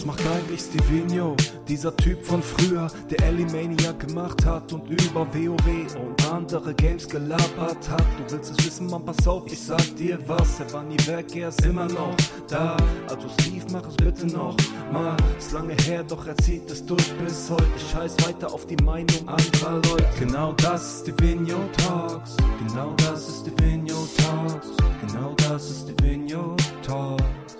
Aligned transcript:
Was 0.00 0.06
macht 0.06 0.26
eigentlich 0.28 0.62
Stevino? 0.62 1.36
Dieser 1.68 1.94
Typ 1.94 2.24
von 2.24 2.42
früher, 2.42 2.90
der 3.10 3.22
Elimania 3.22 3.92
gemacht 3.92 4.46
hat 4.46 4.72
und 4.72 4.88
über 4.88 5.26
WoW 5.26 5.94
und 5.94 6.32
andere 6.32 6.72
Games 6.72 7.06
gelabert 7.06 7.90
hat. 7.90 8.06
Du 8.16 8.32
willst 8.32 8.50
es 8.50 8.64
wissen, 8.64 8.86
man, 8.86 9.04
pass 9.04 9.28
auf, 9.28 9.42
ich 9.52 9.60
sag 9.60 9.94
dir 9.96 10.18
was. 10.26 10.58
Er 10.58 10.72
war 10.72 10.84
nie 10.84 10.96
weg, 11.06 11.36
er 11.36 11.50
ist 11.50 11.66
immer 11.66 11.84
noch 11.84 12.16
da. 12.48 12.78
Also 13.10 13.28
Steve, 13.28 13.66
mach 13.72 13.86
es 13.86 13.96
bitte 13.96 14.26
noch 14.28 14.56
mal. 14.90 15.14
Ist 15.38 15.52
lange 15.52 15.74
her, 15.82 16.02
doch 16.02 16.26
er 16.26 16.36
zieht 16.38 16.70
es 16.70 16.82
durch 16.86 17.12
bis 17.16 17.50
heute. 17.50 17.78
Scheiß 17.92 18.16
weiter 18.26 18.50
auf 18.54 18.64
die 18.64 18.82
Meinung 18.82 19.28
anderer 19.28 19.82
Leute. 19.90 20.08
Genau 20.18 20.54
das 20.54 20.94
ist 20.94 21.02
Stevino 21.02 21.58
Talks. 21.76 22.38
Genau 22.66 22.94
das 22.96 23.28
ist 23.28 23.40
Stevino 23.46 24.08
Talks. 24.16 24.68
Genau 25.02 25.34
das 25.34 25.68
ist 25.68 25.90
Stevino 25.90 26.56
Talks. 26.82 27.59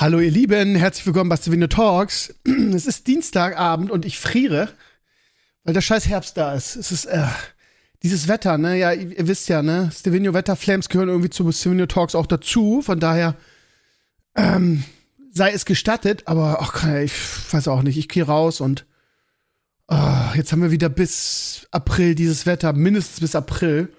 Hallo 0.00 0.18
ihr 0.18 0.30
Lieben, 0.30 0.76
herzlich 0.76 1.04
willkommen 1.04 1.28
bei 1.28 1.36
Stevenio 1.36 1.66
Talks. 1.66 2.34
Es 2.74 2.86
ist 2.86 3.06
Dienstagabend 3.06 3.90
und 3.90 4.06
ich 4.06 4.18
friere, 4.18 4.70
weil 5.62 5.74
der 5.74 5.82
scheiß 5.82 6.08
Herbst 6.08 6.38
da 6.38 6.54
ist. 6.54 6.74
Es 6.74 6.90
ist 6.90 7.04
äh, 7.04 7.26
dieses 8.02 8.26
Wetter, 8.26 8.56
ne? 8.56 8.78
Ja, 8.78 8.92
ihr, 8.94 9.28
wisst 9.28 9.50
ja, 9.50 9.60
ne? 9.60 9.90
Stevenio 9.94 10.32
Wetterflames 10.32 10.88
gehören 10.88 11.10
irgendwie 11.10 11.28
zu 11.28 11.52
Stevenio 11.52 11.84
Talks 11.84 12.14
auch 12.14 12.26
dazu. 12.26 12.80
Von 12.80 12.98
daher 12.98 13.36
ähm, 14.34 14.84
sei 15.32 15.52
es 15.52 15.66
gestattet, 15.66 16.22
aber 16.24 16.62
ach, 16.62 16.82
ich 16.88 17.12
weiß 17.52 17.68
auch 17.68 17.82
nicht. 17.82 17.98
Ich 17.98 18.08
gehe 18.08 18.24
raus 18.24 18.62
und 18.62 18.86
ah, 19.86 20.32
jetzt 20.34 20.50
haben 20.50 20.62
wir 20.62 20.70
wieder 20.70 20.88
bis 20.88 21.68
April 21.72 22.14
dieses 22.14 22.46
Wetter, 22.46 22.72
mindestens 22.72 23.20
bis 23.20 23.34
April. 23.34 23.92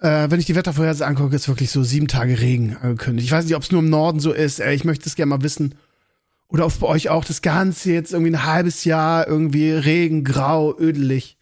Äh, 0.00 0.30
wenn 0.30 0.40
ich 0.40 0.46
die 0.46 0.54
Wettervorhersage 0.56 1.08
angucke, 1.08 1.36
ist 1.36 1.48
wirklich 1.48 1.70
so 1.70 1.82
sieben 1.82 2.08
Tage 2.08 2.40
Regen 2.40 2.76
angekündigt. 2.76 3.26
Ich 3.26 3.32
weiß 3.32 3.44
nicht, 3.44 3.54
ob 3.54 3.62
es 3.62 3.70
nur 3.70 3.82
im 3.82 3.90
Norden 3.90 4.20
so 4.20 4.32
ist. 4.32 4.58
Ey, 4.58 4.74
ich 4.74 4.84
möchte 4.84 5.08
es 5.08 5.14
gerne 5.14 5.30
mal 5.30 5.42
wissen. 5.42 5.74
Oder 6.48 6.66
ob 6.66 6.80
bei 6.80 6.86
euch 6.86 7.10
auch 7.10 7.24
das 7.24 7.42
Ganze 7.42 7.92
jetzt 7.92 8.12
irgendwie 8.12 8.32
ein 8.32 8.44
halbes 8.44 8.84
Jahr 8.84 9.26
irgendwie 9.28 9.70
Regen, 9.70 10.24
grau, 10.24 10.76
ödelig. 10.76 11.38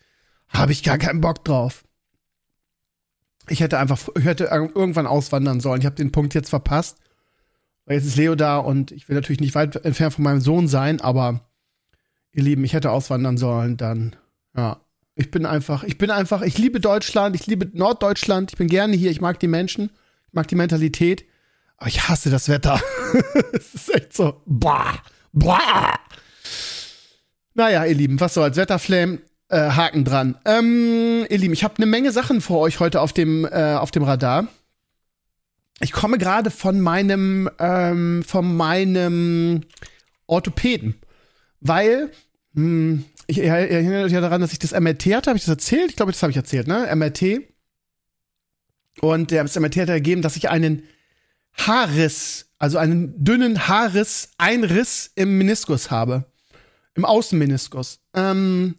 Habe 0.49 0.73
ich 0.73 0.83
gar 0.83 0.99
keinen 0.99 1.21
Bock 1.21 1.45
drauf. 1.45 1.85
Ich 3.49 3.61
hätte 3.61 3.79
einfach, 3.79 4.09
ich 4.19 4.25
hätte 4.25 4.45
irgendwann 4.45 5.07
auswandern 5.07 5.61
sollen. 5.61 5.81
Ich 5.81 5.87
habe 5.87 5.97
den 5.97 6.13
Punkt 6.13 6.35
jetzt 6.35 6.51
verpasst. 6.51 6.99
Weil 7.87 7.97
jetzt 7.97 8.07
ist 8.07 8.17
Leo 8.17 8.35
da 8.35 8.59
und 8.59 8.91
ich 8.91 9.09
will 9.09 9.15
natürlich 9.15 9.41
nicht 9.41 9.55
weit 9.55 9.77
entfernt 9.77 10.13
von 10.13 10.25
meinem 10.25 10.43
Sohn 10.43 10.69
sein, 10.69 11.01
aber 11.01 11.41
ihr 12.33 12.43
Lieben, 12.43 12.63
ich 12.65 12.75
hätte 12.75 12.91
auswandern 12.91 13.39
sollen, 13.39 13.79
dann, 13.79 14.15
ja. 14.55 14.81
Ich 15.19 15.33
bin 15.33 15.47
einfach, 15.47 15.83
ich 15.83 15.99
bin 15.99 16.13
einfach, 16.13 16.43
ich 16.43 16.59
liebe 16.59 16.79
Deutschland, 16.79 17.35
ich 17.35 17.49
liebe 17.49 17.69
Norddeutschland, 17.77 18.53
ich 18.53 18.57
bin 18.57 18.69
gerne 18.69 18.95
hier, 18.95 19.11
ich 19.11 19.21
mag 19.21 19.41
die 19.41 19.49
Menschen, 19.49 19.91
ich 20.29 20.33
mag 20.33 20.47
die 20.47 20.55
Mentalität, 20.55 21.25
aber 21.77 21.89
ich 21.89 22.09
hasse 22.09 22.31
das 22.31 22.49
Wetter. 22.49 22.81
es 23.53 23.75
ist 23.75 23.93
echt 23.93 24.15
so, 24.15 24.41
bah, 24.47 25.03
bah. 25.33 25.99
Naja, 27.55 27.85
ihr 27.85 27.97
Lieben, 27.97 28.21
was 28.21 28.35
so 28.35 28.43
als 28.43 28.57
Wetterflame, 28.57 29.19
äh, 29.49 29.59
Haken 29.59 30.05
dran. 30.05 30.39
Ähm, 30.45 31.27
ihr 31.29 31.39
Lieben, 31.39 31.53
ich 31.53 31.65
habe 31.65 31.75
eine 31.79 31.87
Menge 31.87 32.13
Sachen 32.13 32.41
vor 32.41 32.61
euch 32.61 32.79
heute 32.79 33.01
auf 33.01 33.13
dem, 33.13 33.45
äh, 33.45 33.75
auf 33.75 33.91
dem 33.91 34.05
Radar. 34.05 34.47
Ich 35.81 35.91
komme 35.91 36.19
gerade 36.19 36.53
von 36.53 36.81
meinem, 36.81 37.51
ähm, 37.59 38.23
von 38.25 38.57
meinem 38.57 39.63
Orthopäden, 40.29 40.95
weil 41.61 42.13
hm, 42.55 43.05
ich 43.29 43.39
erinnere 43.39 44.05
mich 44.05 44.13
ja 44.13 44.23
daran, 44.23 44.41
dass 44.41 44.53
ich 44.53 44.59
das 44.59 44.73
MRT 44.73 45.15
hatte. 45.15 45.31
Habe 45.31 45.37
ich 45.37 45.45
das 45.45 45.51
erzählt? 45.55 45.91
Ich 45.91 45.97
glaube, 45.97 46.13
das 46.13 46.23
habe 46.23 46.31
ich 46.31 46.37
erzählt, 46.37 46.67
ne? 46.67 46.89
MRT. 46.95 47.43
Und 49.01 49.31
der, 49.31 49.45
das 49.45 49.59
MRT 49.59 49.77
hat 49.77 49.89
ergeben, 49.91 50.23
dass 50.23 50.37
ich 50.37 50.49
einen 50.49 50.83
Haarriss, 51.53 52.47
also 52.59 52.79
einen 52.79 53.23
dünnen 53.23 53.69
Haarriss, 53.69 54.31
Einriss 54.39 55.13
im 55.15 55.37
Meniskus 55.37 55.91
habe. 55.91 56.25
Im 56.95 57.05
Außenmeniskus. 57.05 58.01
Ähm, 58.15 58.77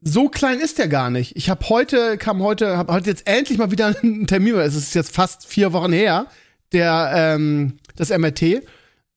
so 0.00 0.28
klein 0.28 0.58
ist 0.60 0.78
der 0.78 0.88
gar 0.88 1.08
nicht. 1.08 1.36
Ich 1.36 1.48
habe 1.48 1.66
heute, 1.68 2.18
kam 2.18 2.42
heute, 2.42 2.76
habe 2.76 2.92
heute 2.92 3.08
jetzt 3.08 3.26
endlich 3.26 3.56
mal 3.56 3.70
wieder 3.70 3.94
einen 4.02 4.26
Termin, 4.26 4.56
es 4.56 4.74
ist 4.74 4.94
jetzt 4.94 5.14
fast 5.14 5.46
vier 5.46 5.72
Wochen 5.72 5.92
her, 5.92 6.26
der, 6.72 7.12
ähm, 7.14 7.78
das 7.94 8.10
MRT. 8.10 8.64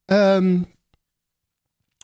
Ähm, 0.09 0.67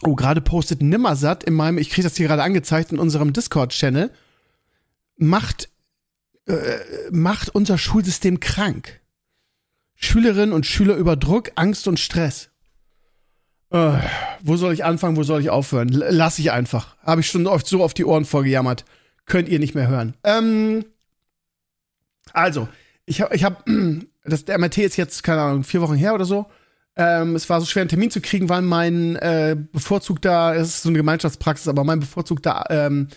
Oh, 0.05 0.15
gerade 0.15 0.41
postet 0.41 0.81
Nimmersatt 0.81 1.43
in 1.43 1.53
meinem, 1.53 1.77
ich 1.77 1.89
kriege 1.89 2.03
das 2.03 2.17
hier 2.17 2.27
gerade 2.27 2.43
angezeigt 2.43 2.91
in 2.91 2.99
unserem 2.99 3.33
Discord-Channel, 3.33 4.11
macht, 5.17 5.69
äh, 6.47 6.79
macht 7.11 7.49
unser 7.49 7.77
Schulsystem 7.77 8.39
krank. 8.39 8.99
Schülerinnen 9.95 10.53
und 10.53 10.65
Schüler 10.65 10.95
über 10.95 11.15
Druck, 11.15 11.51
Angst 11.55 11.87
und 11.87 11.99
Stress. 11.99 12.49
Äh, 13.69 13.97
wo 14.41 14.57
soll 14.57 14.73
ich 14.73 14.83
anfangen, 14.83 15.15
wo 15.15 15.23
soll 15.23 15.41
ich 15.41 15.49
aufhören? 15.49 15.89
Lass 15.89 16.37
ich 16.39 16.51
einfach. 16.51 16.97
Habe 17.03 17.21
ich 17.21 17.27
schon 17.27 17.47
oft 17.47 17.65
so 17.65 17.83
auf 17.83 17.93
die 17.93 18.05
Ohren 18.05 18.25
vorgejammert. 18.25 18.85
Könnt 19.25 19.47
ihr 19.47 19.59
nicht 19.59 19.73
mehr 19.73 19.87
hören. 19.87 20.15
Ähm, 20.23 20.85
also, 22.33 22.67
ich 23.05 23.21
habe, 23.21 23.35
ich 23.35 23.43
hab, 23.43 23.65
das, 24.25 24.45
der 24.45 24.59
MRT 24.59 24.79
ist 24.79 24.97
jetzt, 24.97 25.23
keine 25.23 25.41
Ahnung, 25.41 25.63
vier 25.63 25.81
Wochen 25.81 25.95
her 25.95 26.13
oder 26.13 26.25
so. 26.25 26.45
Ähm, 26.95 27.35
es 27.35 27.49
war 27.49 27.59
so 27.59 27.65
schwer, 27.65 27.81
einen 27.81 27.89
Termin 27.89 28.11
zu 28.11 28.21
kriegen, 28.21 28.49
weil 28.49 28.61
mein 28.61 29.15
äh, 29.15 29.55
bevorzugter, 29.71 30.55
es 30.55 30.69
ist 30.69 30.83
so 30.83 30.89
eine 30.89 30.97
Gemeinschaftspraxis, 30.99 31.67
aber 31.67 31.83
mein 31.83 31.99
bevorzugter 31.99 32.65
ähm, 32.69 33.07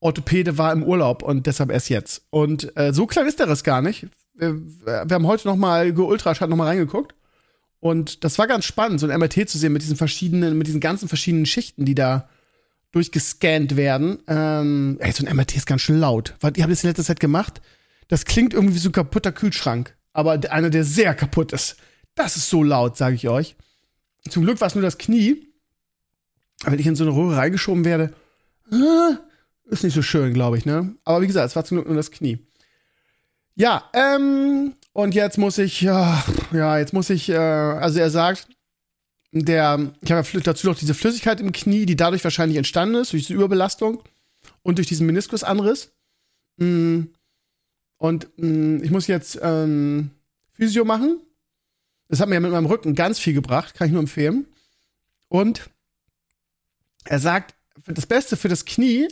Orthopäde 0.00 0.58
war 0.58 0.72
im 0.72 0.82
Urlaub 0.82 1.22
und 1.22 1.46
deshalb 1.46 1.70
erst 1.70 1.88
jetzt. 1.88 2.26
Und 2.30 2.76
äh, 2.76 2.92
so 2.92 3.06
klein 3.06 3.26
ist 3.26 3.38
der 3.38 3.48
Riss 3.48 3.64
gar 3.64 3.80
nicht. 3.80 4.06
Wir, 4.34 4.54
wir 4.54 5.14
haben 5.14 5.26
heute 5.26 5.48
noch 5.48 5.56
mal 5.56 5.92
geultraschall 5.94 6.48
noch 6.48 6.58
reingeguckt 6.58 7.14
und 7.80 8.24
das 8.24 8.38
war 8.38 8.46
ganz 8.46 8.64
spannend, 8.64 8.98
so 8.98 9.06
ein 9.06 9.18
MRT 9.18 9.48
zu 9.48 9.58
sehen 9.58 9.72
mit 9.72 9.82
diesen 9.82 9.96
verschiedenen, 9.96 10.56
mit 10.56 10.66
diesen 10.66 10.80
ganzen 10.80 11.06
verschiedenen 11.06 11.44
Schichten, 11.44 11.84
die 11.84 11.94
da 11.94 12.30
durchgescannt 12.92 13.76
werden. 13.76 14.18
Ähm, 14.26 14.96
ey, 15.00 15.12
so 15.12 15.24
ein 15.24 15.36
MRT 15.36 15.56
ist 15.56 15.66
ganz 15.66 15.82
schön 15.82 16.00
laut. 16.00 16.34
Ich 16.54 16.62
habe 16.62 16.72
das 16.72 16.82
in 16.82 16.88
letzter 16.88 17.04
Zeit 17.04 17.20
gemacht. 17.20 17.60
Das 18.08 18.24
klingt 18.24 18.54
irgendwie 18.54 18.74
wie 18.76 18.78
so 18.78 18.88
ein 18.88 18.92
kaputter 18.92 19.32
Kühlschrank, 19.32 19.96
aber 20.12 20.38
einer, 20.50 20.70
der 20.70 20.84
sehr 20.84 21.14
kaputt 21.14 21.52
ist. 21.52 21.76
Das 22.14 22.36
ist 22.36 22.48
so 22.48 22.62
laut, 22.62 22.96
sage 22.96 23.16
ich 23.16 23.28
euch. 23.28 23.56
Zum 24.28 24.44
Glück 24.44 24.60
war 24.60 24.68
es 24.68 24.74
nur 24.74 24.82
das 24.82 24.98
Knie. 24.98 25.48
Wenn 26.64 26.78
ich 26.78 26.86
in 26.86 26.96
so 26.96 27.04
eine 27.04 27.14
Röhre 27.14 27.36
reingeschoben 27.36 27.84
werde, 27.84 28.14
äh, 28.70 29.16
ist 29.66 29.84
nicht 29.84 29.94
so 29.94 30.02
schön, 30.02 30.32
glaube 30.32 30.56
ich, 30.56 30.64
ne? 30.64 30.94
Aber 31.04 31.20
wie 31.20 31.26
gesagt, 31.26 31.46
es 31.46 31.56
war 31.56 31.64
zum 31.64 31.76
Glück 31.76 31.88
nur 31.88 31.96
das 31.96 32.10
Knie. 32.10 32.38
Ja, 33.56 33.90
ähm, 33.92 34.74
und 34.92 35.14
jetzt 35.14 35.38
muss 35.38 35.58
ich, 35.58 35.80
ja, 35.80 36.24
ja 36.52 36.78
jetzt 36.78 36.92
muss 36.92 37.10
ich, 37.10 37.28
äh, 37.28 37.36
also 37.36 37.98
er 37.98 38.10
sagt, 38.10 38.48
der, 39.32 39.92
ich 40.00 40.12
habe 40.12 40.26
ja 40.32 40.40
dazu 40.40 40.68
noch 40.68 40.78
diese 40.78 40.94
Flüssigkeit 40.94 41.40
im 41.40 41.52
Knie, 41.52 41.86
die 41.86 41.96
dadurch 41.96 42.22
wahrscheinlich 42.24 42.56
entstanden 42.56 42.96
ist, 42.96 43.12
durch 43.12 43.24
diese 43.24 43.34
Überbelastung 43.34 44.02
und 44.62 44.78
durch 44.78 44.86
diesen 44.86 45.06
Meniskusanriss. 45.06 45.92
Mm, 46.56 47.02
und 47.98 48.28
mm, 48.36 48.82
ich 48.84 48.90
muss 48.90 49.08
jetzt 49.08 49.38
ähm, 49.42 50.10
Physio 50.52 50.84
machen 50.84 51.18
das 52.14 52.20
hat 52.20 52.28
mir 52.28 52.38
mit 52.38 52.52
meinem 52.52 52.66
Rücken 52.66 52.94
ganz 52.94 53.18
viel 53.18 53.34
gebracht, 53.34 53.74
kann 53.74 53.88
ich 53.88 53.92
nur 53.92 54.00
empfehlen. 54.00 54.46
Und 55.26 55.68
er 57.04 57.18
sagt, 57.18 57.56
das 57.86 58.06
Beste 58.06 58.36
für 58.36 58.48
das 58.48 58.64
Knie 58.64 59.08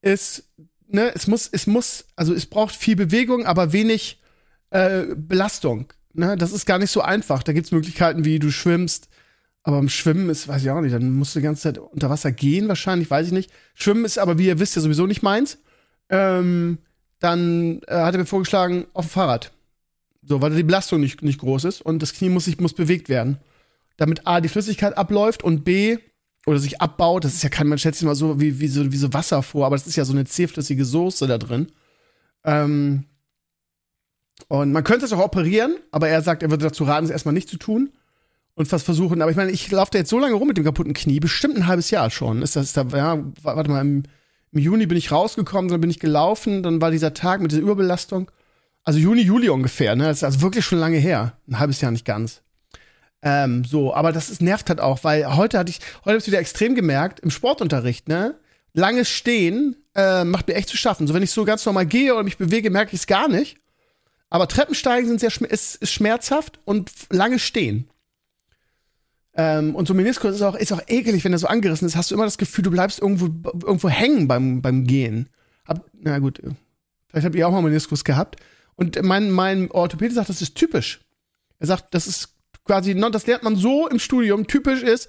ist, 0.00 0.44
ne, 0.86 1.12
es 1.14 1.26
muss, 1.26 1.46
es 1.52 1.66
muss, 1.66 2.06
also 2.16 2.32
es 2.32 2.46
braucht 2.46 2.74
viel 2.74 2.96
Bewegung, 2.96 3.44
aber 3.44 3.74
wenig 3.74 4.22
äh, 4.70 5.14
Belastung. 5.14 5.92
Ne? 6.14 6.38
Das 6.38 6.52
ist 6.52 6.64
gar 6.64 6.78
nicht 6.78 6.90
so 6.90 7.02
einfach. 7.02 7.42
Da 7.42 7.52
gibt 7.52 7.66
es 7.66 7.72
Möglichkeiten, 7.72 8.24
wie 8.24 8.38
du 8.38 8.50
schwimmst. 8.50 9.10
Aber 9.62 9.78
im 9.78 9.90
Schwimmen 9.90 10.30
ist, 10.30 10.48
weiß 10.48 10.62
ich 10.62 10.70
auch 10.70 10.80
nicht, 10.80 10.94
dann 10.94 11.12
musst 11.12 11.34
du 11.34 11.40
die 11.40 11.44
ganze 11.44 11.64
Zeit 11.64 11.76
unter 11.76 12.08
Wasser 12.08 12.32
gehen, 12.32 12.68
wahrscheinlich, 12.68 13.10
weiß 13.10 13.26
ich 13.26 13.32
nicht. 13.34 13.50
Schwimmen 13.74 14.06
ist 14.06 14.18
aber, 14.18 14.38
wie 14.38 14.46
ihr 14.46 14.58
wisst, 14.58 14.74
ja 14.74 14.80
sowieso 14.80 15.06
nicht 15.06 15.22
meins. 15.22 15.58
Ähm, 16.08 16.78
dann 17.18 17.82
äh, 17.88 17.96
hat 17.96 18.14
er 18.14 18.20
mir 18.20 18.24
vorgeschlagen, 18.24 18.86
auf 18.94 19.04
dem 19.04 19.10
Fahrrad. 19.10 19.52
So, 20.28 20.42
weil 20.42 20.54
die 20.54 20.62
Belastung 20.62 21.00
nicht, 21.00 21.22
nicht 21.22 21.40
groß 21.40 21.64
ist 21.64 21.80
und 21.80 22.02
das 22.02 22.12
Knie 22.12 22.28
muss 22.28 22.44
sich 22.44 22.60
muss 22.60 22.74
bewegt 22.74 23.08
werden. 23.08 23.38
Damit 23.96 24.26
A, 24.26 24.40
die 24.40 24.48
Flüssigkeit 24.48 24.96
abläuft 24.96 25.42
und 25.42 25.64
B, 25.64 25.98
oder 26.48 26.58
sich 26.58 26.80
abbaut. 26.80 27.24
Das 27.24 27.34
ist 27.34 27.42
ja 27.42 27.50
kein, 27.50 27.68
man 27.68 27.78
sich 27.78 28.02
mal 28.02 28.14
so 28.14 28.40
wie, 28.40 28.58
wie, 28.58 28.68
so 28.68 28.90
wie 28.90 28.96
so 28.96 29.12
Wasser 29.12 29.42
vor, 29.42 29.66
aber 29.66 29.76
das 29.76 29.86
ist 29.86 29.96
ja 29.96 30.04
so 30.04 30.12
eine 30.12 30.24
zähflüssige 30.24 30.84
Soße 30.84 31.26
da 31.26 31.38
drin. 31.38 31.70
Ähm, 32.44 33.04
und 34.48 34.72
man 34.72 34.84
könnte 34.84 35.04
es 35.04 35.12
auch 35.12 35.22
operieren, 35.22 35.76
aber 35.90 36.08
er 36.08 36.22
sagt, 36.22 36.42
er 36.42 36.50
würde 36.50 36.64
dazu 36.64 36.84
raten, 36.84 37.04
es 37.04 37.10
erstmal 37.10 37.34
nicht 37.34 37.48
zu 37.48 37.58
tun 37.58 37.92
und 38.54 38.70
was 38.72 38.82
versuchen. 38.82 39.20
Aber 39.20 39.30
ich 39.30 39.36
meine, 39.36 39.50
ich 39.50 39.70
laufe 39.70 39.90
da 39.92 39.98
jetzt 39.98 40.10
so 40.10 40.18
lange 40.18 40.34
rum 40.34 40.48
mit 40.48 40.56
dem 40.56 40.64
kaputten 40.64 40.94
Knie, 40.94 41.20
bestimmt 41.20 41.56
ein 41.56 41.66
halbes 41.66 41.90
Jahr 41.90 42.10
schon. 42.10 42.40
Ist 42.40 42.56
das, 42.56 42.66
ist 42.66 42.76
da, 42.76 42.86
ja, 42.94 43.22
warte 43.42 43.70
mal, 43.70 43.80
im, 43.80 44.04
im 44.52 44.58
Juni 44.58 44.86
bin 44.86 44.96
ich 44.96 45.12
rausgekommen, 45.12 45.70
dann 45.70 45.80
bin 45.80 45.90
ich 45.90 46.00
gelaufen, 46.00 46.62
dann 46.62 46.80
war 46.80 46.90
dieser 46.90 47.14
Tag 47.14 47.42
mit 47.42 47.50
dieser 47.50 47.62
Überbelastung. 47.62 48.30
Also 48.88 49.00
Juni, 49.00 49.20
Juli 49.20 49.50
ungefähr, 49.50 49.94
ne? 49.96 50.04
Das 50.04 50.16
ist 50.16 50.24
also 50.24 50.40
wirklich 50.40 50.64
schon 50.64 50.78
lange 50.78 50.96
her. 50.96 51.34
Ein 51.46 51.58
halbes 51.58 51.82
Jahr 51.82 51.90
nicht 51.90 52.06
ganz. 52.06 52.40
Ähm, 53.20 53.62
so, 53.66 53.92
aber 53.92 54.12
das 54.12 54.30
ist, 54.30 54.40
nervt 54.40 54.70
halt 54.70 54.80
auch, 54.80 55.04
weil 55.04 55.36
heute 55.36 55.58
hatte 55.58 55.68
ich, 55.68 55.80
heute 56.06 56.12
habe 56.12 56.16
ich 56.16 56.26
wieder 56.26 56.38
extrem 56.38 56.74
gemerkt, 56.74 57.20
im 57.20 57.30
Sportunterricht, 57.30 58.08
ne? 58.08 58.36
Langes 58.72 59.10
Stehen 59.10 59.76
äh, 59.94 60.24
macht 60.24 60.48
mir 60.48 60.54
echt 60.54 60.70
zu 60.70 60.78
schaffen. 60.78 61.06
So, 61.06 61.12
wenn 61.12 61.22
ich 61.22 61.32
so 61.32 61.44
ganz 61.44 61.66
normal 61.66 61.84
gehe 61.84 62.14
oder 62.14 62.22
mich 62.22 62.38
bewege, 62.38 62.70
merke 62.70 62.94
ich 62.94 63.00
es 63.00 63.06
gar 63.06 63.28
nicht. 63.28 63.58
Aber 64.30 64.48
Treppensteigen 64.48 65.06
sind 65.06 65.20
sehr 65.20 65.32
ist, 65.50 65.74
ist 65.74 65.92
schmerzhaft 65.92 66.58
und 66.64 66.90
lange 67.10 67.38
Stehen. 67.38 67.90
Ähm, 69.34 69.74
und 69.74 69.86
so 69.86 69.92
Meniskus 69.92 70.34
ist 70.34 70.40
auch, 70.40 70.54
ist 70.54 70.72
auch 70.72 70.80
ekelig, 70.86 71.24
wenn 71.24 71.34
er 71.34 71.38
so 71.38 71.46
angerissen 71.46 71.86
ist, 71.86 71.94
hast 71.94 72.10
du 72.10 72.14
immer 72.14 72.24
das 72.24 72.38
Gefühl, 72.38 72.64
du 72.64 72.70
bleibst 72.70 73.00
irgendwo, 73.00 73.26
irgendwo 73.66 73.90
hängen 73.90 74.28
beim, 74.28 74.62
beim 74.62 74.86
Gehen. 74.86 75.28
Hab, 75.66 75.84
na 75.92 76.18
gut, 76.20 76.40
vielleicht 77.08 77.26
habt 77.26 77.36
ihr 77.36 77.46
auch 77.46 77.52
mal 77.52 77.60
Meniskus 77.60 78.02
gehabt. 78.02 78.36
Und 78.78 79.02
mein, 79.02 79.32
mein 79.32 79.72
Orthopäde 79.72 80.14
sagt, 80.14 80.28
das 80.28 80.40
ist 80.40 80.54
typisch. 80.54 81.00
Er 81.58 81.66
sagt, 81.66 81.92
das 81.94 82.06
ist 82.06 82.36
quasi, 82.64 82.94
das 82.94 83.26
lernt 83.26 83.42
man 83.42 83.56
so 83.56 83.88
im 83.88 83.98
Studium, 83.98 84.46
typisch 84.46 84.82
ist, 84.82 85.08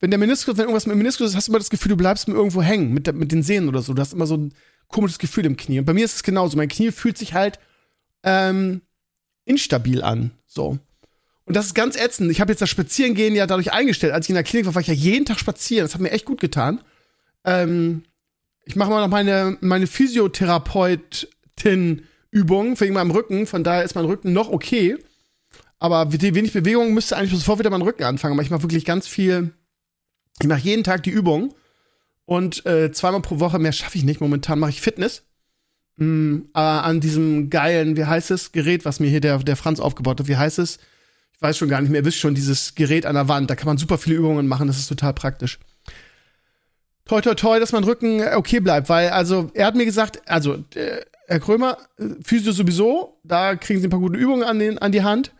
wenn 0.00 0.10
der 0.10 0.18
Meniskus, 0.18 0.56
wenn 0.56 0.62
irgendwas 0.62 0.86
mit 0.86 0.94
dem 0.94 0.98
Meniskus 0.98 1.28
ist, 1.28 1.36
hast 1.36 1.48
du 1.48 1.52
immer 1.52 1.58
das 1.58 1.68
Gefühl, 1.68 1.90
du 1.90 1.96
bleibst 1.98 2.26
irgendwo 2.26 2.62
hängen 2.62 2.94
mit, 2.94 3.12
mit 3.14 3.30
den 3.30 3.42
Sehnen 3.42 3.68
oder 3.68 3.82
so. 3.82 3.92
Du 3.92 4.00
hast 4.00 4.14
immer 4.14 4.26
so 4.26 4.38
ein 4.38 4.54
komisches 4.88 5.18
Gefühl 5.18 5.44
im 5.44 5.58
Knie. 5.58 5.80
Und 5.80 5.84
bei 5.84 5.92
mir 5.92 6.06
ist 6.06 6.16
es 6.16 6.22
genauso. 6.22 6.56
Mein 6.56 6.70
Knie 6.70 6.92
fühlt 6.92 7.18
sich 7.18 7.34
halt 7.34 7.58
ähm, 8.22 8.80
instabil 9.44 10.02
an. 10.02 10.30
So. 10.46 10.78
Und 11.44 11.54
das 11.54 11.66
ist 11.66 11.74
ganz 11.74 11.96
ätzend. 11.96 12.30
Ich 12.30 12.40
habe 12.40 12.52
jetzt 12.52 12.62
das 12.62 12.70
Spazierengehen 12.70 13.34
ja 13.34 13.46
dadurch 13.46 13.74
eingestellt. 13.74 14.14
Als 14.14 14.24
ich 14.24 14.30
in 14.30 14.36
der 14.36 14.44
Klinik 14.44 14.64
war, 14.64 14.74
war 14.74 14.80
ich 14.80 14.88
ja 14.88 14.94
jeden 14.94 15.26
Tag 15.26 15.38
spazieren. 15.38 15.84
Das 15.84 15.92
hat 15.92 16.00
mir 16.00 16.12
echt 16.12 16.24
gut 16.24 16.40
getan. 16.40 16.80
Ähm, 17.44 18.04
ich 18.64 18.76
mache 18.76 18.88
mal 18.88 19.02
noch 19.02 19.08
meine, 19.08 19.58
meine 19.60 19.86
Physiotherapeutin-Übung 22.30 22.80
wegen 22.80 22.94
meinem 22.94 23.10
Rücken. 23.10 23.46
Von 23.46 23.64
daher 23.64 23.84
ist 23.84 23.94
mein 23.94 24.04
Rücken 24.04 24.32
noch 24.32 24.50
okay. 24.50 24.96
Aber 25.78 26.04
die 26.06 26.34
wenig 26.34 26.52
Bewegung 26.52 26.92
müsste 26.92 27.16
eigentlich 27.16 27.38
sofort 27.38 27.58
wieder 27.58 27.70
meinen 27.70 27.82
Rücken 27.82 28.04
anfangen. 28.04 28.34
Aber 28.34 28.42
ich 28.42 28.50
mache 28.50 28.62
wirklich 28.62 28.84
ganz 28.84 29.06
viel. 29.06 29.52
Ich 30.40 30.46
mache 30.46 30.60
jeden 30.60 30.84
Tag 30.84 31.02
die 31.02 31.10
Übung. 31.10 31.54
Und 32.26 32.64
äh, 32.66 32.92
zweimal 32.92 33.22
pro 33.22 33.40
Woche, 33.40 33.58
mehr 33.58 33.72
schaffe 33.72 33.98
ich 33.98 34.04
nicht. 34.04 34.20
Momentan 34.20 34.58
mache 34.58 34.70
ich 34.70 34.80
Fitness. 34.80 35.24
Mm, 35.96 36.42
äh, 36.54 36.58
an 36.58 37.00
diesem 37.00 37.50
geilen, 37.50 37.96
wie 37.96 38.04
heißt 38.04 38.30
es, 38.30 38.52
Gerät, 38.52 38.84
was 38.84 39.00
mir 39.00 39.08
hier 39.08 39.20
der, 39.20 39.38
der 39.38 39.56
Franz 39.56 39.80
aufgebaut 39.80 40.20
hat. 40.20 40.28
Wie 40.28 40.36
heißt 40.36 40.58
es? 40.58 40.78
Ich 41.34 41.42
weiß 41.42 41.56
schon 41.56 41.68
gar 41.68 41.80
nicht 41.80 41.90
mehr. 41.90 42.02
Ihr 42.02 42.04
wisst 42.04 42.18
schon, 42.18 42.34
dieses 42.34 42.74
Gerät 42.74 43.06
an 43.06 43.14
der 43.14 43.28
Wand. 43.28 43.50
Da 43.50 43.56
kann 43.56 43.66
man 43.66 43.78
super 43.78 43.98
viele 43.98 44.16
Übungen 44.16 44.46
machen. 44.46 44.66
Das 44.66 44.78
ist 44.78 44.88
total 44.88 45.14
praktisch. 45.14 45.58
Toi, 47.06 47.22
toi, 47.22 47.34
toi, 47.34 47.58
dass 47.58 47.72
mein 47.72 47.84
Rücken 47.84 48.22
okay 48.34 48.60
bleibt. 48.60 48.88
Weil, 48.88 49.08
also, 49.08 49.50
er 49.54 49.66
hat 49.66 49.74
mir 49.74 49.86
gesagt, 49.86 50.22
also, 50.28 50.64
äh, 50.74 51.00
Herr 51.30 51.38
Krömer, 51.38 51.78
Physio 52.24 52.50
sowieso, 52.50 53.20
da 53.22 53.54
kriegen 53.54 53.80
Sie 53.80 53.86
ein 53.86 53.90
paar 53.90 54.00
gute 54.00 54.18
Übungen 54.18 54.42
an, 54.42 54.58
den, 54.58 54.78
an 54.78 54.90
die 54.90 55.04
Hand. 55.04 55.32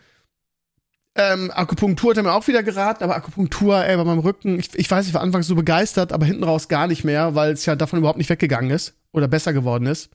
Ähm, 1.16 1.50
Akupunktur 1.52 2.10
hat 2.10 2.16
er 2.16 2.22
mir 2.22 2.32
auch 2.32 2.46
wieder 2.46 2.62
geraten, 2.62 3.02
aber 3.02 3.16
Akupunktur, 3.16 3.84
ey, 3.84 3.96
bei 3.96 4.04
meinem 4.04 4.20
Rücken, 4.20 4.60
ich, 4.60 4.70
ich 4.76 4.88
weiß, 4.88 5.08
ich 5.08 5.14
war 5.14 5.20
anfangs 5.20 5.48
so 5.48 5.56
begeistert, 5.56 6.12
aber 6.12 6.26
hinten 6.26 6.44
raus 6.44 6.68
gar 6.68 6.86
nicht 6.86 7.02
mehr, 7.02 7.34
weil 7.34 7.50
es 7.50 7.66
ja 7.66 7.74
davon 7.74 7.98
überhaupt 7.98 8.18
nicht 8.18 8.30
weggegangen 8.30 8.70
ist 8.70 8.94
oder 9.10 9.26
besser 9.26 9.52
geworden 9.52 9.86
ist. 9.86 10.10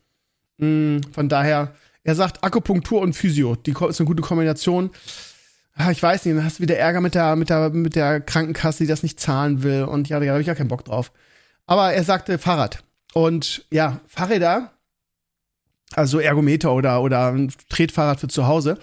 Mm, 0.59 0.99
von 1.11 1.27
daher, 1.27 1.75
er 2.05 2.15
sagt 2.15 2.41
Akupunktur 2.41 3.01
und 3.01 3.11
Physio, 3.11 3.57
die 3.57 3.71
ist 3.71 3.99
eine 3.99 4.07
gute 4.07 4.21
Kombination. 4.21 4.91
Ah, 5.73 5.91
ich 5.91 6.01
weiß 6.01 6.23
nicht, 6.23 6.37
dann 6.37 6.45
hast 6.45 6.59
du 6.59 6.63
wieder 6.63 6.77
Ärger 6.77 7.01
mit 7.01 7.15
der, 7.15 7.35
mit 7.35 7.49
der, 7.49 7.69
mit 7.71 7.97
der 7.97 8.21
Krankenkasse, 8.21 8.85
die 8.85 8.87
das 8.87 9.03
nicht 9.03 9.19
zahlen 9.19 9.61
will 9.61 9.83
und 9.83 10.07
ja, 10.07 10.21
da 10.21 10.25
habe 10.31 10.39
ich 10.39 10.47
ja 10.47 10.55
keinen 10.55 10.69
Bock 10.69 10.85
drauf. 10.85 11.11
Aber 11.65 11.91
er 11.91 12.05
sagte 12.05 12.37
Fahrrad. 12.37 12.81
Und 13.13 13.65
ja, 13.71 13.99
Fahrräder, 14.07 14.71
also 15.93 16.19
Ergometer 16.19 16.73
oder, 16.73 17.01
oder 17.01 17.31
ein 17.31 17.51
Tretfahrrad 17.69 18.19
für 18.19 18.27
zu 18.27 18.47
Hause 18.47 18.77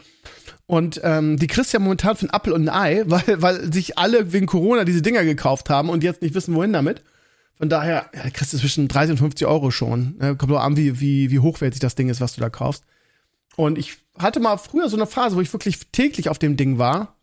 und 0.66 1.02
ähm, 1.04 1.36
die 1.38 1.48
kriegst 1.48 1.74
ja 1.74 1.80
momentan 1.80 2.16
für 2.16 2.26
ein 2.26 2.30
Apfel 2.30 2.54
und 2.54 2.68
ein 2.68 2.74
Ei, 2.74 3.02
weil, 3.06 3.42
weil 3.42 3.72
sich 3.72 3.98
alle 3.98 4.32
wegen 4.32 4.46
Corona 4.46 4.84
diese 4.84 5.02
Dinger 5.02 5.22
gekauft 5.24 5.68
haben 5.70 5.90
und 5.90 6.02
jetzt 6.02 6.22
nicht 6.22 6.34
wissen, 6.34 6.54
wohin 6.54 6.72
damit. 6.72 7.02
Von 7.58 7.68
daher, 7.68 8.06
ja, 8.14 8.30
kriegst 8.30 8.54
du 8.54 8.58
zwischen 8.58 8.88
30 8.88 9.12
und 9.12 9.18
50 9.18 9.46
Euro 9.46 9.70
schon. 9.70 10.16
Ne? 10.18 10.34
Kommt 10.34 10.50
auch 10.52 10.62
an, 10.62 10.76
wie, 10.76 10.98
wie, 10.98 11.30
wie 11.30 11.38
hochwertig 11.38 11.78
das 11.80 11.94
Ding 11.94 12.08
ist, 12.08 12.20
was 12.20 12.34
du 12.34 12.40
da 12.40 12.48
kaufst. 12.48 12.84
Und 13.56 13.76
ich 13.76 13.98
hatte 14.18 14.40
mal 14.40 14.56
früher 14.56 14.88
so 14.88 14.96
eine 14.96 15.06
Phase, 15.06 15.36
wo 15.36 15.40
ich 15.40 15.52
wirklich 15.52 15.78
täglich 15.92 16.28
auf 16.28 16.38
dem 16.38 16.56
Ding 16.56 16.78
war. 16.78 17.16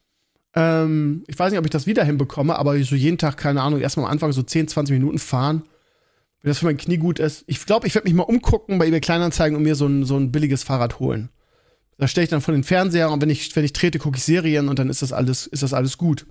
Ähm, 0.53 1.23
ich 1.27 1.37
weiß 1.37 1.49
nicht, 1.51 1.59
ob 1.59 1.65
ich 1.65 1.71
das 1.71 1.87
wieder 1.87 2.03
hinbekomme, 2.03 2.55
aber 2.55 2.81
so 2.83 2.95
jeden 2.95 3.17
Tag, 3.17 3.37
keine 3.37 3.61
Ahnung, 3.63 3.81
erstmal 3.81 4.05
am 4.05 4.11
Anfang 4.11 4.31
so 4.31 4.43
10, 4.43 4.67
20 4.67 4.93
Minuten 4.93 5.17
fahren. 5.17 5.63
Wenn 6.41 6.49
das 6.49 6.59
für 6.59 6.65
mein 6.65 6.77
Knie 6.77 6.97
gut 6.97 7.19
ist. 7.19 7.43
Ich 7.47 7.65
glaube, 7.65 7.87
ich 7.87 7.95
werde 7.95 8.07
mich 8.07 8.15
mal 8.15 8.23
umgucken 8.23 8.77
bei 8.79 8.87
eBay 8.87 9.01
Kleinanzeigen 9.01 9.57
und 9.57 9.63
mir 9.63 9.75
so 9.75 9.87
ein, 9.87 10.05
so 10.05 10.17
ein 10.17 10.31
billiges 10.31 10.63
Fahrrad 10.63 10.99
holen. 10.99 11.29
Da 11.97 12.07
stelle 12.07 12.23
ich 12.23 12.29
dann 12.29 12.41
vor 12.41 12.53
den 12.53 12.63
Fernseher 12.63 13.11
und 13.11 13.21
wenn 13.21 13.29
ich, 13.29 13.53
wenn 13.57 13.65
ich 13.65 13.73
trete, 13.73 13.99
gucke 13.99 14.17
ich 14.17 14.23
Serien 14.23 14.69
und 14.69 14.79
dann 14.79 14.89
ist 14.89 15.01
das 15.01 15.11
alles, 15.11 15.47
ist 15.47 15.63
das 15.63 15.73
alles 15.73 15.97
gut. 15.97 16.25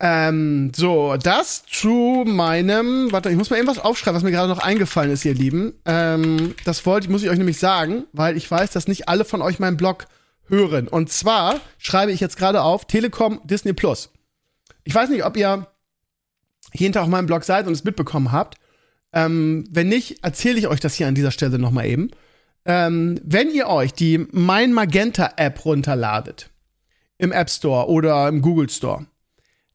Ähm, 0.00 0.70
so, 0.76 1.16
das 1.16 1.64
zu 1.66 2.24
meinem, 2.26 3.10
warte, 3.10 3.30
ich 3.30 3.36
muss 3.36 3.50
mal 3.50 3.56
irgendwas 3.56 3.82
aufschreiben, 3.82 4.16
was 4.16 4.22
mir 4.22 4.30
gerade 4.30 4.48
noch 4.48 4.60
eingefallen 4.60 5.10
ist, 5.10 5.24
ihr 5.24 5.34
Lieben. 5.34 5.74
Ähm, 5.86 6.54
das 6.64 6.84
wollte, 6.86 7.10
muss 7.10 7.22
ich 7.22 7.30
euch 7.30 7.38
nämlich 7.38 7.58
sagen, 7.58 8.04
weil 8.12 8.36
ich 8.36 8.48
weiß, 8.48 8.70
dass 8.70 8.86
nicht 8.86 9.08
alle 9.08 9.24
von 9.24 9.42
euch 9.42 9.58
meinen 9.58 9.76
Blog 9.76 10.06
hören. 10.46 10.88
Und 10.88 11.10
zwar 11.10 11.58
schreibe 11.78 12.12
ich 12.12 12.20
jetzt 12.20 12.36
gerade 12.36 12.62
auf 12.62 12.84
Telekom 12.84 13.40
Disney 13.44 13.72
Plus. 13.72 14.10
Ich 14.84 14.94
weiß 14.94 15.08
nicht, 15.10 15.24
ob 15.24 15.36
ihr 15.36 15.66
jeden 16.74 16.92
Tag 16.92 17.02
auf 17.02 17.08
meinem 17.08 17.26
Blog 17.26 17.44
seid 17.44 17.66
und 17.66 17.72
es 17.72 17.84
mitbekommen 17.84 18.32
habt. 18.32 18.56
Ähm, 19.12 19.64
wenn 19.70 19.88
nicht, 19.88 20.22
erzähle 20.22 20.58
ich 20.58 20.68
euch 20.68 20.80
das 20.80 20.94
hier 20.94 21.08
an 21.08 21.14
dieser 21.14 21.30
Stelle 21.30 21.58
noch 21.58 21.70
mal 21.70 21.86
eben. 21.86 22.10
Ähm, 22.64 23.20
wenn 23.24 23.50
ihr 23.50 23.68
euch 23.68 23.94
die 23.94 24.26
Mein 24.32 24.72
Magenta 24.72 25.32
App 25.36 25.64
runterladet, 25.64 26.50
im 27.16 27.32
App 27.32 27.50
Store 27.50 27.88
oder 27.88 28.28
im 28.28 28.42
Google 28.42 28.68
Store, 28.68 29.06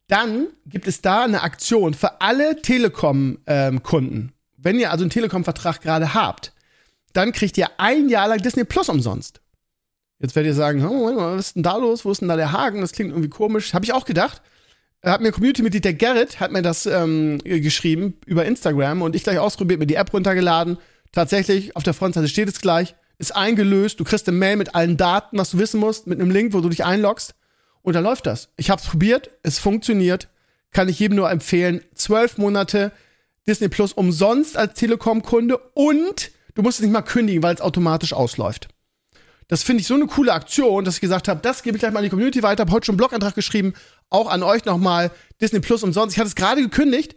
dann 0.07 0.48
gibt 0.66 0.88
es 0.88 1.01
da 1.01 1.24
eine 1.24 1.42
Aktion 1.42 1.94
für 1.94 2.22
alle 2.22 2.62
Telekom-Kunden. 2.62 4.16
Ähm, 4.16 4.31
wenn 4.57 4.80
ihr 4.80 4.92
also 4.92 5.04
einen 5.04 5.10
Telekom-Vertrag 5.10 5.81
gerade 5.81 6.13
habt, 6.13 6.54
dann 7.13 7.31
kriegt 7.31 7.57
ihr 7.57 7.68
ein 7.78 8.10
Jahr 8.10 8.28
lang 8.28 8.39
Disney 8.39 8.63
Plus 8.63 8.89
umsonst. 8.89 9.42
Jetzt 10.19 10.36
werdet 10.36 10.51
ihr 10.51 10.56
sagen, 10.56 10.86
oh, 10.86 11.16
was 11.16 11.48
ist 11.48 11.56
denn 11.56 11.63
da 11.63 11.78
los? 11.78 12.06
Wo 12.06 12.12
ist 12.12 12.22
denn 12.22 12.30
da 12.30 12.36
der 12.36 12.51
Haken? 12.51 12.81
Das 12.81 12.94
klingt 12.94 13.12
irgendwie 13.12 13.30
komisch. 13.30 13.74
Habe 13.74 13.86
ich 13.86 13.94
auch 13.94 14.06
gedacht. 14.06 14.42
Hat 15.04 15.22
mir 15.22 15.32
Community-Mitglied 15.32 15.84
der 15.84 15.94
Gerrit 15.94 16.40
hat 16.40 16.52
mir 16.52 16.62
das 16.62 16.86
ähm, 16.86 17.40
geschrieben 17.44 18.18
über 18.26 18.46
Instagram 18.46 19.02
und 19.02 19.16
ich 19.16 19.24
gleich 19.24 19.38
ausprobiert, 19.38 19.80
mir 19.80 19.86
die 19.86 19.96
App 19.96 20.14
runtergeladen 20.14 20.78
Tatsächlich, 21.14 21.76
auf 21.76 21.84
der 21.84 21.94
Frontseite 21.94 22.28
steht 22.28 22.50
es 22.50 22.60
gleich, 22.60 22.96
ist 23.20 23.36
eingelöst, 23.36 24.00
du 24.00 24.04
kriegst 24.04 24.28
eine 24.28 24.36
Mail 24.36 24.58
mit 24.58 24.76
allen 24.76 24.98
Daten, 24.98 25.38
was 25.38 25.52
du 25.52 25.60
wissen 25.60 25.80
musst, 25.80 26.08
mit 26.08 26.20
einem 26.20 26.32
Link, 26.32 26.54
wo 26.54 26.60
du 26.60 26.70
dich 26.70 26.84
einloggst. 26.84 27.36
Und 27.84 27.94
dann 27.94 28.04
läuft 28.04 28.26
das. 28.26 28.50
Ich 28.58 28.72
habe 28.72 28.82
es 28.82 28.88
probiert, 28.88 29.30
es 29.44 29.60
funktioniert. 29.60 30.28
Kann 30.72 30.90
ich 30.90 31.00
jedem 31.00 31.18
nur 31.18 31.30
empfehlen. 31.30 31.82
Zwölf 31.94 32.40
Monate 32.40 32.92
Disney 33.46 33.70
Plus 33.70 33.94
umsonst 33.94 34.58
als 34.58 34.74
Telekom-Kunde 34.74 35.60
und 35.75 36.32
du 36.56 36.63
musst 36.63 36.80
es 36.80 36.84
nicht 36.84 36.94
mal 36.94 37.04
kündigen, 37.04 37.44
weil 37.44 37.54
es 37.54 37.62
automatisch 37.62 38.13
ausläuft. 38.13 38.70
Das 39.50 39.62
finde 39.62 39.82
ich 39.82 39.88
so 39.88 39.94
eine 39.94 40.08
coole 40.08 40.34
Aktion, 40.34 40.84
dass 40.84 40.96
ich 40.96 41.01
gesagt 41.01 41.27
habe, 41.27 41.42
das 41.42 41.62
gebe 41.62 41.77
ich 41.77 41.82
gleich 41.82 41.92
mal 41.92 42.00
an 42.00 42.06
die 42.06 42.10
Community 42.10 42.42
weiter. 42.42 42.62
Habe 42.62 42.72
heute 42.72 42.88
schon 42.88 42.94
einen 42.94 42.98
Blogantrag 42.98 43.36
geschrieben, 43.36 43.74
auch 44.13 44.29
an 44.29 44.43
euch 44.43 44.65
nochmal 44.65 45.12
Disney 45.41 45.60
Plus 45.60 45.84
umsonst. 45.84 46.15
Ich 46.15 46.20
hatte 46.20 46.27
es 46.27 46.36
gerade 46.36 46.62
gekündigt, 46.62 47.15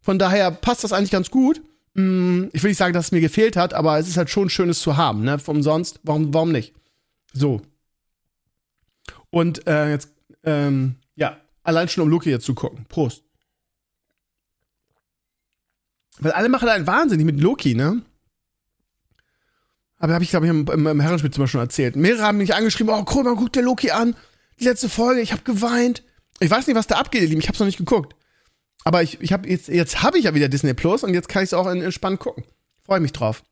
von 0.00 0.18
daher 0.18 0.50
passt 0.50 0.82
das 0.82 0.92
eigentlich 0.92 1.10
ganz 1.10 1.30
gut. 1.30 1.60
Mm, 1.94 2.44
ich 2.52 2.62
will 2.62 2.70
nicht 2.70 2.78
sagen, 2.78 2.94
dass 2.94 3.06
es 3.06 3.12
mir 3.12 3.20
gefehlt 3.20 3.56
hat, 3.56 3.74
aber 3.74 3.98
es 3.98 4.08
ist 4.08 4.16
halt 4.16 4.30
schon 4.30 4.50
schönes 4.50 4.80
zu 4.80 4.96
haben, 4.96 5.22
ne? 5.22 5.38
Umsonst, 5.46 6.00
warum, 6.02 6.32
warum 6.32 6.52
nicht? 6.52 6.74
So. 7.32 7.60
Und 9.30 9.66
äh, 9.66 9.90
jetzt, 9.90 10.10
ähm, 10.44 10.96
ja, 11.14 11.36
allein 11.62 11.88
schon 11.88 12.04
um 12.04 12.08
Loki 12.08 12.30
jetzt 12.30 12.46
zu 12.46 12.54
gucken. 12.54 12.86
Prost. 12.88 13.22
Weil 16.20 16.32
alle 16.32 16.48
machen 16.48 16.68
einen 16.68 16.86
wahnsinnig 16.86 17.26
mit 17.26 17.40
Loki, 17.40 17.74
ne? 17.74 18.02
Aber 19.98 20.14
habe 20.14 20.24
ich, 20.24 20.30
glaube 20.30 20.46
ich, 20.46 20.50
im, 20.50 20.66
im, 20.66 20.86
im 20.86 21.00
Herrenspielzimmer 21.00 21.48
schon 21.48 21.60
erzählt. 21.60 21.96
Mehrere 21.96 22.22
haben 22.22 22.38
mich 22.38 22.54
angeschrieben, 22.54 22.92
oh, 22.92 23.04
cool, 23.14 23.24
man 23.24 23.36
guckt 23.36 23.56
der 23.56 23.62
Loki 23.62 23.90
an. 23.90 24.16
Die 24.60 24.64
letzte 24.64 24.88
Folge, 24.88 25.20
ich 25.20 25.32
habe 25.32 25.42
geweint. 25.42 26.02
Ich 26.40 26.50
weiß 26.50 26.66
nicht, 26.66 26.76
was 26.76 26.86
da 26.86 26.96
abgeht, 26.96 27.22
ihr 27.22 27.28
Lieben. 27.28 27.40
Ich 27.40 27.48
habe 27.48 27.58
noch 27.58 27.66
nicht 27.66 27.78
geguckt. 27.78 28.14
Aber 28.84 29.02
ich, 29.02 29.20
ich 29.20 29.32
habe 29.32 29.48
jetzt, 29.48 29.68
jetzt 29.68 30.02
habe 30.02 30.18
ich 30.18 30.24
ja 30.24 30.34
wieder 30.34 30.48
Disney 30.48 30.74
Plus 30.74 31.02
und 31.02 31.12
jetzt 31.14 31.28
kann 31.28 31.42
ich 31.42 31.48
es 31.48 31.54
auch 31.54 31.66
entspannt 31.66 32.20
gucken. 32.20 32.44
Freue 32.84 33.00
mich 33.00 33.12
drauf. 33.12 33.42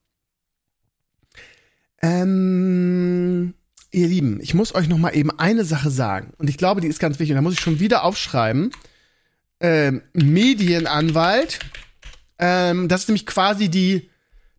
Ähm, 2.01 3.55
ihr 3.91 4.07
Lieben, 4.07 4.41
ich 4.41 4.55
muss 4.55 4.75
euch 4.75 4.89
noch 4.89 4.99
mal 4.99 5.17
eben 5.17 5.37
eine 5.39 5.65
Sache 5.65 5.91
sagen 5.91 6.33
und 6.39 6.49
ich 6.49 6.59
glaube, 6.59 6.81
die 6.81 6.89
ist 6.89 7.01
ganz 7.01 7.19
wichtig. 7.19 7.33
Und 7.33 7.37
da 7.37 7.43
muss 7.43 7.55
ich 7.55 7.61
schon 7.61 7.81
wieder 7.81 8.05
aufschreiben. 8.05 8.71
Ähm, 9.61 10.03
Medienanwalt. 10.13 11.59
Ähm, 12.39 12.89
das 12.89 13.03
ist 13.03 13.09
nämlich 13.09 13.27
quasi 13.27 13.69
die 13.69 14.11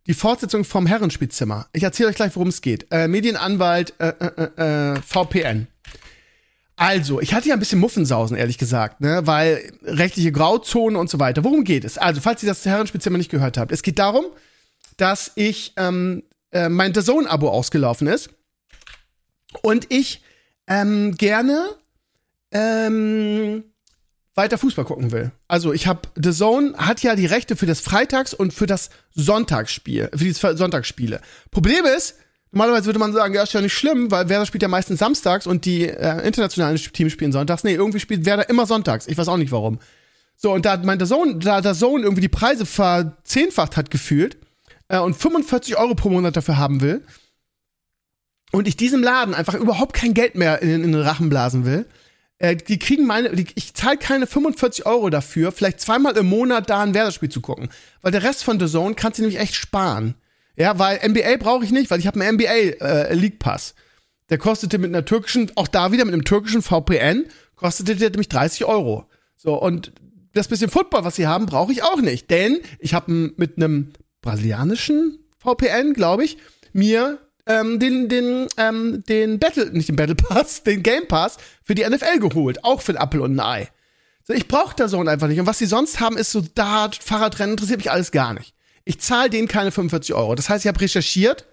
die 0.08 0.14
Fortsetzung 0.14 0.64
vom 0.64 0.86
Herrenspielzimmer. 0.86 1.68
Ich 1.72 1.82
erzähle 1.82 2.08
euch 2.08 2.16
gleich, 2.16 2.34
worum 2.34 2.48
es 2.48 2.62
geht. 2.62 2.86
Äh, 2.90 3.08
Medienanwalt 3.08 3.92
äh, 4.00 4.08
äh, 4.08 4.48
äh, 4.56 4.94
äh 4.94 5.02
VPN. 5.02 5.68
Also, 6.78 7.20
ich 7.20 7.34
hatte 7.34 7.48
ja 7.48 7.54
ein 7.54 7.58
bisschen 7.58 7.80
Muffensausen, 7.80 8.36
ehrlich 8.36 8.56
gesagt, 8.56 9.00
ne, 9.00 9.22
weil 9.24 9.72
rechtliche 9.82 10.30
Grauzone 10.30 10.96
und 10.96 11.10
so 11.10 11.18
weiter. 11.18 11.42
Worum 11.42 11.64
geht 11.64 11.84
es? 11.84 11.98
Also, 11.98 12.20
falls 12.20 12.42
ihr 12.42 12.48
das 12.48 12.64
Herrenspeziell 12.64 13.10
mal 13.10 13.18
nicht 13.18 13.32
gehört 13.32 13.58
habt, 13.58 13.72
es 13.72 13.82
geht 13.82 13.98
darum, 13.98 14.26
dass 14.96 15.32
ich 15.34 15.72
ähm, 15.76 16.22
äh, 16.52 16.68
mein 16.68 16.94
The 16.94 17.02
Zone-Abo 17.02 17.48
ausgelaufen 17.48 18.06
ist 18.06 18.30
und 19.62 19.86
ich 19.92 20.22
ähm, 20.68 21.16
gerne 21.16 21.66
ähm, 22.52 23.64
weiter 24.36 24.56
Fußball 24.56 24.84
gucken 24.84 25.10
will. 25.10 25.32
Also 25.48 25.72
ich 25.72 25.88
habe 25.88 26.02
The 26.14 26.32
Zone 26.32 26.74
hat 26.76 27.02
ja 27.02 27.16
die 27.16 27.26
Rechte 27.26 27.56
für 27.56 27.66
das 27.66 27.80
Freitags- 27.80 28.34
und 28.34 28.54
für 28.54 28.66
das 28.66 28.90
Sonntagsspiel, 29.14 30.10
für 30.14 30.24
die 30.24 30.32
Sonntagsspiele. 30.32 31.20
Problem 31.50 31.84
ist, 31.84 32.14
Normalerweise 32.50 32.86
würde 32.86 32.98
man 32.98 33.12
sagen, 33.12 33.34
ja, 33.34 33.42
ist 33.42 33.52
ja 33.52 33.60
nicht 33.60 33.74
schlimm, 33.74 34.10
weil 34.10 34.28
Werder 34.28 34.46
spielt 34.46 34.62
ja 34.62 34.68
meistens 34.68 35.00
samstags 35.00 35.46
und 35.46 35.64
die 35.64 35.86
äh, 35.86 36.26
internationalen 36.26 36.76
Teams 36.76 37.12
spielen 37.12 37.32
sonntags. 37.32 37.64
Nee, 37.64 37.74
irgendwie 37.74 38.00
spielt 38.00 38.24
Werder 38.24 38.48
immer 38.48 38.66
sonntags. 38.66 39.06
Ich 39.06 39.18
weiß 39.18 39.28
auch 39.28 39.36
nicht 39.36 39.52
warum. 39.52 39.78
So, 40.36 40.52
und 40.52 40.64
da 40.64 40.76
meinte 40.78 41.04
Sohn, 41.04 41.40
da 41.40 41.60
der 41.60 41.74
Sohn 41.74 42.02
irgendwie 42.02 42.22
die 42.22 42.28
Preise 42.28 42.64
verzehnfacht 42.64 43.76
hat 43.76 43.90
gefühlt 43.90 44.38
äh, 44.88 44.98
und 44.98 45.14
45 45.14 45.76
Euro 45.76 45.94
pro 45.94 46.08
Monat 46.10 46.36
dafür 46.36 46.56
haben 46.56 46.80
will 46.80 47.02
und 48.52 48.66
ich 48.66 48.76
diesem 48.76 49.02
Laden 49.02 49.34
einfach 49.34 49.54
überhaupt 49.54 49.94
kein 49.94 50.14
Geld 50.14 50.34
mehr 50.34 50.62
in, 50.62 50.70
in 50.70 50.92
den 50.92 51.00
Rachen 51.00 51.28
blasen 51.28 51.64
will, 51.64 51.86
äh, 52.38 52.56
die 52.56 52.78
kriegen 52.78 53.06
meine, 53.06 53.34
die, 53.34 53.46
ich 53.54 53.74
zahle 53.74 53.98
keine 53.98 54.26
45 54.26 54.86
Euro 54.86 55.10
dafür, 55.10 55.52
vielleicht 55.52 55.80
zweimal 55.80 56.16
im 56.16 56.26
Monat 56.26 56.70
da 56.70 56.82
ein 56.82 56.94
Werder-Spiel 56.94 57.28
zu 57.28 57.40
gucken. 57.40 57.68
Weil 58.00 58.12
der 58.12 58.22
Rest 58.22 58.44
von 58.44 58.58
The 58.58 58.66
Zone 58.66 58.94
kannst 58.94 59.18
du 59.18 59.22
nämlich 59.22 59.40
echt 59.40 59.54
sparen. 59.54 60.14
Ja, 60.58 60.78
weil 60.78 60.98
NBA 61.08 61.36
brauche 61.38 61.64
ich 61.64 61.70
nicht, 61.70 61.90
weil 61.90 62.00
ich 62.00 62.06
habe 62.06 62.20
einen 62.20 62.34
NBA 62.34 62.84
äh, 62.84 63.14
League 63.14 63.38
Pass. 63.38 63.74
Der 64.28 64.38
kostete 64.38 64.78
mit 64.78 64.90
einer 64.90 65.04
türkischen, 65.04 65.50
auch 65.54 65.68
da 65.68 65.92
wieder 65.92 66.04
mit 66.04 66.12
einem 66.12 66.24
türkischen 66.24 66.62
VPN, 66.62 67.26
kostete 67.54 67.94
der 67.94 68.10
nämlich 68.10 68.28
30 68.28 68.64
Euro. 68.64 69.06
So, 69.36 69.54
und 69.54 69.92
das 70.34 70.48
bisschen 70.48 70.68
Football, 70.68 71.04
was 71.04 71.16
sie 71.16 71.26
haben, 71.26 71.46
brauche 71.46 71.72
ich 71.72 71.82
auch 71.84 72.00
nicht. 72.00 72.30
Denn 72.30 72.58
ich 72.80 72.92
habe 72.92 73.32
mit 73.36 73.56
einem 73.56 73.92
brasilianischen 74.20 75.18
VPN, 75.38 75.94
glaube 75.94 76.24
ich, 76.24 76.38
mir 76.72 77.18
ähm, 77.46 77.78
den, 77.78 78.08
den, 78.08 78.48
ähm, 78.56 79.04
den 79.08 79.38
Battle, 79.38 79.70
nicht 79.70 79.88
den 79.88 79.96
Battle 79.96 80.16
Pass, 80.16 80.62
den 80.64 80.82
Game 80.82 81.06
Pass 81.06 81.38
für 81.62 81.76
die 81.76 81.88
NFL 81.88 82.18
geholt. 82.18 82.64
Auch 82.64 82.82
für 82.82 82.92
ein 82.92 83.02
Apple 83.02 83.22
und 83.22 83.36
ein 83.36 83.40
Ei. 83.40 83.68
So, 84.24 84.34
ich 84.34 84.48
brauche 84.48 84.74
da 84.76 84.88
so 84.88 85.00
einfach 85.00 85.28
nicht. 85.28 85.40
Und 85.40 85.46
was 85.46 85.58
sie 85.58 85.66
sonst 85.66 86.00
haben, 86.00 86.18
ist 86.18 86.32
so 86.32 86.42
Dart, 86.54 86.96
Fahrradrennen, 86.96 87.52
interessiert 87.52 87.78
mich 87.78 87.90
alles 87.92 88.10
gar 88.10 88.34
nicht. 88.34 88.54
Ich 88.88 89.00
zahle 89.00 89.28
denen 89.28 89.48
keine 89.48 89.70
45 89.70 90.14
Euro. 90.14 90.34
Das 90.34 90.48
heißt, 90.48 90.64
ich 90.64 90.68
habe 90.68 90.80
recherchiert 90.80 91.44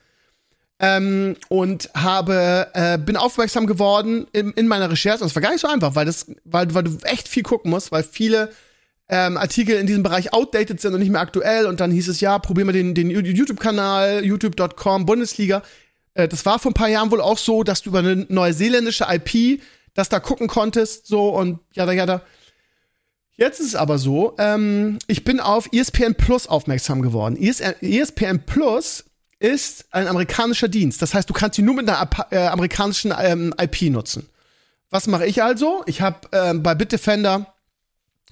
ähm, 0.80 1.36
und 1.50 1.89
habe 1.94 2.70
äh, 2.74 2.98
bin 2.98 3.18
aufmerksam 3.18 3.68
geworden 3.68 4.25
in, 4.32 4.51
in 4.51 4.68
meiner 4.68 4.89
Recherche. 4.89 5.22
Und 5.22 5.27
es 5.27 5.36
war 5.36 5.42
gar 5.42 5.51
nicht 5.51 5.60
so 5.60 5.68
einfach, 5.68 5.96
weil 5.96 6.06
das, 6.06 6.27
weil, 6.46 6.74
weil 6.74 6.84
du 6.84 6.98
echt 7.04 7.27
viel 7.27 7.44
gucken 7.44 7.72
musst, 7.72 7.92
weil 7.92 8.04
viele 8.04 8.54
ähm, 9.10 9.36
Artikel 9.36 9.75
in 9.75 9.86
diesem 9.86 10.01
Bereich 10.01 10.32
outdated 10.32 10.80
sind 10.80 10.94
und 10.94 11.01
nicht 11.01 11.12
mehr 11.12 11.20
aktuell. 11.20 11.65
Und 11.65 11.82
dann 11.82 11.92
hieß 11.92 12.08
es 12.08 12.22
ja, 12.22 12.39
probier 12.39 12.63
mal 12.63 12.72
den, 12.72 12.96
den 12.96 13.10
YouTube-Kanal, 13.10 14.24
youtube.com, 14.24 15.06
Bundesliga. 15.06 15.62
Äh, 16.13 16.30
das 16.30 16.46
war 16.46 16.58
vor 16.58 16.72
ein 16.72 16.75
paar 16.75 16.88
Jahren 16.88 17.12
wohl 17.12 17.20
auch 17.20 17.38
so, 17.38 17.63
dass 17.63 17.82
du 17.82 17.89
über 17.89 18.00
eine 18.00 18.25
neuseeländische 18.30 19.08
IP 19.10 19.62
das 19.94 20.08
da 20.08 20.22
gucken 20.22 20.48
konntest, 20.48 21.08
so 21.08 21.30
und 21.30 21.60
ja, 21.74 21.92
ja, 21.92 22.06
da. 22.06 22.22
Jetzt 23.38 23.60
ist 23.60 23.68
es 23.68 23.75
aber 23.75 23.98
so, 23.98 24.34
ähm, 24.38 24.98
ich 25.08 25.24
bin 25.24 25.39
auf 25.39 25.68
ESPN 25.74 26.15
Plus 26.15 26.48
aufmerksam 26.48 27.01
geworden. 27.01 27.38
ESPN 27.38 28.46
Plus 28.46 29.06
ist 29.39 29.86
ein 29.92 30.08
amerikanischer 30.08 30.70
Dienst. 30.70 31.01
Das 31.01 31.13
heißt, 31.13 31.30
du 31.30 31.34
kannst 31.34 31.60
ihn 31.60 31.65
nur 31.65 31.75
mit 31.75 31.89
einer 31.89 32.10
äh, 32.32 32.48
amerikanischen 32.48 33.13
ähm, 33.20 33.54
IP 33.60 33.92
nutzen. 33.92 34.30
Was 34.89 35.08
mache 35.08 35.25
ich 35.25 35.44
also? 35.44 35.84
Ich 35.88 36.01
habe 36.01 36.20
ähm, 36.32 36.63
bei 36.63 36.75
Bitdefender 36.75 37.54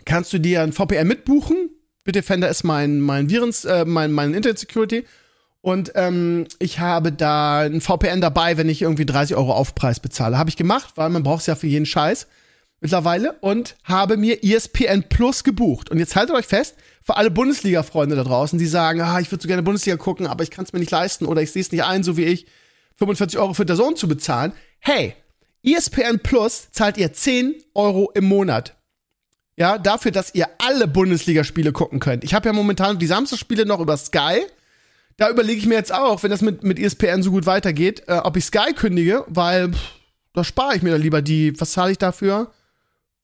kannst 0.05 0.31
du 0.31 0.39
dir 0.39 0.62
ein 0.62 0.72
VPN 0.72 1.07
mitbuchen. 1.07 1.69
Bitdefender 2.05 2.48
ist 2.48 2.63
mein 2.63 3.01
mein 3.01 3.29
Virens, 3.29 3.65
äh, 3.65 3.83
mein 3.86 4.13
mein 4.13 4.33
Internet 4.33 4.60
Security 4.60 5.05
und 5.62 5.91
ähm, 5.95 6.45
ich 6.60 6.79
habe 6.79 7.12
da 7.12 7.60
ein 7.60 7.81
VPN 7.81 8.22
dabei, 8.22 8.57
wenn 8.57 8.69
ich 8.69 8.81
irgendwie 8.81 9.05
30 9.05 9.36
Euro 9.36 9.53
Aufpreis 9.53 10.00
bezahle. 10.00 10.38
Habe 10.38 10.50
ich 10.50 10.57
gemacht, 10.57 10.93
weil 10.95 11.10
man 11.10 11.24
braucht 11.24 11.41
es 11.41 11.48
ja 11.48 11.55
für 11.55 11.67
jeden 11.67 11.86
Scheiß 11.86 12.27
mittlerweile 12.84 13.34
und 13.42 13.75
habe 13.84 14.18
mir 14.18 14.44
ESPN 14.44 15.04
Plus 15.10 15.44
gebucht. 15.44 15.90
Und 15.90 15.98
jetzt 15.98 16.16
haltet 16.16 16.36
euch 16.36 16.46
fest, 16.46 16.75
für 17.02 17.18
alle 17.18 17.32
Bundesliga-Freunde 17.32 18.16
da 18.16 18.24
draußen, 18.24 18.60
die 18.60 18.68
sagen, 18.68 19.02
ah, 19.02 19.20
ich 19.20 19.32
würde 19.32 19.42
so 19.42 19.48
gerne 19.48 19.63
Bundesliga 19.63 19.98
gucken, 19.98 20.28
aber 20.28 20.44
ich 20.44 20.52
kann 20.52 20.66
es 20.66 20.72
mir 20.72 20.80
nicht 20.80 20.92
leisten 20.92 21.25
oder 21.25 21.42
ich 21.42 21.52
sehe 21.52 21.62
es 21.62 21.72
nicht 21.72 21.84
ein, 21.84 22.04
so 22.04 22.16
wie 22.16 22.25
ich, 22.25 22.46
45 22.96 23.40
Euro 23.40 23.54
für 23.54 23.75
Sohn 23.75 23.96
zu 23.96 24.08
bezahlen. 24.08 24.54
Hey, 24.80 25.16
ESPN 25.63 26.20
Plus 26.22 26.70
zahlt 26.72 26.98
ihr 26.98 27.12
10 27.12 27.56
Euro 27.74 28.12
im 28.13 28.25
Monat. 28.25 28.75
Ja, 29.56 29.78
dafür, 29.78 30.12
dass 30.12 30.36
ihr 30.36 30.48
alle 30.60 30.88
Bundesligaspiele 30.88 31.72
gucken 31.72 32.00
könnt. 32.00 32.24
Ich 32.24 32.34
habe 32.34 32.48
ja 32.48 32.54
momentan 32.54 33.00
die 33.00 33.08
Samstagsspiele 33.08 33.66
noch 33.66 33.80
über 33.80 33.98
Sky 33.98 34.44
da 35.18 35.30
überlege 35.30 35.60
ich 35.60 35.68
mir 35.68 35.75
jetzt 35.75 35.94
auch, 35.94 36.24
wenn 36.24 36.32
das 36.32 36.42
mit, 36.42 36.63
mit 36.63 36.80
ESPN 36.80 37.22
so 37.22 37.32
gut 37.32 37.46
weitergeht, 37.46 38.04
äh, 38.08 38.18
ob 38.18 38.36
ich 38.36 38.46
Sky 38.46 38.74
kündige, 38.74 39.24
weil 39.28 39.72
pff, 39.72 39.92
da 40.34 40.44
spare 40.44 40.75
ich 40.75 40.82
mir 40.82 40.92
dann 40.92 41.02
lieber 41.02 41.22
die, 41.22 41.60
was 41.60 41.74
zahle 41.74 41.92
ich 41.92 41.98
dafür? 41.98 42.52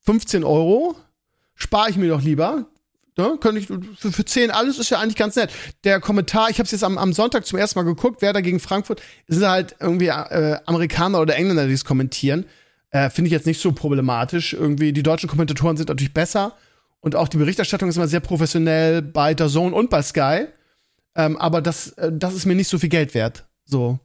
15 0.10 0.44
Euro? 0.44 0.96
Spare 1.54 1.92
ich 1.92 1.96
mir 1.96 2.10
doch 2.10 2.24
lieber. 2.24 2.66
Ne? 3.16 3.38
Könnte 3.39 3.60
ich, 3.60 3.68
für, 3.68 4.12
für 4.12 4.25
10 4.25 4.50
alles 4.50 4.80
ist 4.80 4.89
ja 4.89 5.00
eigentlich 5.00 5.16
ganz 5.16 5.36
nett. 5.36 5.51
Der 5.84 6.00
Kommentar, 6.00 6.50
ich 6.50 6.58
habe 6.58 6.66
es 6.66 6.72
jetzt 6.72 6.84
am, 6.84 6.98
am 6.98 7.13
Sonntag 7.13 7.46
zum 7.46 7.60
ersten 7.60 7.78
Mal 7.78 7.84
geguckt, 7.84 8.24
wer 8.24 8.34
da 8.34 8.42
gegen 8.42 8.60
Frankfurt, 8.60 9.04
sind 9.28 9.48
halt 9.48 9.75
irgendwie 9.80 10.08
äh, 10.08 10.58
Amerikaner 10.66 11.22
oder 11.22 11.36
Engländer, 11.36 11.68
die 11.68 11.74
es 11.74 11.86
kommentieren. 11.86 12.48
Äh, 12.89 13.12
Finde 13.12 13.28
ich 13.28 13.34
jetzt 13.34 13.46
nicht 13.46 13.62
so 13.62 13.72
problematisch. 13.72 14.54
Irgendwie, 14.54 14.94
die 14.94 15.04
deutschen 15.04 15.30
Kommentatoren 15.30 15.78
sind 15.78 15.89
natürlich 15.89 16.12
besser. 16.12 16.58
Und 17.01 17.16
auch 17.16 17.28
die 17.28 17.38
Berichterstattung 17.38 17.88
ist 17.88 17.98
immer 17.98 18.08
sehr 18.08 18.20
professionell 18.20 19.04
bei 19.04 19.36
der 19.36 19.48
Zone 19.48 19.75
und 19.75 19.92
bei 19.92 20.01
Sky. 20.01 20.48
Ähm, 21.13 21.38
aber 21.38 21.62
das, 21.62 21.89
äh, 22.00 22.12
das 22.12 22.34
ist 22.34 22.48
mir 22.48 22.56
nicht 22.56 22.70
so 22.70 22.80
viel 22.80 22.89
Geld 22.89 23.13
wert. 23.13 23.46
So. 23.63 24.00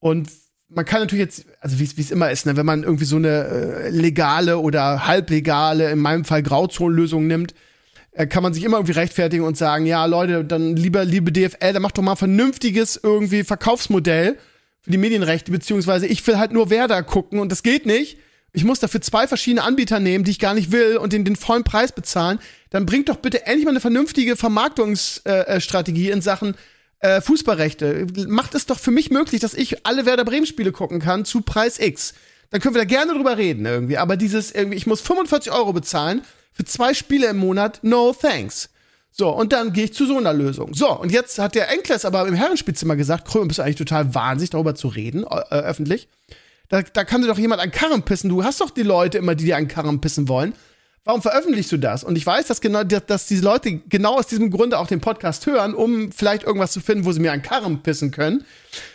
Und 0.00 0.28
man 0.68 0.84
kann 0.84 1.00
natürlich 1.00 1.24
jetzt, 1.24 1.46
also 1.60 1.78
wie 1.78 1.84
es 1.84 2.10
immer 2.10 2.30
ist, 2.30 2.46
ne, 2.46 2.56
wenn 2.56 2.66
man 2.66 2.82
irgendwie 2.82 3.04
so 3.04 3.16
eine 3.16 3.28
äh, 3.28 3.90
legale 3.90 4.58
oder 4.58 5.06
halblegale, 5.06 5.90
in 5.90 5.98
meinem 5.98 6.24
Fall 6.24 6.42
Grauzonenlösung 6.42 7.26
nimmt, 7.26 7.54
äh, 8.12 8.26
kann 8.26 8.42
man 8.42 8.54
sich 8.54 8.64
immer 8.64 8.78
irgendwie 8.78 8.92
rechtfertigen 8.92 9.44
und 9.44 9.56
sagen, 9.56 9.86
ja, 9.86 10.04
Leute, 10.06 10.44
dann 10.44 10.76
lieber, 10.76 11.04
liebe 11.04 11.32
DFL, 11.32 11.72
dann 11.72 11.82
macht 11.82 11.98
doch 11.98 12.02
mal 12.02 12.12
ein 12.12 12.16
vernünftiges 12.16 12.98
irgendwie 13.02 13.44
Verkaufsmodell 13.44 14.38
für 14.80 14.90
die 14.90 14.98
Medienrechte, 14.98 15.50
beziehungsweise 15.50 16.06
ich 16.06 16.26
will 16.26 16.38
halt 16.38 16.52
nur 16.52 16.70
Werder 16.70 17.02
gucken 17.02 17.38
und 17.40 17.50
das 17.50 17.62
geht 17.62 17.86
nicht. 17.86 18.18
Ich 18.52 18.64
muss 18.64 18.78
dafür 18.78 19.00
zwei 19.00 19.26
verschiedene 19.26 19.64
Anbieter 19.64 19.98
nehmen, 19.98 20.22
die 20.22 20.30
ich 20.30 20.38
gar 20.38 20.54
nicht 20.54 20.70
will 20.70 20.96
und 20.96 21.12
den, 21.12 21.24
den 21.24 21.34
vollen 21.34 21.64
Preis 21.64 21.90
bezahlen, 21.90 22.38
dann 22.70 22.86
bringt 22.86 23.08
doch 23.08 23.16
bitte 23.16 23.46
endlich 23.46 23.64
mal 23.64 23.72
eine 23.72 23.80
vernünftige 23.80 24.36
Vermarktungsstrategie 24.36 26.10
äh, 26.10 26.12
in 26.12 26.22
Sachen 26.22 26.54
äh, 27.04 27.20
Fußballrechte. 27.20 28.06
Macht 28.28 28.54
es 28.54 28.64
doch 28.64 28.78
für 28.78 28.90
mich 28.90 29.10
möglich, 29.10 29.40
dass 29.40 29.52
ich 29.52 29.86
alle 29.86 30.06
Werder 30.06 30.24
Bremen 30.24 30.46
Spiele 30.46 30.72
gucken 30.72 31.00
kann 31.00 31.26
zu 31.26 31.42
Preis 31.42 31.78
X. 31.78 32.14
Dann 32.50 32.62
können 32.62 32.74
wir 32.74 32.80
da 32.80 32.86
gerne 32.86 33.12
drüber 33.12 33.36
reden 33.36 33.66
irgendwie. 33.66 33.98
Aber 33.98 34.16
dieses 34.16 34.52
irgendwie, 34.52 34.78
ich 34.78 34.86
muss 34.86 35.02
45 35.02 35.52
Euro 35.52 35.74
bezahlen 35.74 36.22
für 36.52 36.64
zwei 36.64 36.94
Spiele 36.94 37.26
im 37.26 37.36
Monat, 37.36 37.80
no 37.82 38.14
thanks. 38.18 38.70
So, 39.10 39.28
und 39.28 39.52
dann 39.52 39.74
gehe 39.74 39.84
ich 39.84 39.94
zu 39.94 40.06
so 40.06 40.16
einer 40.16 40.32
Lösung. 40.32 40.72
So, 40.72 40.98
und 40.98 41.12
jetzt 41.12 41.38
hat 41.38 41.54
der 41.54 41.70
Enkles 41.70 42.06
aber 42.06 42.26
im 42.26 42.34
Herrenspielzimmer 42.34 42.96
gesagt, 42.96 43.28
Krömer, 43.28 43.48
bist 43.48 43.58
du 43.58 43.62
eigentlich 43.62 43.76
total 43.76 44.14
wahnsinnig, 44.14 44.50
darüber 44.50 44.74
zu 44.74 44.88
reden, 44.88 45.24
äh, 45.24 45.56
öffentlich. 45.56 46.08
Da, 46.70 46.82
da 46.82 47.04
kann 47.04 47.20
dir 47.20 47.28
doch 47.28 47.38
jemand 47.38 47.60
an 47.60 47.70
Karren 47.70 48.02
pissen. 48.02 48.30
Du 48.30 48.44
hast 48.44 48.62
doch 48.62 48.70
die 48.70 48.82
Leute 48.82 49.18
immer, 49.18 49.34
die 49.34 49.44
dir 49.44 49.58
an 49.58 49.68
Karren 49.68 50.00
pissen 50.00 50.26
wollen. 50.28 50.54
Warum 51.04 51.20
veröffentlichst 51.20 51.70
du 51.70 51.76
das? 51.76 52.02
Und 52.02 52.16
ich 52.16 52.24
weiß, 52.24 52.46
dass 52.46 52.62
genau, 52.62 52.82
dass 52.82 53.26
diese 53.26 53.44
Leute 53.44 53.78
genau 53.88 54.18
aus 54.18 54.26
diesem 54.26 54.50
Grunde 54.50 54.78
auch 54.78 54.86
den 54.86 55.02
Podcast 55.02 55.44
hören, 55.44 55.74
um 55.74 56.10
vielleicht 56.12 56.44
irgendwas 56.44 56.72
zu 56.72 56.80
finden, 56.80 57.04
wo 57.04 57.12
sie 57.12 57.20
mir 57.20 57.32
an 57.32 57.42
Karren 57.42 57.82
pissen 57.82 58.10
können. 58.10 58.44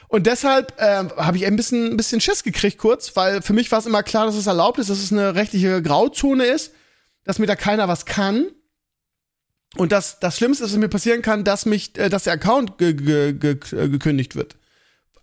Und 0.08 0.26
deshalb 0.26 0.74
äh, 0.82 1.04
habe 1.18 1.38
ich 1.38 1.46
ein 1.46 1.56
bisschen, 1.56 1.92
ein 1.92 1.98
bisschen 1.98 2.20
Schiss 2.20 2.44
gekriegt 2.44 2.80
kurz, 2.80 3.16
weil 3.16 3.44
für 3.44 3.54
mich 3.54 3.72
war 3.72 3.78
es 3.78 3.86
immer 3.86 4.02
klar, 4.02 4.26
dass 4.26 4.36
es 4.36 4.48
erlaubt 4.48 4.80
ist, 4.80 4.90
dass 4.90 4.98
es 4.98 5.12
eine 5.12 5.36
rechtliche 5.36 5.84
Grauzone 5.84 6.46
ist, 6.46 6.74
dass 7.26 7.38
mir 7.38 7.46
da 7.46 7.56
keiner 7.56 7.88
was 7.88 8.06
kann. 8.06 8.48
Und 9.76 9.92
das, 9.92 10.20
das 10.20 10.36
Schlimmste, 10.38 10.64
was 10.64 10.76
mir 10.76 10.90
passieren 10.90 11.22
kann, 11.22 11.44
dass 11.44 11.68
mich, 11.68 11.96
äh, 12.00 12.10
dass 12.10 12.24
der 12.24 12.34
Account 12.34 12.80
ge 12.80 12.94
ge 12.94 13.34
ge 13.34 13.56
gekündigt 13.56 14.36
wird 14.36 14.56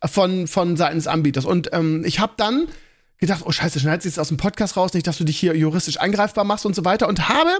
von, 0.04 0.46
von 0.46 0.76
seitens 0.76 1.08
Anbieters. 1.08 1.46
Und 1.46 1.70
ähm, 1.72 2.04
ich 2.06 2.20
habe 2.20 2.34
dann 2.36 2.68
gedacht, 3.18 3.42
oh 3.44 3.52
scheiße, 3.52 3.80
schneidest 3.80 4.04
du 4.04 4.08
jetzt 4.08 4.18
aus 4.18 4.28
dem 4.28 4.36
Podcast 4.36 4.76
raus, 4.76 4.92
nicht, 4.94 5.06
dass 5.06 5.18
du 5.18 5.24
dich 5.24 5.38
hier 5.38 5.56
juristisch 5.56 5.98
angreifbar 5.98 6.44
machst 6.44 6.66
und 6.66 6.74
so 6.74 6.84
weiter. 6.84 7.08
Und 7.08 7.28
habe 7.28 7.50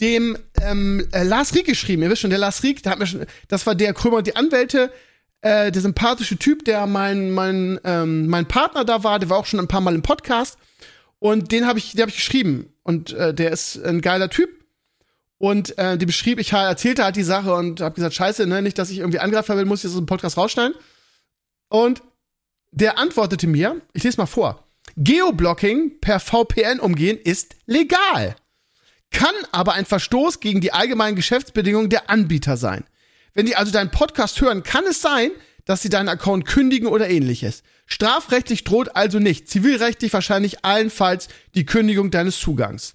dem 0.00 0.36
ähm, 0.60 1.06
äh, 1.12 1.22
Lars 1.22 1.54
Rieck 1.54 1.66
geschrieben. 1.66 2.02
Ihr 2.02 2.10
wisst 2.10 2.22
schon, 2.22 2.30
der 2.30 2.38
Lars 2.38 2.62
Rieck, 2.62 2.82
der 2.82 2.92
hat 2.92 2.98
mir 2.98 3.06
schon, 3.06 3.26
das 3.48 3.66
war 3.66 3.74
der 3.74 3.94
Krömer 3.94 4.18
und 4.18 4.26
die 4.26 4.36
Anwälte, 4.36 4.92
äh, 5.40 5.70
der 5.70 5.82
sympathische 5.82 6.36
Typ, 6.36 6.64
der 6.64 6.86
mein, 6.86 7.30
mein, 7.30 7.80
ähm, 7.84 8.26
mein 8.26 8.46
Partner 8.46 8.84
da 8.84 9.04
war, 9.04 9.18
der 9.18 9.30
war 9.30 9.38
auch 9.38 9.46
schon 9.46 9.60
ein 9.60 9.68
paar 9.68 9.80
Mal 9.80 9.94
im 9.94 10.02
Podcast. 10.02 10.58
Und 11.18 11.52
den 11.52 11.66
habe 11.66 11.78
ich, 11.78 11.92
der 11.92 12.02
habe 12.02 12.10
ich 12.10 12.16
geschrieben. 12.16 12.72
Und 12.82 13.12
äh, 13.12 13.32
der 13.32 13.50
ist 13.50 13.82
ein 13.82 14.00
geiler 14.00 14.28
Typ. 14.28 14.50
Und 15.38 15.76
äh, 15.78 15.98
die 15.98 16.06
beschrieb, 16.06 16.38
ich 16.38 16.52
erzählte 16.52 17.04
halt 17.04 17.16
die 17.16 17.22
Sache 17.22 17.54
und 17.54 17.80
habe 17.80 17.94
gesagt, 17.94 18.14
scheiße, 18.14 18.46
ne, 18.46 18.62
nicht, 18.62 18.78
dass 18.78 18.90
ich 18.90 18.98
irgendwie 18.98 19.18
angreifen 19.18 19.56
will, 19.56 19.66
muss 19.66 19.80
ich 19.80 19.84
das 19.84 19.92
aus 19.92 19.98
dem 19.98 20.06
Podcast 20.06 20.36
rausschneiden. 20.36 20.74
Und 21.68 22.02
der 22.70 22.98
antwortete 22.98 23.46
mir, 23.46 23.80
ich 23.92 24.04
lese 24.04 24.18
mal 24.18 24.26
vor. 24.26 24.65
Geoblocking 24.96 26.00
per 26.00 26.20
VPN 26.20 26.80
umgehen 26.80 27.18
ist 27.18 27.54
legal. 27.66 28.36
Kann 29.10 29.34
aber 29.52 29.74
ein 29.74 29.84
Verstoß 29.84 30.40
gegen 30.40 30.60
die 30.60 30.72
allgemeinen 30.72 31.16
Geschäftsbedingungen 31.16 31.90
der 31.90 32.10
Anbieter 32.10 32.56
sein. 32.56 32.84
Wenn 33.34 33.46
die 33.46 33.56
also 33.56 33.70
deinen 33.70 33.90
Podcast 33.90 34.40
hören, 34.40 34.62
kann 34.62 34.84
es 34.84 35.02
sein, 35.02 35.30
dass 35.66 35.82
sie 35.82 35.90
deinen 35.90 36.08
Account 36.08 36.46
kündigen 36.46 36.88
oder 36.88 37.10
ähnliches. 37.10 37.62
Strafrechtlich 37.84 38.64
droht 38.64 38.96
also 38.96 39.18
nicht, 39.18 39.48
zivilrechtlich 39.48 40.12
wahrscheinlich 40.12 40.64
allenfalls 40.64 41.28
die 41.54 41.66
Kündigung 41.66 42.10
deines 42.10 42.40
Zugangs. 42.40 42.94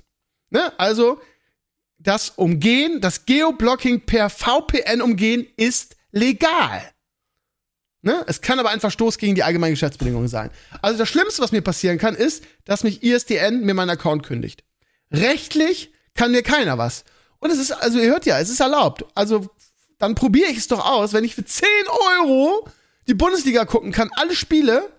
Ne? 0.49 0.73
Also 0.79 1.21
das 1.99 2.31
Umgehen, 2.31 2.99
das 2.99 3.25
Geoblocking 3.25 4.01
per 4.01 4.29
VPN 4.29 5.01
umgehen 5.01 5.45
ist 5.55 5.95
legal. 6.11 6.81
Ne? 8.01 8.23
Es 8.27 8.41
kann 8.41 8.59
aber 8.59 8.69
ein 8.69 8.79
Verstoß 8.79 9.17
gegen 9.17 9.35
die 9.35 9.43
allgemeinen 9.43 9.73
Geschäftsbedingungen 9.73 10.27
sein. 10.27 10.49
Also 10.81 10.97
das 10.97 11.09
Schlimmste, 11.09 11.41
was 11.41 11.51
mir 11.51 11.61
passieren 11.61 11.97
kann, 11.97 12.15
ist, 12.15 12.43
dass 12.65 12.83
mich 12.83 13.03
ISDN 13.03 13.61
mir 13.61 13.73
meinen 13.73 13.91
Account 13.91 14.23
kündigt. 14.23 14.63
Rechtlich 15.11 15.91
kann 16.15 16.31
mir 16.31 16.41
keiner 16.41 16.77
was. 16.77 17.03
Und 17.39 17.51
es 17.51 17.59
ist, 17.59 17.71
also 17.71 17.99
ihr 17.99 18.09
hört 18.09 18.25
ja, 18.25 18.39
es 18.39 18.49
ist 18.49 18.59
erlaubt. 18.59 19.05
Also 19.13 19.49
dann 19.99 20.15
probiere 20.15 20.49
ich 20.49 20.57
es 20.57 20.67
doch 20.67 20.83
aus, 20.83 21.13
wenn 21.13 21.23
ich 21.23 21.35
für 21.35 21.45
10 21.45 21.67
Euro 22.19 22.67
die 23.07 23.13
Bundesliga 23.13 23.65
gucken 23.65 23.91
kann, 23.91 24.09
alle 24.15 24.35
Spiele, 24.35 24.89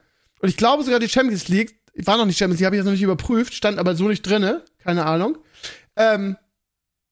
und 0.41 0.49
ich 0.49 0.57
glaube 0.57 0.85
sogar 0.85 1.01
die 1.01 1.09
Champions 1.09 1.49
League, 1.49 1.81
war 1.97 2.17
noch 2.17 2.25
nicht 2.25 2.39
Champions 2.39 2.61
League, 2.61 2.67
habe 2.67 2.77
ich 2.77 2.81
jetzt 2.81 2.87
noch 2.87 2.93
nicht 2.93 3.03
überprüft, 3.03 3.55
stand 3.55 3.79
aber 3.79 3.97
so 3.97 4.09
nicht 4.09 4.23
drinne, 4.23 4.65
keine 4.79 5.05
Ahnung. 5.07 5.39
Ähm, 5.97 6.37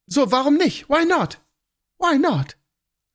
so, 0.07 0.31
warum 0.33 0.57
nicht? 0.57 0.89
Why 0.89 1.05
not? 1.05 1.39
Why 1.99 2.19
not? 2.19 2.57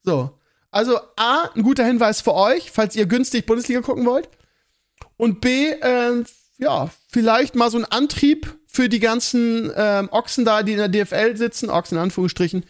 So. 0.04 0.40
Also 0.76 1.00
A, 1.16 1.50
ein 1.56 1.64
guter 1.64 1.86
Hinweis 1.86 2.20
für 2.20 2.34
euch, 2.34 2.70
falls 2.70 2.98
ihr 2.98 3.06
günstig 3.06 3.46
Bundesliga 3.46 3.80
gucken 3.80 4.06
wollt. 4.06 4.28
Und 5.16 5.40
B, 5.40 5.70
äh, 5.70 6.24
ja, 6.58 6.90
vielleicht 7.08 7.56
mal 7.56 7.72
so 7.72 7.78
ein 7.78 7.86
Antrieb 7.86 8.54
für 8.68 8.90
die 8.90 9.00
ganzen 9.00 9.72
ähm, 9.74 10.10
Ochsen 10.12 10.44
da, 10.44 10.64
die 10.64 10.74
in 10.74 10.78
der 10.80 10.90
DFL 10.90 11.38
sitzen, 11.38 11.70
Ochsen 11.70 11.98
in 11.98 12.04
Anführungsstrichen, 12.04 12.66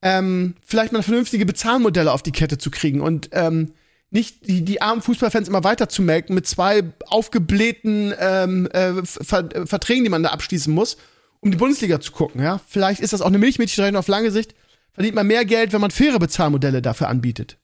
ähm, 0.00 0.54
vielleicht 0.64 0.94
mal 0.94 1.02
vernünftige 1.02 1.44
Bezahlmodelle 1.44 2.12
auf 2.12 2.22
die 2.22 2.32
Kette 2.32 2.56
zu 2.56 2.70
kriegen 2.70 3.02
und 3.02 3.28
ähm, 3.32 3.74
nicht 4.08 4.48
die, 4.48 4.62
die 4.64 4.80
armen 4.80 5.02
Fußballfans 5.02 5.46
immer 5.46 5.64
weiter 5.64 5.90
zu 5.90 6.00
melken 6.00 6.34
mit 6.34 6.46
zwei 6.46 6.82
aufgeblähten 7.08 8.14
ähm, 8.18 8.70
äh, 8.70 9.04
Ver 9.04 9.50
Verträgen, 9.66 10.04
die 10.04 10.10
man 10.10 10.22
da 10.22 10.30
abschließen 10.30 10.72
muss, 10.72 10.96
um 11.40 11.50
die 11.50 11.58
Bundesliga 11.58 12.00
zu 12.00 12.12
gucken. 12.12 12.42
Ja, 12.42 12.58
vielleicht 12.66 13.02
ist 13.02 13.12
das 13.12 13.20
auch 13.20 13.26
eine 13.26 13.36
Milchmädchenrechnung 13.36 13.98
auf 13.98 14.08
lange 14.08 14.30
Sicht. 14.30 14.54
Verdient 14.94 15.16
man 15.16 15.26
mehr 15.26 15.44
Geld, 15.44 15.72
wenn 15.72 15.80
man 15.80 15.90
faire 15.90 16.18
Bezahlmodelle 16.18 16.80
dafür 16.80 17.08
anbietet. 17.08 17.58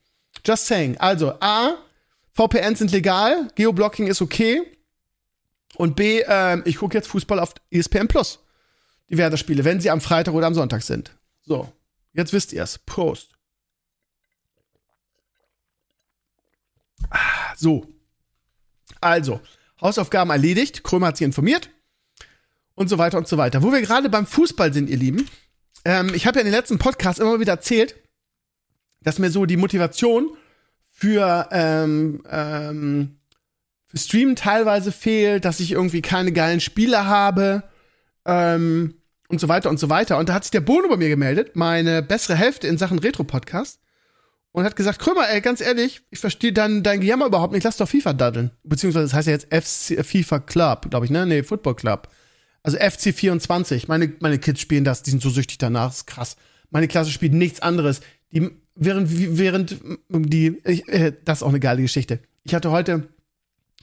Just 0.45 0.67
saying. 0.67 0.99
Also 0.99 1.35
A, 1.41 1.77
VPNs 2.33 2.81
sind 2.81 2.93
legal, 2.93 3.49
Geoblocking 3.55 4.09
ist 4.09 4.21
okay. 4.21 4.63
Und 5.77 5.97
B, 5.97 6.21
äh, 6.21 6.61
ich 6.65 6.77
gucke 6.77 6.97
jetzt 6.97 7.09
Fußball 7.09 7.39
auf 7.39 7.55
ESPN 7.71 8.09
Plus. 8.09 8.41
Die 9.09 9.17
Werder-Spiele, 9.17 9.65
wenn 9.65 9.81
sie 9.81 9.91
am 9.91 10.01
Freitag 10.01 10.35
oder 10.35 10.47
am 10.47 10.55
Sonntag 10.55 10.83
sind. 10.83 11.17
So, 11.43 11.73
jetzt 12.13 12.33
wisst 12.33 12.53
ihr's. 12.53 12.79
Prost. 12.79 13.31
So. 17.57 17.87
Also, 19.01 19.41
Hausaufgaben 19.81 20.31
erledigt. 20.31 20.85
Krömer 20.85 21.09
hat 21.09 21.17
sie 21.17 21.25
informiert. 21.25 21.71
Und 22.75 22.89
so 22.89 22.99
weiter 22.99 23.19
und 23.19 23.29
so 23.29 23.37
weiter. 23.37 23.63
Wo 23.63 23.73
wir 23.73 23.81
gerade 23.81 24.09
beim 24.09 24.27
Fußball 24.27 24.73
sind, 24.73 24.91
ihr 24.91 24.97
Lieben. 24.97 25.29
Ähm, 25.85 26.13
ich 26.15 26.27
habe 26.27 26.39
ja 26.39 26.41
in 26.41 26.47
den 26.51 26.55
letzten 26.55 26.79
Podcasts 26.79 27.21
immer 27.21 27.41
wieder 27.41 27.53
erzählt, 27.53 27.97
dass 29.03 29.19
mir 29.19 29.31
so 29.31 29.47
die 29.47 29.57
Motivation 29.57 30.37
für, 30.93 31.49
ähm, 31.53 32.23
ähm, 32.31 33.21
für 33.87 33.99
Streamen 33.99 34.37
teilweise 34.37 34.93
fehlt, 34.93 35.45
dass 35.45 35.61
ich 35.61 35.73
irgendwie 35.73 36.03
keine 36.03 36.33
geilen 36.33 36.61
Spiele 36.61 37.07
habe 37.07 37.63
ähm, 38.27 38.95
und 39.29 39.41
so 39.41 39.49
weiter 39.49 39.71
und 39.71 39.81
so 39.81 39.89
weiter. 39.89 40.19
Und 40.19 40.29
da 40.29 40.35
hat 40.35 40.45
sich 40.45 40.51
der 40.51 40.61
Bono 40.61 40.89
bei 40.89 40.97
mir 40.97 41.09
gemeldet, 41.09 41.57
meine 41.57 42.03
bessere 42.03 42.37
Hälfte 42.37 42.67
in 42.67 42.77
Sachen 42.77 42.99
Retro-Podcast 42.99 43.81
und 44.53 44.65
hat 44.65 44.77
gesagt, 44.77 44.99
Krömer, 44.99 45.29
ey, 45.29 45.41
ganz 45.41 45.61
ehrlich, 45.61 46.03
ich 46.11 46.19
verstehe 46.19 46.53
dein, 46.53 46.83
dein 46.83 47.01
Gejammer 47.01 47.27
überhaupt 47.27 47.53
nicht, 47.53 47.65
lass 47.65 47.77
doch 47.77 47.89
FIFA 47.89 48.13
daddeln. 48.13 48.51
Beziehungsweise 48.65 49.07
das 49.07 49.15
heißt 49.15 49.29
ja 49.29 49.35
jetzt 49.35 49.47
FC, 49.55 50.05
FIFA 50.05 50.41
Club, 50.41 50.91
glaube 50.91 51.07
ich, 51.07 51.11
ne? 51.11 51.25
Nee, 51.25 51.43
Football 51.43 51.77
Club. 51.77 52.09
Also 52.63 52.79
FC 52.79 53.15
24. 53.15 53.89
Meine, 53.89 54.13
meine 54.21 54.39
Kids 54.39 54.61
spielen 54.61 54.85
das, 54.85 55.03
die 55.03 55.11
sind 55.11 55.23
so 55.23 55.31
süchtig 55.31 55.59
danach, 55.59 55.91
ist 55.91 56.07
krass. 56.07 56.37
Meine 56.71 56.89
Klasse 56.89 57.11
spielt 57.11 57.33
nichts 57.33 57.61
anderes. 57.61 58.01
Die, 58.33 58.51
während, 58.75 59.09
während 59.11 59.77
die, 60.09 60.61
ich, 60.65 60.89
äh, 60.89 61.13
das 61.25 61.39
ist 61.39 61.43
auch 61.43 61.49
eine 61.49 61.61
geile 61.61 61.83
Geschichte. 61.83 62.21
Ich 62.45 62.55
hatte 62.55 62.71
heute 62.71 63.09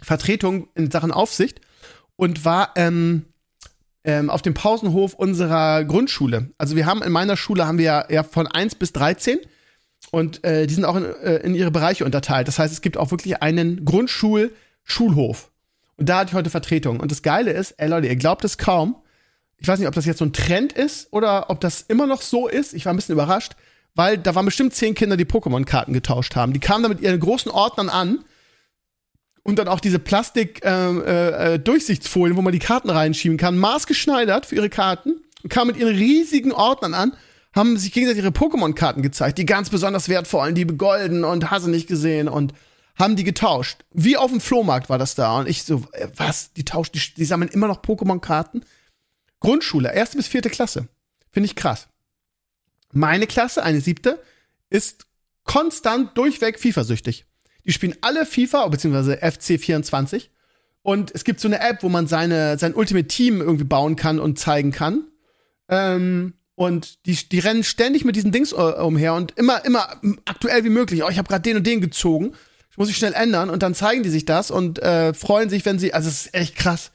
Vertretung 0.01 0.67
in 0.75 0.91
Sachen 0.91 1.11
Aufsicht 1.11 1.61
und 2.15 2.45
war 2.45 2.71
ähm, 2.75 3.25
ähm, 4.03 4.29
auf 4.29 4.41
dem 4.41 4.53
Pausenhof 4.53 5.13
unserer 5.13 5.83
Grundschule. 5.83 6.51
Also 6.57 6.75
wir 6.75 6.85
haben 6.85 7.01
in 7.01 7.11
meiner 7.11 7.37
Schule 7.37 7.67
haben 7.67 7.77
wir 7.77 7.85
ja, 7.85 8.05
ja 8.09 8.23
von 8.23 8.47
1 8.47 8.75
bis 8.75 8.93
13 8.93 9.39
und 10.11 10.43
äh, 10.43 10.67
die 10.67 10.73
sind 10.73 10.85
auch 10.85 10.95
in, 10.95 11.03
äh, 11.03 11.37
in 11.37 11.55
ihre 11.55 11.71
Bereiche 11.71 12.05
unterteilt. 12.05 12.47
Das 12.47 12.59
heißt, 12.59 12.71
es 12.71 12.81
gibt 12.81 12.97
auch 12.97 13.11
wirklich 13.11 13.41
einen 13.41 13.85
Grundschul-Schulhof. 13.85 15.51
Und 15.97 16.09
da 16.09 16.19
hatte 16.19 16.29
ich 16.29 16.35
heute 16.35 16.49
Vertretung. 16.49 16.99
Und 16.99 17.11
das 17.11 17.21
Geile 17.21 17.51
ist, 17.51 17.75
ey 17.77 17.89
Leute, 17.89 18.07
ihr 18.07 18.15
glaubt 18.15 18.45
es 18.45 18.57
kaum. 18.57 18.95
Ich 19.57 19.67
weiß 19.67 19.79
nicht, 19.79 19.87
ob 19.87 19.93
das 19.95 20.05
jetzt 20.05 20.19
so 20.19 20.25
ein 20.25 20.33
Trend 20.33 20.73
ist 20.73 21.11
oder 21.11 21.49
ob 21.49 21.59
das 21.59 21.81
immer 21.81 22.05
noch 22.05 22.21
so 22.21 22.47
ist. 22.47 22.73
Ich 22.73 22.85
war 22.85 22.93
ein 22.93 22.95
bisschen 22.95 23.13
überrascht, 23.13 23.53
weil 23.95 24.17
da 24.17 24.35
waren 24.35 24.45
bestimmt 24.45 24.75
zehn 24.75 24.93
Kinder, 24.93 25.17
die 25.17 25.25
Pokémon-Karten 25.25 25.93
getauscht 25.93 26.35
haben. 26.35 26.53
Die 26.53 26.59
kamen 26.59 26.83
da 26.83 26.89
mit 26.89 27.01
ihren 27.01 27.19
großen 27.19 27.51
Ordnern 27.51 27.89
an 27.89 28.23
und 29.43 29.57
dann 29.57 29.67
auch 29.67 29.79
diese 29.79 29.97
Plastik-Durchsichtsfolien, 29.97 32.33
äh, 32.33 32.35
äh, 32.35 32.37
wo 32.37 32.43
man 32.43 32.53
die 32.53 32.59
Karten 32.59 32.91
reinschieben 32.91 33.37
kann, 33.37 33.57
maßgeschneidert 33.57 34.45
für 34.45 34.53
ihre 34.55 34.69
Karten 34.69 35.23
und 35.41 35.49
kamen 35.49 35.71
mit 35.71 35.77
ihren 35.77 35.95
riesigen 35.95 36.51
Ordnern 36.51 36.93
an 36.93 37.13
haben 37.57 37.77
sich 37.77 37.91
gegenseitig 37.91 38.23
ihre 38.23 38.31
Pokémon-Karten 38.31 39.01
gezeigt, 39.01 39.39
die 39.39 39.45
ganz 39.45 39.69
besonders 39.69 40.09
wertvollen, 40.09 40.55
die 40.55 40.63
begolden 40.63 41.23
und 41.23 41.49
hast 41.49 41.67
nicht 41.67 41.87
gesehen 41.87 42.29
und 42.29 42.53
haben 42.97 43.15
die 43.15 43.23
getauscht. 43.23 43.85
Wie 43.93 44.17
auf 44.17 44.31
dem 44.31 44.41
Flohmarkt 44.41 44.89
war 44.89 44.97
das 44.97 45.15
da. 45.15 45.39
Und 45.39 45.47
ich 45.47 45.63
so, 45.63 45.83
äh, 45.93 46.07
was? 46.15 46.53
Die 46.53 46.65
tauschen, 46.65 46.91
die, 46.93 47.13
die 47.15 47.25
sammeln 47.25 47.51
immer 47.51 47.67
noch 47.67 47.81
Pokémon-Karten? 47.81 48.63
Grundschule, 49.39 49.93
erste 49.93 50.17
bis 50.17 50.27
vierte 50.27 50.49
Klasse. 50.49 50.87
Finde 51.31 51.45
ich 51.45 51.55
krass. 51.55 51.87
Meine 52.91 53.27
Klasse, 53.27 53.63
eine 53.63 53.81
siebte, 53.81 54.21
ist 54.69 55.05
konstant 55.43 56.17
durchweg 56.17 56.59
FIFA-süchtig. 56.59 57.25
Die 57.65 57.71
spielen 57.71 57.95
alle 58.01 58.25
FIFA, 58.25 58.67
beziehungsweise 58.69 59.21
FC24. 59.21 60.29
Und 60.81 61.13
es 61.13 61.23
gibt 61.23 61.39
so 61.41 61.47
eine 61.47 61.59
App, 61.59 61.83
wo 61.83 61.89
man 61.89 62.07
seine, 62.07 62.57
sein 62.57 62.73
Ultimate 62.73 63.07
Team 63.07 63.41
irgendwie 63.41 63.65
bauen 63.65 63.95
kann 63.95 64.19
und 64.19 64.39
zeigen 64.39 64.71
kann. 64.71 65.03
Ähm, 65.67 66.33
und 66.55 67.05
die, 67.05 67.13
die 67.13 67.39
rennen 67.39 67.63
ständig 67.63 68.05
mit 68.05 68.15
diesen 68.15 68.31
Dings 68.31 68.53
äh, 68.53 68.55
umher 68.55 69.13
und 69.13 69.37
immer, 69.37 69.63
immer 69.65 70.01
aktuell 70.25 70.63
wie 70.63 70.69
möglich. 70.69 71.03
Oh, 71.03 71.09
ich 71.09 71.17
habe 71.17 71.27
gerade 71.27 71.43
den 71.43 71.57
und 71.57 71.67
den 71.67 71.81
gezogen. 71.81 72.33
Ich 72.77 72.79
muss 72.79 72.89
mich 72.89 72.97
schnell 72.97 73.13
ändern 73.13 73.49
und 73.49 73.63
dann 73.63 73.73
zeigen 73.73 74.03
die 74.03 74.09
sich 74.09 74.25
das 74.25 74.51
und 74.51 74.77
äh, 74.77 75.11
freuen 75.15 75.49
sich, 75.49 75.65
wenn 75.65 75.79
sie. 75.79 75.95
Also 75.95 76.09
es 76.09 76.27
ist 76.27 76.35
echt 76.35 76.55
krass. 76.55 76.91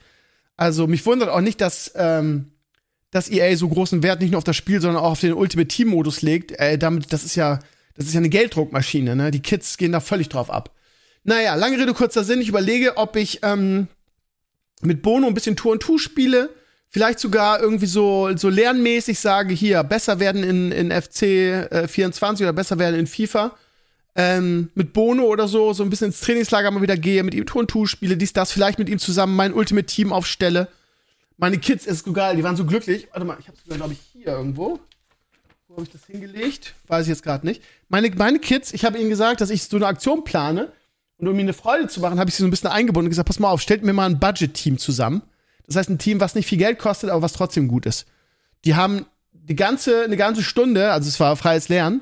Also 0.55 0.87
mich 0.87 1.05
wundert 1.05 1.27
auch 1.27 1.41
nicht, 1.41 1.59
dass, 1.59 1.91
ähm, 1.97 2.53
dass 3.11 3.29
EA 3.29 3.53
so 3.57 3.67
großen 3.67 4.01
Wert 4.01 4.21
nicht 4.21 4.31
nur 4.31 4.37
auf 4.37 4.45
das 4.45 4.55
Spiel, 4.55 4.79
sondern 4.79 5.03
auch 5.03 5.11
auf 5.11 5.19
den 5.19 5.33
Ultimate 5.33 5.67
Team 5.67 5.89
Modus 5.89 6.21
legt. 6.21 6.53
Äh, 6.53 6.77
damit, 6.77 7.11
das 7.11 7.25
ist 7.25 7.35
ja, 7.35 7.59
das 7.97 8.05
ist 8.05 8.13
ja 8.13 8.19
eine 8.19 8.29
Gelddruckmaschine. 8.29 9.17
Ne? 9.17 9.29
Die 9.29 9.41
Kids 9.41 9.75
gehen 9.75 9.91
da 9.91 9.99
völlig 9.99 10.29
drauf 10.29 10.49
ab. 10.49 10.73
Naja, 11.25 11.55
lange 11.55 11.77
Rede 11.77 11.93
kurzer 11.93 12.23
Sinn. 12.23 12.39
Ich 12.39 12.47
überlege, 12.47 12.95
ob 12.95 13.17
ich 13.17 13.41
ähm, 13.43 13.89
mit 14.81 15.01
Bono 15.01 15.27
ein 15.27 15.33
bisschen 15.33 15.57
Tour 15.57 15.73
und 15.73 15.81
Tour 15.81 15.99
spiele 15.99 16.49
vielleicht 16.93 17.19
sogar 17.19 17.59
irgendwie 17.59 17.87
so, 17.87 18.29
so 18.37 18.49
lernmäßig 18.49 19.19
sage, 19.19 19.53
hier, 19.53 19.83
besser 19.83 20.19
werden 20.19 20.43
in, 20.43 20.71
in 20.71 20.91
FC 20.91 21.23
äh, 21.23 21.87
24 21.87 22.45
oder 22.45 22.53
besser 22.53 22.77
werden 22.77 22.99
in 22.99 23.07
FIFA. 23.07 23.57
Ähm, 24.15 24.69
mit 24.75 24.93
Bono 24.93 25.23
oder 25.23 25.47
so, 25.47 25.73
so 25.73 25.83
ein 25.83 25.89
bisschen 25.89 26.07
ins 26.07 26.21
Trainingslager 26.21 26.69
mal 26.69 26.81
wieder 26.81 26.97
gehe, 26.97 27.23
mit 27.23 27.33
ihm 27.33 27.45
Tour 27.45 27.61
und 27.61 27.69
Tour 27.69 27.87
spiele, 27.87 28.15
dies, 28.15 28.31
das, 28.31 28.51
vielleicht 28.51 28.77
mit 28.77 28.87
ihm 28.87 28.99
zusammen 28.99 29.35
mein 29.35 29.53
Ultimate 29.53 29.87
Team 29.87 30.13
aufstelle. 30.13 30.67
Meine 31.37 31.57
Kids 31.57 31.87
ist 31.87 32.05
geil, 32.13 32.35
die 32.35 32.43
waren 32.43 32.55
so 32.55 32.65
glücklich. 32.65 33.07
Warte 33.11 33.25
mal, 33.25 33.37
ich 33.39 33.47
hab's 33.47 33.61
sogar, 33.63 33.77
glaube 33.77 33.93
ich, 33.93 33.99
hier 34.11 34.27
irgendwo. 34.27 34.79
Wo 35.67 35.75
habe 35.75 35.83
ich 35.83 35.89
das 35.89 36.05
hingelegt? 36.05 36.75
Weiß 36.87 37.05
ich 37.05 37.09
jetzt 37.09 37.23
gerade 37.23 37.45
nicht. 37.45 37.63
Meine, 37.89 38.11
meine 38.11 38.37
Kids, 38.37 38.71
ich 38.73 38.85
habe 38.85 38.99
ihnen 38.99 39.09
gesagt, 39.09 39.41
dass 39.41 39.49
ich 39.49 39.63
so 39.63 39.77
eine 39.77 39.87
Aktion 39.87 40.23
plane. 40.23 40.71
Und 41.17 41.27
um 41.27 41.33
ihnen 41.33 41.41
eine 41.41 41.53
Freude 41.53 41.87
zu 41.87 42.01
machen, 42.01 42.19
habe 42.19 42.29
ich 42.29 42.35
sie 42.35 42.43
so 42.43 42.47
ein 42.47 42.51
bisschen 42.51 42.69
eingebunden 42.69 43.07
und 43.07 43.11
gesagt, 43.11 43.27
pass 43.27 43.39
mal 43.39 43.49
auf, 43.49 43.61
stellt 43.61 43.83
mir 43.83 43.93
mal 43.93 44.05
ein 44.05 44.19
Budget-Team 44.19 44.77
zusammen 44.77 45.23
das 45.67 45.75
heißt, 45.75 45.89
ein 45.89 45.97
Team, 45.97 46.19
was 46.19 46.35
nicht 46.35 46.47
viel 46.47 46.57
Geld 46.57 46.79
kostet, 46.79 47.09
aber 47.09 47.21
was 47.21 47.33
trotzdem 47.33 47.67
gut 47.67 47.85
ist. 47.85 48.05
Die 48.65 48.75
haben 48.75 49.05
die 49.31 49.55
ganze, 49.55 50.03
eine 50.03 50.17
ganze 50.17 50.43
Stunde, 50.43 50.91
also 50.91 51.07
es 51.07 51.19
war 51.19 51.35
freies 51.35 51.69
Lernen, 51.69 52.01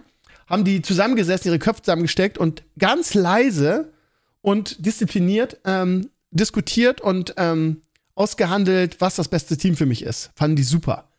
haben 0.51 0.65
die 0.65 0.81
zusammengesessen, 0.81 1.47
ihre 1.47 1.59
Köpfe 1.59 1.81
zusammengesteckt 1.81 2.37
und 2.37 2.63
ganz 2.77 3.13
leise 3.13 3.93
und 4.41 4.85
diszipliniert 4.85 5.59
ähm, 5.65 6.09
diskutiert 6.31 7.01
und 7.01 7.33
ähm, 7.37 7.81
ausgehandelt, 8.15 8.97
was 8.99 9.15
das 9.15 9.27
beste 9.27 9.57
Team 9.57 9.75
für 9.75 9.85
mich 9.85 10.03
ist. 10.03 10.31
Fanden 10.35 10.55
die 10.55 10.63
super. 10.63 11.09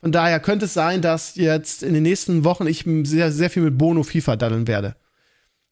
Von 0.00 0.12
daher 0.12 0.40
könnte 0.40 0.66
es 0.66 0.74
sein, 0.74 1.00
dass 1.00 1.36
jetzt 1.36 1.82
in 1.82 1.94
den 1.94 2.02
nächsten 2.02 2.44
Wochen 2.44 2.66
ich 2.66 2.84
sehr, 3.04 3.32
sehr 3.32 3.48
viel 3.48 3.62
mit 3.62 3.78
Bono 3.78 4.02
FIFA 4.02 4.36
daddeln 4.36 4.66
werde. 4.66 4.96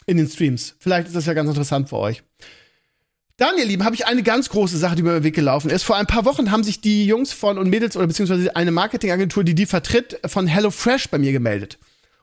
In 0.06 0.16
den 0.16 0.28
Streams. 0.28 0.74
Vielleicht 0.78 1.06
ist 1.06 1.14
das 1.14 1.26
ja 1.26 1.34
ganz 1.34 1.48
interessant 1.48 1.88
für 1.90 1.98
euch. 1.98 2.22
Dann, 3.36 3.56
ihr 3.58 3.66
Lieben, 3.66 3.84
habe 3.84 3.94
ich 3.94 4.06
eine 4.06 4.22
ganz 4.22 4.48
große 4.48 4.76
Sache, 4.78 4.96
die 4.96 5.02
mir 5.02 5.10
über 5.10 5.20
den 5.20 5.24
Weg 5.24 5.34
gelaufen 5.34 5.70
ist. 5.70 5.82
Vor 5.82 5.96
ein 5.96 6.06
paar 6.06 6.24
Wochen 6.24 6.50
haben 6.50 6.64
sich 6.64 6.80
die 6.80 7.06
Jungs 7.06 7.32
von 7.32 7.58
und 7.58 7.68
Mädels 7.68 7.96
oder 7.96 8.06
beziehungsweise 8.06 8.54
eine 8.56 8.70
Marketingagentur, 8.70 9.44
die 9.44 9.54
die 9.54 9.66
vertritt, 9.66 10.18
von 10.24 10.46
HelloFresh 10.46 11.08
bei 11.08 11.18
mir 11.18 11.32
gemeldet. 11.32 11.78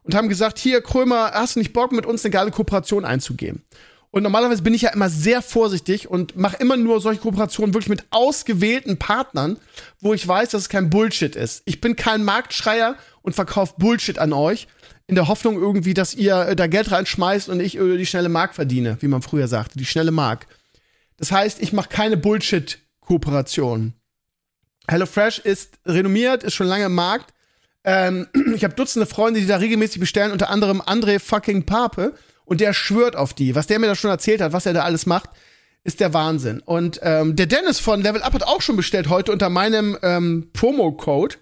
Und 0.09 0.15
haben 0.15 0.27
gesagt, 0.27 0.57
hier, 0.57 0.81
Krömer, 0.81 1.33
hast 1.35 1.55
du 1.55 1.59
nicht 1.59 1.71
Bock, 1.71 1.91
mit 1.91 2.07
uns 2.07 2.25
eine 2.25 2.31
geile 2.31 2.49
Kooperation 2.49 3.05
einzugehen? 3.05 3.61
Und 4.09 4.23
normalerweise 4.23 4.63
bin 4.63 4.73
ich 4.73 4.81
ja 4.81 4.89
immer 4.89 5.07
sehr 5.07 5.43
vorsichtig 5.43 6.09
und 6.09 6.35
mache 6.35 6.57
immer 6.57 6.77
nur 6.77 6.99
solche 6.99 7.21
Kooperationen 7.21 7.75
wirklich 7.75 7.89
mit 7.89 8.05
ausgewählten 8.09 8.97
Partnern, 8.97 9.57
wo 10.01 10.15
ich 10.15 10.27
weiß, 10.27 10.49
dass 10.49 10.63
es 10.63 10.69
kein 10.69 10.89
Bullshit 10.89 11.35
ist. 11.35 11.61
Ich 11.65 11.79
bin 11.79 11.95
kein 11.95 12.23
Marktschreier 12.23 12.95
und 13.21 13.35
verkaufe 13.35 13.75
Bullshit 13.77 14.17
an 14.17 14.33
euch. 14.33 14.67
in 15.05 15.13
der 15.13 15.27
Hoffnung 15.27 15.61
irgendwie, 15.61 15.93
dass 15.93 16.15
ihr 16.15 16.39
äh, 16.39 16.55
da 16.55 16.65
Geld 16.65 16.89
reinschmeißt 16.89 17.49
und 17.49 17.59
ich 17.59 17.77
äh, 17.77 17.97
die 17.97 18.07
schnelle 18.07 18.29
Mark 18.29 18.55
verdiene, 18.55 18.97
wie 19.01 19.07
man 19.07 19.21
früher 19.21 19.47
sagte, 19.47 19.77
die 19.77 19.85
schnelle 19.85 20.09
Mark. 20.09 20.47
Das 21.17 21.31
heißt, 21.31 21.61
ich 21.61 21.71
mache 21.71 21.89
keine 21.89 22.17
Bullshit-Kooperation. 22.17 23.93
HelloFresh 24.87 25.37
ist 25.37 25.77
renommiert, 25.85 26.43
ist 26.43 26.55
schon 26.55 26.65
lange 26.65 26.85
im 26.85 26.95
Markt. 26.95 27.31
Ähm, 27.89 28.27
ich 28.55 28.63
habe 28.63 28.75
Dutzende 28.75 29.07
Freunde, 29.07 29.39
die 29.39 29.47
da 29.47 29.57
regelmäßig 29.57 29.99
bestellen, 29.99 30.31
unter 30.31 30.49
anderem 30.49 30.81
André 30.81 31.19
fucking 31.19 31.65
Pape. 31.65 32.13
Und 32.45 32.61
der 32.61 32.73
schwört 32.73 33.15
auf 33.15 33.33
die. 33.33 33.55
Was 33.55 33.67
der 33.67 33.79
mir 33.79 33.87
da 33.87 33.95
schon 33.95 34.09
erzählt 34.09 34.41
hat, 34.41 34.53
was 34.53 34.65
er 34.65 34.73
da 34.73 34.83
alles 34.83 35.05
macht, 35.05 35.29
ist 35.83 35.99
der 35.99 36.13
Wahnsinn. 36.13 36.61
Und 36.61 36.99
ähm, 37.03 37.35
der 37.35 37.45
Dennis 37.45 37.79
von 37.79 38.01
Level 38.01 38.21
Up 38.21 38.33
hat 38.33 38.43
auch 38.43 38.61
schon 38.61 38.75
bestellt 38.75 39.09
heute 39.09 39.31
unter 39.31 39.49
meinem 39.49 39.97
ähm, 40.01 40.49
Promo-Code. 40.53 41.35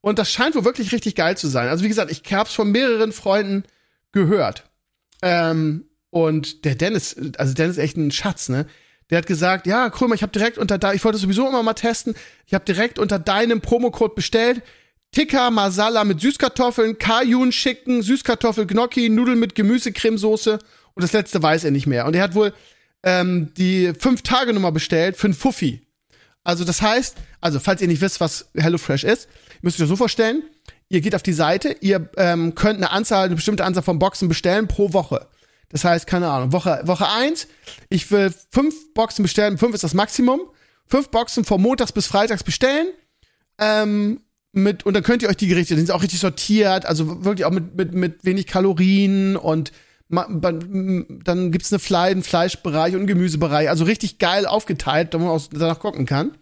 Und 0.00 0.18
das 0.18 0.30
scheint 0.30 0.54
wohl 0.54 0.64
wirklich 0.64 0.92
richtig 0.92 1.14
geil 1.14 1.36
zu 1.36 1.48
sein. 1.48 1.68
Also 1.68 1.84
wie 1.84 1.88
gesagt, 1.88 2.10
ich 2.10 2.22
hab's 2.32 2.54
von 2.54 2.70
mehreren 2.70 3.12
Freunden 3.12 3.64
gehört. 4.10 4.64
Ähm, 5.22 5.84
und 6.10 6.64
der 6.64 6.74
Dennis, 6.74 7.16
also 7.38 7.54
Dennis 7.54 7.76
ist 7.76 7.82
echt 7.82 7.96
ein 7.96 8.10
Schatz, 8.10 8.48
ne? 8.48 8.66
Der 9.10 9.18
hat 9.18 9.26
gesagt, 9.26 9.66
ja, 9.66 9.90
Krömer, 9.90 10.14
ich 10.14 10.22
habe 10.22 10.32
direkt 10.32 10.56
unter 10.56 10.78
da, 10.78 10.94
ich 10.94 11.04
wollte 11.04 11.18
sowieso 11.18 11.46
immer 11.46 11.62
mal 11.62 11.74
testen. 11.74 12.14
Ich 12.46 12.54
habe 12.54 12.64
direkt 12.64 12.98
unter 12.98 13.18
deinem 13.18 13.60
Promocode 13.60 14.14
bestellt. 14.14 14.62
Tikka 15.12 15.50
Masala 15.50 16.04
mit 16.04 16.20
Süßkartoffeln, 16.20 16.98
Kajun 16.98 17.50
Chicken, 17.50 18.02
Süßkartoffel 18.02 18.66
Gnocchi, 18.66 19.10
Nudeln 19.10 19.38
mit 19.38 19.54
Gemüsecremesoße 19.54 20.58
und 20.94 21.02
das 21.02 21.12
letzte 21.12 21.42
weiß 21.42 21.64
er 21.64 21.70
nicht 21.70 21.86
mehr. 21.86 22.06
Und 22.06 22.16
er 22.16 22.22
hat 22.22 22.34
wohl 22.34 22.54
ähm, 23.02 23.52
die 23.54 23.92
fünf 23.98 24.22
Tage 24.22 24.54
Nummer 24.54 24.72
bestellt 24.72 25.16
für 25.16 25.28
ein 25.28 25.34
Fuffi. 25.34 25.86
Also 26.44 26.64
das 26.64 26.80
heißt, 26.80 27.16
also 27.42 27.60
falls 27.60 27.82
ihr 27.82 27.88
nicht 27.88 28.00
wisst, 28.00 28.20
was 28.20 28.48
HelloFresh 28.56 29.04
ist, 29.04 29.28
müsst 29.60 29.78
ihr 29.78 29.82
euch 29.82 29.88
das 29.88 29.88
so 29.90 29.96
vorstellen. 29.96 30.44
Ihr 30.88 31.02
geht 31.02 31.14
auf 31.14 31.22
die 31.22 31.32
Seite, 31.34 31.76
ihr 31.80 32.08
ähm, 32.16 32.54
könnt 32.54 32.78
eine 32.78 32.90
Anzahl, 32.90 33.26
eine 33.26 33.34
bestimmte 33.34 33.64
Anzahl 33.64 33.82
von 33.82 33.98
Boxen 33.98 34.28
bestellen 34.28 34.66
pro 34.66 34.92
Woche. 34.92 35.28
Das 35.68 35.84
heißt, 35.84 36.06
keine 36.06 36.28
Ahnung, 36.28 36.52
Woche, 36.52 36.82
Woche 36.84 37.08
eins, 37.08 37.48
ich 37.88 38.10
will 38.10 38.32
fünf 38.50 38.74
Boxen 38.94 39.22
bestellen, 39.22 39.58
fünf 39.58 39.74
ist 39.74 39.84
das 39.84 39.94
Maximum. 39.94 40.40
Fünf 40.86 41.08
Boxen 41.08 41.44
von 41.44 41.62
montags 41.62 41.92
bis 41.92 42.06
freitags 42.06 42.44
bestellen. 42.44 42.88
Ähm, 43.58 44.20
mit, 44.52 44.84
und 44.84 44.94
dann 44.94 45.02
könnt 45.02 45.22
ihr 45.22 45.28
euch 45.28 45.36
die 45.36 45.48
Gerichte, 45.48 45.74
die 45.74 45.80
sind 45.80 45.90
auch 45.90 46.02
richtig 46.02 46.20
sortiert, 46.20 46.86
also 46.86 47.24
wirklich 47.24 47.46
auch 47.46 47.50
mit, 47.50 47.74
mit, 47.74 47.94
mit 47.94 48.24
wenig 48.24 48.46
Kalorien 48.46 49.36
und 49.36 49.72
dann 50.10 51.52
gibt's 51.52 51.72
eine 51.72 51.78
Fle 51.78 52.00
einen 52.00 52.22
Fleischbereich 52.22 52.92
und 52.92 53.00
einen 53.00 53.06
Gemüsebereich, 53.06 53.70
also 53.70 53.84
richtig 53.84 54.18
geil 54.18 54.44
aufgeteilt, 54.44 55.14
damit 55.14 55.26
man 55.26 55.36
auch 55.36 55.42
danach 55.50 55.78
gucken 55.78 56.04
kann. 56.04 56.32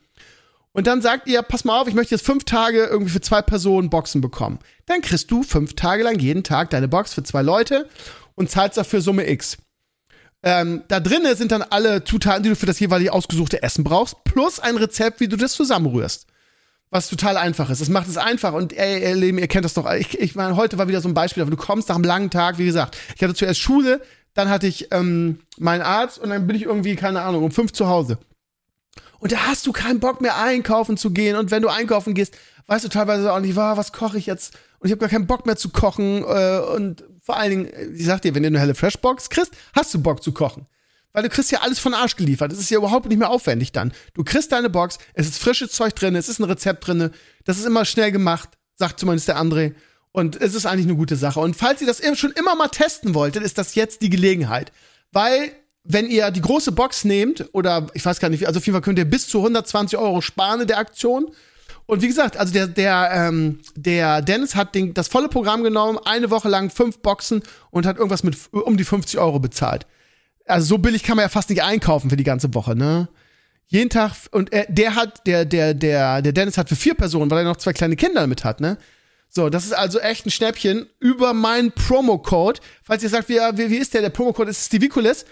Und 0.73 0.89
dann 0.89 1.03
sagt 1.03 1.29
ihr, 1.29 1.43
pass 1.43 1.65
mal 1.65 1.81
auf, 1.81 1.87
ich 1.87 1.95
möchte 1.95 2.15
jetzt 2.15 2.27
fünf 2.27 2.45
Tage 2.45 2.85
irgendwie 2.85 3.13
für 3.13 3.21
zwei 3.21 3.43
Personen 3.43 3.91
Boxen 3.91 4.21
bekommen. 4.21 4.59
Dann 4.87 5.03
kriegst 5.03 5.31
du 5.31 5.45
fünf 5.45 5.75
Tage 5.75 6.03
lang 6.03 6.19
jeden 6.19 6.43
Tag 6.43 6.71
deine 6.71 6.89
Box 6.89 7.15
für 7.15 7.23
zwei 7.23 7.43
Leute 7.43 7.89
und 8.35 8.51
zahlst 8.51 8.77
dafür 8.77 9.01
Summe 9.01 9.29
X. 9.31 9.57
Ähm, 10.43 10.83
da 10.89 10.99
drinnen 10.99 11.37
sind 11.37 11.53
dann 11.53 11.63
alle 11.63 12.03
Zutaten, 12.03 12.43
die 12.43 12.49
du 12.49 12.57
für 12.57 12.67
das 12.67 12.81
jeweilige 12.81 13.13
ausgesuchte 13.13 13.63
Essen 13.63 13.85
brauchst, 13.85 14.25
plus 14.25 14.59
ein 14.59 14.77
Rezept, 14.77 15.21
wie 15.21 15.29
du 15.29 15.37
das 15.37 15.53
zusammenrührst 15.53 16.27
was 16.91 17.09
total 17.09 17.37
einfach 17.37 17.71
ist. 17.71 17.81
Es 17.81 17.89
macht 17.89 18.09
es 18.09 18.17
einfach 18.17 18.53
und 18.53 18.73
ey, 18.73 19.03
ihr 19.03 19.15
Leben, 19.15 19.39
ihr 19.39 19.49
kennt 19.49 19.65
das 19.65 19.75
doch. 19.75 19.91
Ich, 19.93 20.19
ich 20.19 20.35
meine, 20.35 20.57
heute 20.57 20.77
war 20.77 20.89
wieder 20.89 21.01
so 21.01 21.09
ein 21.09 21.15
Beispiel, 21.15 21.43
aber 21.43 21.51
du 21.51 21.57
kommst 21.57 21.89
nach 21.89 21.97
einem 21.97 22.05
langen 22.05 22.31
Tag, 22.31 22.59
wie 22.59 22.67
gesagt. 22.67 22.97
Ich 23.15 23.23
hatte 23.23 23.35
zuerst 23.35 23.61
Schule, 23.61 24.03
dann 24.35 24.49
hatte 24.49 24.67
ich 24.67 24.89
ähm, 24.93 25.41
meinen 25.59 25.83
Arzt 25.83 26.19
und 26.19 26.31
dann 26.31 26.47
bin 26.47 26.57
ich 26.57 26.63
irgendwie, 26.63 26.97
keine 26.97 27.23
Ahnung, 27.23 27.45
um 27.45 27.51
fünf 27.51 27.73
zu 27.73 27.89
Hause. 27.89 28.19
Und 29.21 29.33
da 29.33 29.47
hast 29.47 29.67
du 29.67 29.73
keinen 29.73 30.01
Bock 30.01 30.21
mehr 30.21 30.41
einkaufen 30.41 30.97
zu 30.97 31.11
gehen. 31.11 31.37
Und 31.37 31.51
wenn 31.51 31.63
du 31.63 31.69
einkaufen 31.69 32.15
gehst, 32.15 32.37
weißt 32.67 32.85
du 32.85 32.89
teilweise 32.89 33.33
auch 33.33 33.41
nicht, 33.41 33.55
was 33.55 33.93
koche 33.93 34.19
ich 34.19 34.27
jetzt? 34.27 34.55
Und 34.79 34.89
ich 34.89 34.93
habe 34.93 35.01
gar 35.01 35.11
keinen 35.11 35.27
Bock 35.27 35.47
mehr 35.47 35.57
zu 35.57 35.69
kochen. 35.69 36.25
Äh, 36.25 36.61
und 36.75 37.05
vor 37.21 37.37
allen 37.37 37.51
Dingen, 37.51 37.95
ich 37.95 38.07
sag 38.07 38.23
dir, 38.23 38.35
wenn 38.35 38.43
du 38.43 38.49
eine 38.49 38.61
helle 38.61 38.75
Freshbox 38.75 39.29
kriegst, 39.29 39.53
hast 39.75 39.93
du 39.93 40.03
Bock 40.03 40.23
zu 40.23 40.33
kochen. 40.33 40.67
Weil 41.13 41.25
du 41.25 41.29
kriegst 41.29 41.51
ja 41.51 41.61
alles 41.61 41.79
von 41.79 41.95
Arsch 41.95 42.17
geliefert. 42.17 42.53
Das 42.53 42.59
ist 42.59 42.71
ja 42.71 42.79
überhaupt 42.79 43.07
nicht 43.07 43.19
mehr 43.19 43.31
aufwendig 43.31 43.73
dann. 43.73 43.93
Du 44.15 44.23
kriegst 44.23 44.53
deine 44.53 44.71
Box, 44.71 44.99
es 45.15 45.27
ist 45.27 45.39
frisches 45.39 45.73
Zeug 45.73 45.95
drin, 45.95 46.15
es 46.15 46.29
ist 46.29 46.39
ein 46.39 46.45
Rezept 46.45 46.87
drin, 46.87 47.11
das 47.45 47.59
ist 47.59 47.67
immer 47.67 47.85
schnell 47.85 48.13
gemacht, 48.13 48.51
sagt 48.77 49.01
zumindest 49.01 49.29
der 49.29 49.39
André. 49.39 49.75
Und 50.13 50.41
es 50.41 50.55
ist 50.55 50.67
eigentlich 50.67 50.87
eine 50.87 50.97
gute 50.97 51.17
Sache. 51.17 51.41
Und 51.41 51.57
falls 51.57 51.81
ihr 51.81 51.87
das 51.87 52.01
schon 52.19 52.33
immer 52.33 52.55
mal 52.57 52.69
testen 52.69 53.15
wolltet, 53.15 53.43
ist 53.43 53.59
das 53.59 53.75
jetzt 53.75 54.03
die 54.03 54.11
Gelegenheit. 54.11 54.73
Weil, 55.13 55.53
wenn 55.85 56.09
ihr 56.09 56.31
die 56.31 56.41
große 56.41 56.73
Box 56.73 57.05
nehmt, 57.05 57.49
oder 57.53 57.87
ich 57.95 58.05
weiß 58.05 58.19
gar 58.19 58.29
nicht, 58.29 58.47
also 58.47 58.59
auf 58.59 58.67
jeden 58.67 58.75
Fall 58.75 58.83
könnt 58.83 58.99
ihr 58.99 59.05
bis 59.05 59.29
zu 59.29 59.39
120 59.39 59.99
Euro 59.99 60.21
sparen 60.21 60.63
in 60.63 60.67
der 60.67 60.79
Aktion. 60.79 61.31
Und 61.87 62.03
wie 62.03 62.09
gesagt, 62.09 62.37
also 62.37 62.53
der, 62.53 62.69
der, 62.69 63.11
ähm, 63.13 63.61
der 63.77 64.23
Dennis 64.23 64.55
hat 64.55 64.75
den, 64.75 64.95
das 64.95 65.09
volle 65.09 65.29
Programm 65.29 65.63
genommen, 65.63 65.99
eine 66.05 66.31
Woche 66.31 66.49
lang 66.49 66.71
fünf 66.71 66.99
Boxen 66.99 67.43
und 67.71 67.87
hat 67.87 67.97
irgendwas 67.97 68.23
mit 68.23 68.37
um 68.53 68.77
die 68.77 68.85
50 68.85 69.19
Euro 69.19 69.41
bezahlt 69.41 69.87
also 70.51 70.67
so 70.67 70.79
billig 70.79 71.03
kann 71.03 71.17
man 71.17 71.25
ja 71.25 71.29
fast 71.29 71.51
nicht 71.51 71.63
einkaufen 71.63 72.11
für 72.11 72.17
die 72.17 72.25
ganze 72.25 72.53
Woche, 72.55 72.77
ne? 72.77 73.09
Jeden 73.67 73.91
Tag 73.91 74.13
und 74.33 74.53
er, 74.53 74.67
der 74.69 74.95
hat 74.97 75.27
der 75.27 75.45
der 75.45 75.75
der 75.75 76.23
der 76.23 76.33
Dennis 76.33 76.59
hat 76.59 76.69
für 76.69 76.77
vier 76.77 76.95
Personen, 76.95 77.31
weil 77.31 77.39
er 77.39 77.45
noch 77.45 77.57
zwei 77.57 77.73
kleine 77.73 77.97
Kinder 77.97 78.27
mit 78.27 78.45
hat, 78.45 78.61
ne? 78.61 78.79
So, 79.33 79.49
das 79.49 79.65
ist 79.65 79.73
also 79.73 80.01
echt 80.01 80.27
ein 80.27 80.31
Schnäppchen 80.31 80.87
über 80.99 81.35
meinen 81.35 81.71
Promocode. 81.71 82.61
Falls 82.83 83.05
ihr 83.05 83.09
sagt, 83.09 83.29
wie, 83.29 83.37
wie, 83.37 83.71
wie 83.71 83.77
ist 83.77 83.95
der? 83.95 84.03
Der 84.03 84.11
Promocode 84.11 84.49
ist 84.49 84.67
Steviculis. 84.67 85.25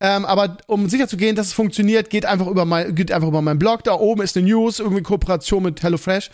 Ähm, 0.00 0.24
aber 0.24 0.56
um 0.66 0.88
sicher 0.88 1.06
zu 1.06 1.18
gehen, 1.18 1.36
dass 1.36 1.48
es 1.48 1.52
funktioniert, 1.52 2.08
geht 2.08 2.24
einfach 2.24 2.46
über 2.46 2.64
mein, 2.64 2.94
geht 2.94 3.12
einfach 3.12 3.28
über 3.28 3.42
meinen 3.42 3.58
Blog. 3.58 3.84
Da 3.84 3.92
oben 3.92 4.22
ist 4.22 4.36
eine 4.36 4.48
News, 4.48 4.80
irgendwie 4.80 5.02
Kooperation 5.02 5.62
mit 5.62 5.82
HelloFresh. 5.82 6.30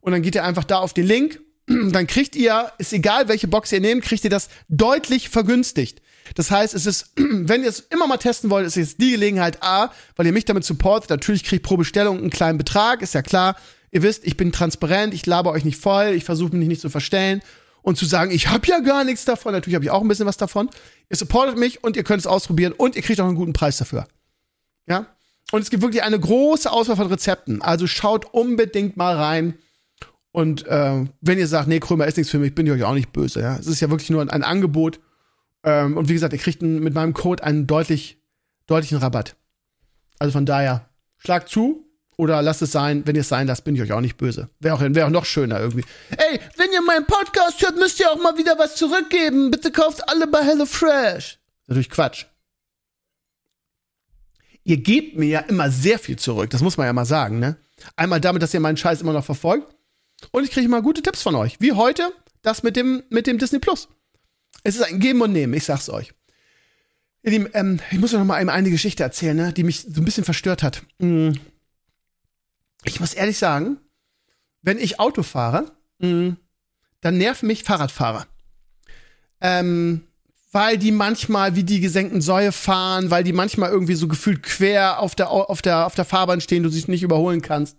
Und 0.00 0.12
dann 0.12 0.22
geht 0.22 0.36
ihr 0.36 0.44
einfach 0.44 0.64
da 0.64 0.78
auf 0.78 0.94
den 0.94 1.06
Link. 1.06 1.40
Dann 1.66 2.08
kriegt 2.08 2.34
ihr, 2.34 2.72
ist 2.78 2.92
egal 2.92 3.28
welche 3.28 3.46
Box 3.46 3.70
ihr 3.70 3.80
nehmt, 3.80 4.02
kriegt 4.02 4.24
ihr 4.24 4.30
das 4.30 4.48
deutlich 4.68 5.28
vergünstigt. 5.28 6.02
Das 6.34 6.50
heißt, 6.50 6.74
es 6.74 6.86
ist, 6.86 7.12
wenn 7.16 7.62
ihr 7.62 7.68
es 7.68 7.80
immer 7.80 8.06
mal 8.06 8.16
testen 8.16 8.50
wollt, 8.50 8.66
ist 8.66 8.76
jetzt 8.76 9.00
die 9.00 9.12
Gelegenheit 9.12 9.62
A, 9.62 9.90
weil 10.16 10.26
ihr 10.26 10.32
mich 10.32 10.44
damit 10.44 10.64
supportet. 10.64 11.10
Natürlich 11.10 11.44
kriegt 11.44 11.64
pro 11.64 11.76
Bestellung 11.76 12.18
einen 12.18 12.30
kleinen 12.30 12.58
Betrag, 12.58 13.02
ist 13.02 13.14
ja 13.14 13.22
klar. 13.22 13.56
Ihr 13.90 14.02
wisst, 14.02 14.24
ich 14.24 14.36
bin 14.36 14.52
transparent, 14.52 15.12
ich 15.12 15.26
laber 15.26 15.52
euch 15.52 15.64
nicht 15.64 15.78
voll, 15.78 16.08
ich 16.14 16.24
versuche 16.24 16.56
mich 16.56 16.68
nicht 16.68 16.80
zu 16.80 16.88
verstellen 16.88 17.42
und 17.82 17.98
zu 17.98 18.06
sagen, 18.06 18.30
ich 18.30 18.48
habe 18.48 18.66
ja 18.66 18.78
gar 18.80 19.04
nichts 19.04 19.24
davon. 19.24 19.52
Natürlich 19.52 19.74
habe 19.74 19.84
ich 19.84 19.90
auch 19.90 20.00
ein 20.00 20.08
bisschen 20.08 20.26
was 20.26 20.36
davon. 20.36 20.70
Ihr 21.10 21.16
supportet 21.16 21.58
mich 21.58 21.84
und 21.84 21.96
ihr 21.96 22.04
könnt 22.04 22.20
es 22.20 22.26
ausprobieren 22.26 22.72
und 22.72 22.96
ihr 22.96 23.02
kriegt 23.02 23.20
auch 23.20 23.26
einen 23.26 23.36
guten 23.36 23.52
Preis 23.52 23.76
dafür. 23.76 24.06
Ja? 24.86 25.06
Und 25.50 25.60
es 25.60 25.68
gibt 25.68 25.82
wirklich 25.82 26.02
eine 26.02 26.18
große 26.18 26.70
Auswahl 26.70 26.96
von 26.96 27.08
Rezepten. 27.08 27.60
Also 27.60 27.86
schaut 27.86 28.32
unbedingt 28.32 28.96
mal 28.96 29.16
rein. 29.16 29.58
Und 30.30 30.66
äh, 30.66 31.04
wenn 31.20 31.38
ihr 31.38 31.46
sagt, 31.46 31.68
nee, 31.68 31.78
Krömer 31.78 32.06
ist 32.06 32.16
nichts 32.16 32.30
für 32.30 32.38
mich, 32.38 32.54
bin 32.54 32.66
ich 32.66 32.72
euch 32.72 32.84
auch 32.84 32.94
nicht 32.94 33.12
böse. 33.12 33.40
Ja? 33.40 33.58
Es 33.58 33.66
ist 33.66 33.80
ja 33.80 33.90
wirklich 33.90 34.08
nur 34.08 34.22
ein, 34.22 34.30
ein 34.30 34.44
Angebot. 34.44 35.00
Ähm, 35.64 35.96
und 35.96 36.08
wie 36.08 36.14
gesagt, 36.14 36.32
ihr 36.32 36.38
kriegt 36.38 36.62
mit 36.62 36.94
meinem 36.94 37.14
Code 37.14 37.44
einen 37.44 37.66
deutlich, 37.66 38.20
deutlichen 38.66 38.98
Rabatt. 38.98 39.36
Also 40.18 40.32
von 40.32 40.46
daher, 40.46 40.88
schlagt 41.18 41.48
zu 41.48 41.86
oder 42.16 42.42
lasst 42.42 42.62
es 42.62 42.72
sein. 42.72 43.06
Wenn 43.06 43.16
ihr 43.16 43.22
es 43.22 43.28
sein 43.28 43.46
lasst, 43.46 43.64
bin 43.64 43.74
ich 43.74 43.82
euch 43.82 43.92
auch 43.92 44.00
nicht 44.00 44.16
böse. 44.16 44.50
Wäre 44.60 44.76
auch, 44.76 44.80
wär 44.80 45.06
auch 45.06 45.10
noch 45.10 45.24
schöner 45.24 45.60
irgendwie. 45.60 45.84
Ey, 46.10 46.40
wenn 46.56 46.72
ihr 46.72 46.82
meinen 46.82 47.06
Podcast 47.06 47.62
hört, 47.62 47.76
müsst 47.76 48.00
ihr 48.00 48.10
auch 48.10 48.20
mal 48.20 48.36
wieder 48.38 48.58
was 48.58 48.76
zurückgeben. 48.76 49.50
Bitte 49.50 49.70
kauft 49.72 50.08
alle 50.08 50.26
bei 50.26 50.42
HelloFresh. 50.44 51.38
Natürlich 51.66 51.90
Quatsch. 51.90 52.26
Ihr 54.64 54.76
gebt 54.76 55.18
mir 55.18 55.26
ja 55.26 55.40
immer 55.40 55.70
sehr 55.70 55.98
viel 55.98 56.18
zurück. 56.18 56.50
Das 56.50 56.60
muss 56.60 56.76
man 56.76 56.86
ja 56.86 56.92
mal 56.92 57.04
sagen, 57.04 57.38
ne? 57.38 57.56
Einmal 57.96 58.20
damit, 58.20 58.42
dass 58.42 58.54
ihr 58.54 58.60
meinen 58.60 58.76
Scheiß 58.76 59.00
immer 59.00 59.12
noch 59.12 59.24
verfolgt. 59.24 59.74
Und 60.30 60.44
ich 60.44 60.52
kriege 60.52 60.68
mal 60.68 60.82
gute 60.82 61.02
Tipps 61.02 61.22
von 61.22 61.34
euch. 61.34 61.60
Wie 61.60 61.72
heute 61.72 62.12
das 62.42 62.62
mit 62.62 62.76
dem, 62.76 63.02
mit 63.10 63.26
dem 63.26 63.38
Disney 63.38 63.58
Plus. 63.58 63.88
Es 64.62 64.76
ist 64.76 64.82
ein 64.82 65.00
Geben 65.00 65.20
und 65.20 65.32
Nehmen, 65.32 65.54
ich 65.54 65.64
sag's 65.64 65.88
euch. 65.88 66.12
Lieben, 67.24 67.48
ähm, 67.54 67.80
ich 67.90 67.98
muss 67.98 68.12
euch 68.12 68.18
noch 68.18 68.26
mal 68.26 68.48
eine 68.48 68.70
Geschichte 68.70 69.02
erzählen, 69.02 69.36
ne, 69.36 69.52
die 69.52 69.62
mich 69.62 69.82
so 69.82 70.00
ein 70.00 70.04
bisschen 70.04 70.24
verstört 70.24 70.62
hat. 70.62 70.82
Mm. 70.98 71.32
Ich 72.84 72.98
muss 72.98 73.14
ehrlich 73.14 73.38
sagen, 73.38 73.78
wenn 74.62 74.78
ich 74.78 74.98
Auto 74.98 75.22
fahre, 75.22 75.70
mm, 75.98 76.30
dann 77.00 77.18
nerven 77.18 77.46
mich 77.46 77.62
Fahrradfahrer. 77.62 78.26
Ähm, 79.40 80.02
weil 80.50 80.78
die 80.78 80.92
manchmal 80.92 81.56
wie 81.56 81.64
die 81.64 81.80
gesenkten 81.80 82.20
Säue 82.20 82.52
fahren, 82.52 83.10
weil 83.10 83.24
die 83.24 83.32
manchmal 83.32 83.70
irgendwie 83.70 83.94
so 83.94 84.06
gefühlt 84.06 84.42
quer 84.42 85.00
auf 85.00 85.14
der, 85.14 85.30
auf 85.30 85.62
der, 85.62 85.86
auf 85.86 85.94
der 85.94 86.04
Fahrbahn 86.04 86.40
stehen, 86.40 86.62
du 86.62 86.68
sie 86.68 86.90
nicht 86.90 87.02
überholen 87.02 87.40
kannst 87.40 87.76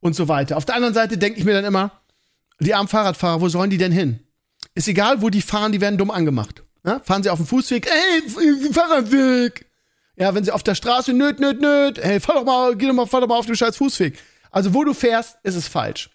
und 0.00 0.14
so 0.14 0.28
weiter. 0.28 0.56
Auf 0.56 0.64
der 0.64 0.74
anderen 0.74 0.94
Seite 0.94 1.16
denke 1.16 1.38
ich 1.38 1.44
mir 1.44 1.54
dann 1.54 1.64
immer, 1.64 2.02
die 2.58 2.74
armen 2.74 2.88
Fahrradfahrer, 2.88 3.40
wo 3.40 3.48
sollen 3.48 3.70
die 3.70 3.78
denn 3.78 3.92
hin? 3.92 4.20
Ist 4.74 4.88
egal, 4.88 5.22
wo 5.22 5.28
die 5.28 5.42
fahren, 5.42 5.72
die 5.72 5.80
werden 5.80 5.98
dumm 5.98 6.10
angemacht. 6.10 6.62
Ja? 6.84 7.00
Fahren 7.00 7.22
sie 7.22 7.30
auf 7.30 7.38
dem 7.38 7.46
Fußweg, 7.46 7.86
ey, 7.86 8.72
Fahrradweg. 8.72 9.66
Ja, 10.16 10.34
wenn 10.34 10.44
sie 10.44 10.52
auf 10.52 10.62
der 10.62 10.74
Straße, 10.74 11.12
nöt, 11.12 11.40
nöt, 11.40 11.60
nöt, 11.60 11.98
hey, 12.02 12.20
fahr 12.20 12.36
doch 12.36 12.44
mal, 12.44 12.76
geh 12.76 12.86
doch 12.86 12.94
mal, 12.94 13.06
fahr 13.06 13.20
doch 13.20 13.28
mal 13.28 13.38
auf 13.38 13.46
dem 13.46 13.54
scheiß 13.54 13.76
Fußweg. 13.76 14.18
Also, 14.50 14.74
wo 14.74 14.84
du 14.84 14.92
fährst, 14.92 15.38
ist 15.42 15.54
es 15.54 15.68
falsch. 15.68 16.10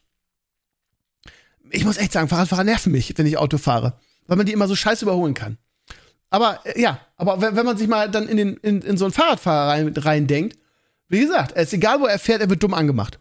Ich 1.72 1.84
muss 1.84 1.98
echt 1.98 2.12
sagen, 2.12 2.28
Fahrradfahrer 2.28 2.64
nerven 2.64 2.92
mich, 2.92 3.14
wenn 3.18 3.26
ich 3.26 3.38
Auto 3.38 3.58
fahre. 3.58 4.00
Weil 4.28 4.38
man 4.38 4.46
die 4.46 4.54
immer 4.54 4.68
so 4.68 4.76
scheiße 4.76 5.06
überholen 5.06 5.34
kann. 5.34 5.58
Aber, 6.30 6.60
äh, 6.66 6.80
ja, 6.80 7.00
aber 7.16 7.42
wenn, 7.42 7.56
wenn 7.56 7.66
man 7.66 7.78
sich 7.78 7.88
mal 7.88 8.10
dann 8.10 8.28
in, 8.28 8.38
den, 8.38 8.58
in, 8.58 8.82
in 8.82 8.98
so 8.98 9.06
einen 9.06 9.14
Fahrradfahrer 9.14 9.72
rein, 9.72 9.94
rein 9.98 10.28
denkt, 10.28 10.58
wie 11.10 11.20
gesagt, 11.22 11.54
es 11.56 11.68
ist 11.70 11.74
egal, 11.74 12.02
wo 12.02 12.06
er 12.06 12.20
fährt, 12.20 12.42
er 12.42 12.50
wird 12.50 12.62
dumm 12.62 12.74
angemacht. 12.74 13.20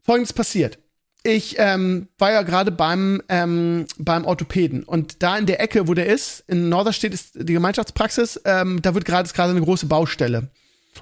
Folgendes 0.00 0.32
passiert. 0.32 0.78
Ich 1.22 1.56
ähm, 1.58 2.08
war 2.18 2.32
ja 2.32 2.42
gerade 2.42 2.70
beim, 2.70 3.22
ähm, 3.28 3.86
beim 3.98 4.24
Orthopäden 4.24 4.84
und 4.84 5.22
da 5.22 5.36
in 5.36 5.46
der 5.46 5.60
Ecke, 5.60 5.86
wo 5.86 5.94
der 5.94 6.06
ist, 6.06 6.44
in 6.46 6.68
Norderstedt 6.68 7.12
ist 7.12 7.32
die 7.34 7.52
Gemeinschaftspraxis, 7.52 8.40
ähm, 8.44 8.80
da 8.80 8.94
wird 8.94 9.04
gerade 9.04 9.28
gerade 9.30 9.50
eine 9.50 9.60
große 9.60 9.86
Baustelle. 9.86 10.50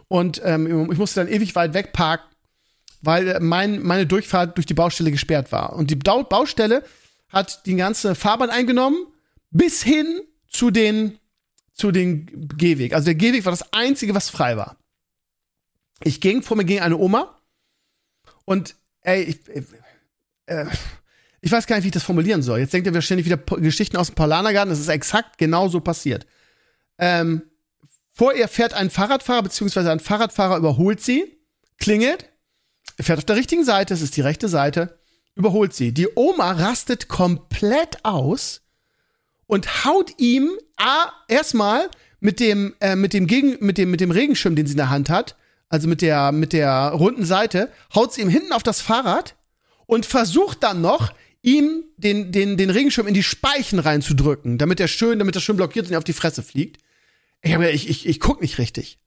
Und 0.09 0.41
ähm, 0.45 0.91
ich 0.91 0.99
musste 0.99 1.21
dann 1.21 1.33
ewig 1.33 1.55
weit 1.55 1.75
wegparken, 1.75 2.27
weil 3.01 3.39
mein, 3.41 3.81
meine 3.83 4.07
Durchfahrt 4.07 4.57
durch 4.57 4.67
die 4.67 4.75
Baustelle 4.75 5.11
gesperrt 5.11 5.53
war. 5.53 5.75
Und 5.75 5.91
die 5.91 5.97
Baustelle 5.97 6.85
hat 7.29 7.65
die 7.67 7.77
ganze 7.77 8.15
Fahrbahn 8.15 8.51
eingenommen, 8.51 8.99
bis 9.51 9.83
hin 9.83 10.21
zu 10.49 10.71
den, 10.71 11.19
zu 11.73 11.93
den 11.93 12.49
Gehweg. 12.57 12.93
Also 12.93 13.07
der 13.07 13.15
Gehweg 13.15 13.45
war 13.45 13.53
das 13.53 13.73
Einzige, 13.73 14.15
was 14.15 14.31
frei 14.31 14.57
war. 14.57 14.77
Ich 16.03 16.21
ging, 16.21 16.43
vor 16.43 16.57
mir 16.57 16.65
ging 16.65 16.81
eine 16.81 16.97
Oma 16.97 17.39
und 18.45 18.75
ey, 19.03 19.23
ich, 19.23 19.41
äh, 20.49 20.67
ich 21.41 21.53
weiß 21.53 21.67
gar 21.67 21.77
nicht, 21.77 21.85
wie 21.85 21.89
ich 21.89 21.95
das 21.95 22.03
formulieren 22.03 22.43
soll. 22.43 22.59
Jetzt 22.59 22.73
denkt 22.73 22.87
ihr 22.87 22.95
wahrscheinlich 22.95 23.27
wieder 23.27 23.37
Geschichten 23.37 23.97
aus 23.97 24.09
dem 24.09 24.17
Paulanergarten. 24.17 24.71
Das 24.71 24.81
ist 24.81 24.89
exakt 24.89 25.39
genauso 25.39 25.81
passiert. 25.81 26.27
Ähm, 26.99 27.43
vor 28.13 28.35
ihr 28.35 28.49
fährt 28.49 28.75
ein 28.75 28.91
Fahrradfahrer, 28.91 29.45
beziehungsweise 29.45 29.93
ein 29.93 30.01
Fahrradfahrer 30.01 30.57
überholt 30.57 31.01
sie, 31.01 31.39
klingelt, 31.79 32.29
fährt 32.99 33.19
auf 33.19 33.25
der 33.25 33.37
richtigen 33.37 33.65
Seite, 33.65 33.95
es 33.95 34.03
ist 34.03 34.17
die 34.17 34.23
rechte 34.23 34.49
Seite, 34.49 34.99
überholt 35.37 35.73
sie. 35.73 35.93
Die 35.93 36.09
Oma 36.17 36.51
rastet 36.51 37.07
komplett 37.07 38.05
aus 38.05 38.63
und 39.47 39.85
haut 39.85 40.19
ihm 40.19 40.51
A, 40.77 41.13
erstmal 41.29 41.89
mit 42.19 42.41
dem, 42.41 42.75
äh, 42.81 42.97
mit 42.97 43.13
dem 43.13 43.29
Gegen, 43.29 43.65
mit 43.65 43.79
dem, 43.79 43.93
mit 43.93 44.01
dem 44.01 44.11
Regenschirm, 44.11 44.57
den 44.57 44.67
sie 44.67 44.73
in 44.73 44.79
der 44.79 44.91
Hand 44.91 45.11
hat, 45.11 45.37
also 45.69 45.87
mit 45.87 46.03
der, 46.03 46.33
mit 46.33 46.53
der 46.53 46.89
runden 46.89 47.25
Seite, 47.25 47.71
haut 47.95 48.13
sie 48.13 48.23
ihm 48.23 48.29
hinten 48.29 48.53
auf 48.53 48.65
das 48.65 48.81
Fahrrad 48.81 49.37
und 49.89 50.05
versucht 50.05 50.63
dann 50.63 50.83
noch, 50.83 51.15
ihm 51.41 51.85
den, 51.97 52.31
den, 52.31 52.57
den 52.57 52.71
Regenschirm 52.71 53.09
in 53.09 53.15
die 53.15 53.23
Speichen 53.23 53.79
reinzudrücken, 53.79 54.59
damit 54.59 54.81
er 54.81 54.87
schön, 54.87 55.19
damit 55.19 55.35
er 55.35 55.41
schön 55.41 55.57
blockiert 55.57 55.89
und 55.89 55.97
auf 55.97 56.05
die 56.05 56.13
Fresse 56.13 56.43
fliegt. 56.43 56.81
Ich, 57.41 57.55
hab, 57.55 57.63
ich, 57.63 57.89
ich, 57.89 58.07
ich 58.07 58.21
guck 58.21 58.43
nicht 58.43 58.59
richtig. 58.59 58.99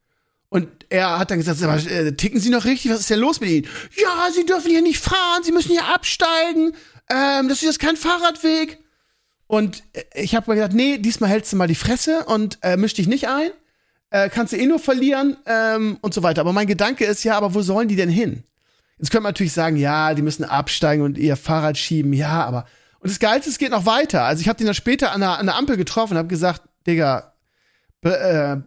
Und 0.49 0.67
er 0.89 1.19
hat 1.19 1.29
dann 1.29 1.37
gesagt, 1.37 1.61
aber, 1.61 1.75
äh, 1.75 2.13
ticken 2.13 2.39
Sie 2.39 2.49
noch 2.49 2.65
richtig? 2.65 2.91
Was 2.91 3.01
ist 3.01 3.09
denn 3.11 3.19
los 3.19 3.39
mit 3.39 3.51
Ihnen? 3.51 3.67
Ja, 3.95 4.29
Sie 4.33 4.45
dürfen 4.45 4.71
hier 4.71 4.81
nicht 4.81 4.99
fahren, 4.99 5.43
Sie 5.43 5.51
müssen 5.51 5.71
hier 5.71 5.85
absteigen. 5.85 6.73
Ähm, 7.09 7.47
das 7.47 7.59
ist 7.59 7.63
jetzt 7.63 7.79
kein 7.79 7.95
Fahrradweg. 7.95 8.79
Und 9.45 9.83
äh, 9.93 10.03
ich 10.15 10.33
habe 10.33 10.49
mir 10.49 10.55
gesagt, 10.55 10.73
nee, 10.73 10.97
diesmal 10.97 11.29
hältst 11.29 11.53
du 11.53 11.57
mal 11.57 11.67
die 11.67 11.75
Fresse 11.75 12.25
und 12.25 12.57
äh, 12.63 12.75
misch 12.75 12.95
dich 12.95 13.07
nicht 13.07 13.27
ein. 13.27 13.51
Äh, 14.09 14.29
kannst 14.29 14.51
du 14.51 14.57
eh 14.57 14.65
nur 14.65 14.79
verlieren 14.79 15.37
ähm, 15.45 15.97
und 16.01 16.13
so 16.13 16.23
weiter. 16.23 16.41
Aber 16.41 16.53
mein 16.53 16.67
Gedanke 16.67 17.05
ist 17.05 17.23
ja, 17.23 17.37
aber 17.37 17.53
wo 17.53 17.61
sollen 17.61 17.87
die 17.87 17.95
denn 17.95 18.09
hin? 18.09 18.43
Jetzt 19.01 19.09
könnte 19.09 19.23
man 19.23 19.31
natürlich 19.31 19.53
sagen, 19.53 19.77
ja, 19.77 20.13
die 20.13 20.21
müssen 20.21 20.43
absteigen 20.43 21.03
und 21.03 21.17
ihr 21.17 21.35
Fahrrad 21.35 21.75
schieben, 21.75 22.13
ja, 22.13 22.45
aber. 22.45 22.65
Und 22.99 23.09
das 23.09 23.17
Geilste, 23.17 23.49
es 23.49 23.57
geht 23.57 23.71
noch 23.71 23.87
weiter. 23.87 24.25
Also 24.25 24.41
ich 24.41 24.47
habe 24.47 24.57
den 24.57 24.67
dann 24.67 24.75
später 24.75 25.11
an 25.11 25.21
der, 25.21 25.39
an 25.39 25.47
der 25.47 25.55
Ampel 25.55 25.75
getroffen 25.75 26.13
und 26.13 26.19
habe 26.19 26.27
gesagt, 26.27 26.61
Digga, 26.85 27.33
äh, 28.03 28.57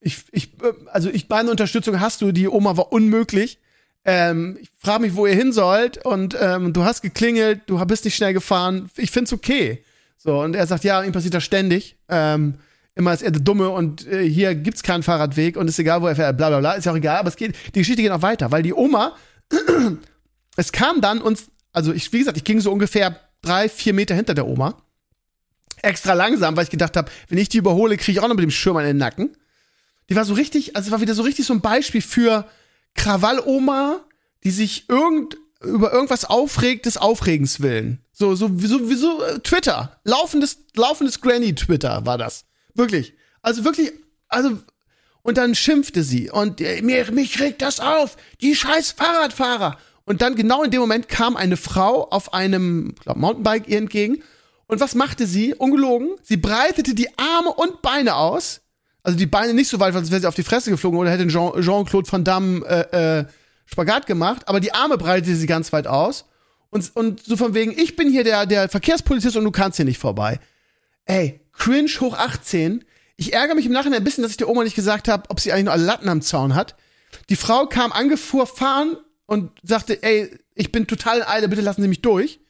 ich, 0.00 0.22
ich, 0.32 0.50
also 0.92 1.08
ich, 1.08 1.30
meine 1.30 1.50
Unterstützung 1.50 1.98
hast 1.98 2.20
du, 2.20 2.30
die 2.30 2.46
Oma 2.46 2.76
war 2.76 2.92
unmöglich. 2.92 3.58
Ähm, 4.04 4.58
ich 4.60 4.68
frage 4.76 5.00
mich, 5.00 5.14
wo 5.14 5.26
ihr 5.26 5.34
hin 5.34 5.50
sollt 5.50 6.04
und 6.04 6.36
ähm, 6.38 6.74
du 6.74 6.84
hast 6.84 7.00
geklingelt, 7.00 7.62
du 7.64 7.82
bist 7.86 8.04
nicht 8.04 8.16
schnell 8.16 8.34
gefahren. 8.34 8.90
Ich 8.96 9.10
find's 9.10 9.32
okay. 9.32 9.82
So, 10.18 10.42
und 10.42 10.54
er 10.54 10.66
sagt, 10.66 10.84
ja, 10.84 11.02
ihm 11.02 11.12
passiert 11.12 11.32
das 11.32 11.44
ständig. 11.44 11.96
Ähm, 12.10 12.56
immer 12.94 13.14
ist 13.14 13.22
er 13.22 13.30
der 13.30 13.40
Dumme 13.40 13.70
und 13.70 14.06
äh, 14.06 14.28
hier 14.28 14.54
gibt's 14.54 14.82
keinen 14.82 15.02
Fahrradweg 15.02 15.56
und 15.56 15.68
ist 15.68 15.78
egal, 15.78 16.02
wo 16.02 16.06
er 16.06 16.16
fährt, 16.16 16.36
bla 16.36 16.50
bla 16.50 16.60
bla, 16.60 16.72
ist 16.74 16.84
ja 16.84 16.92
auch 16.92 16.96
egal, 16.96 17.16
aber 17.16 17.28
es 17.28 17.36
geht, 17.36 17.56
die 17.74 17.78
Geschichte 17.78 18.02
geht 18.02 18.12
noch 18.12 18.22
weiter, 18.22 18.52
weil 18.52 18.62
die 18.62 18.74
Oma 18.74 19.16
es 20.56 20.72
kam 20.72 21.00
dann 21.00 21.20
uns, 21.20 21.46
also 21.72 21.92
ich, 21.92 22.12
wie 22.12 22.18
gesagt, 22.18 22.36
ich 22.36 22.44
ging 22.44 22.60
so 22.60 22.72
ungefähr 22.72 23.18
drei, 23.42 23.68
vier 23.68 23.94
Meter 23.94 24.14
hinter 24.14 24.34
der 24.34 24.46
Oma. 24.46 24.82
Extra 25.82 26.14
langsam, 26.14 26.56
weil 26.56 26.64
ich 26.64 26.70
gedacht 26.70 26.96
habe, 26.96 27.10
wenn 27.28 27.38
ich 27.38 27.48
die 27.48 27.58
überhole, 27.58 27.96
kriege 27.96 28.12
ich 28.12 28.20
auch 28.20 28.28
noch 28.28 28.36
mit 28.36 28.42
dem 28.42 28.50
Schirm 28.50 28.76
an 28.76 28.84
den 28.84 28.96
Nacken. 28.96 29.36
Die 30.08 30.16
war 30.16 30.24
so 30.24 30.34
richtig, 30.34 30.76
also 30.76 30.88
es 30.88 30.92
war 30.92 31.00
wieder 31.00 31.14
so 31.14 31.22
richtig 31.22 31.46
so 31.46 31.52
ein 31.52 31.60
Beispiel 31.60 32.02
für 32.02 32.48
Krawall-Oma, 32.94 34.00
die 34.44 34.50
sich 34.50 34.88
irgend, 34.88 35.36
über 35.62 35.92
irgendwas 35.92 36.24
aufregt, 36.24 36.86
des 36.86 36.96
Aufregens 36.96 37.60
willen. 37.60 38.04
So, 38.12 38.34
so, 38.34 38.50
so, 38.58 38.88
wie 38.88 38.94
so 38.94 39.22
äh, 39.22 39.40
Twitter. 39.40 39.98
Laufendes, 40.04 40.58
laufendes 40.74 41.20
Granny-Twitter 41.20 42.06
war 42.06 42.18
das. 42.18 42.44
Wirklich. 42.74 43.14
Also 43.42 43.64
wirklich, 43.64 43.92
also 44.28 44.58
und 45.24 45.38
dann 45.38 45.54
schimpfte 45.54 46.04
sie 46.04 46.30
und 46.30 46.60
äh, 46.60 46.82
mir, 46.82 47.10
mich 47.10 47.40
regt 47.40 47.62
das 47.62 47.80
auf, 47.80 48.16
die 48.42 48.54
scheiß 48.54 48.92
Fahrradfahrer. 48.92 49.78
Und 50.04 50.20
dann 50.20 50.36
genau 50.36 50.62
in 50.62 50.70
dem 50.70 50.82
Moment 50.82 51.08
kam 51.08 51.34
eine 51.34 51.56
Frau 51.56 52.08
auf 52.10 52.34
einem 52.34 52.94
glaub, 53.00 53.16
Mountainbike 53.16 53.66
ihr 53.66 53.78
entgegen. 53.78 54.22
Und 54.66 54.80
was 54.80 54.94
machte 54.94 55.26
sie? 55.26 55.54
Ungelogen. 55.54 56.10
Sie 56.22 56.36
breitete 56.36 56.94
die 56.94 57.08
Arme 57.18 57.48
und 57.54 57.80
Beine 57.80 58.16
aus. 58.16 58.60
Also 59.02 59.16
die 59.18 59.26
Beine 59.26 59.54
nicht 59.54 59.68
so 59.68 59.80
weit, 59.80 59.94
als 59.94 60.10
wäre 60.10 60.20
sie 60.20 60.26
auf 60.26 60.34
die 60.34 60.42
Fresse 60.42 60.70
geflogen 60.70 60.98
oder 60.98 61.10
hätte 61.10 61.26
Jean-Claude 61.26 62.12
Van 62.12 62.22
Damme 62.22 62.64
äh, 62.66 63.20
äh, 63.20 63.24
Spagat 63.64 64.06
gemacht. 64.06 64.46
Aber 64.46 64.60
die 64.60 64.74
Arme 64.74 64.98
breitete 64.98 65.34
sie 65.34 65.46
ganz 65.46 65.72
weit 65.72 65.86
aus. 65.86 66.26
Und, 66.68 66.94
und 66.94 67.24
so 67.24 67.38
von 67.38 67.54
wegen, 67.54 67.72
ich 67.72 67.96
bin 67.96 68.10
hier 68.10 68.24
der, 68.24 68.44
der 68.44 68.68
Verkehrspolizist 68.68 69.38
und 69.38 69.44
du 69.44 69.50
kannst 69.50 69.76
hier 69.76 69.86
nicht 69.86 69.98
vorbei. 69.98 70.38
Ey, 71.06 71.40
cringe 71.52 71.88
hoch 72.00 72.14
18 72.14 72.84
ich 73.16 73.32
ärgere 73.32 73.54
mich 73.54 73.66
im 73.66 73.72
Nachhinein 73.72 74.00
ein 74.00 74.04
bisschen, 74.04 74.22
dass 74.22 74.32
ich 74.32 74.36
der 74.36 74.48
Oma 74.48 74.64
nicht 74.64 74.76
gesagt 74.76 75.08
habe, 75.08 75.30
ob 75.30 75.40
sie 75.40 75.52
eigentlich 75.52 75.64
nur 75.64 75.72
alle 75.72 75.84
Latten 75.84 76.08
am 76.08 76.22
Zaun 76.22 76.54
hat. 76.54 76.74
Die 77.28 77.36
Frau 77.36 77.66
kam 77.66 77.92
angefuhr 77.92 78.46
fahren 78.46 78.96
und 79.26 79.50
sagte, 79.62 80.02
ey, 80.02 80.36
ich 80.54 80.72
bin 80.72 80.86
total 80.86 81.18
in 81.18 81.24
Eile, 81.24 81.48
bitte 81.48 81.62
lassen 81.62 81.82
Sie 81.82 81.88
mich 81.88 82.02
durch. 82.02 82.40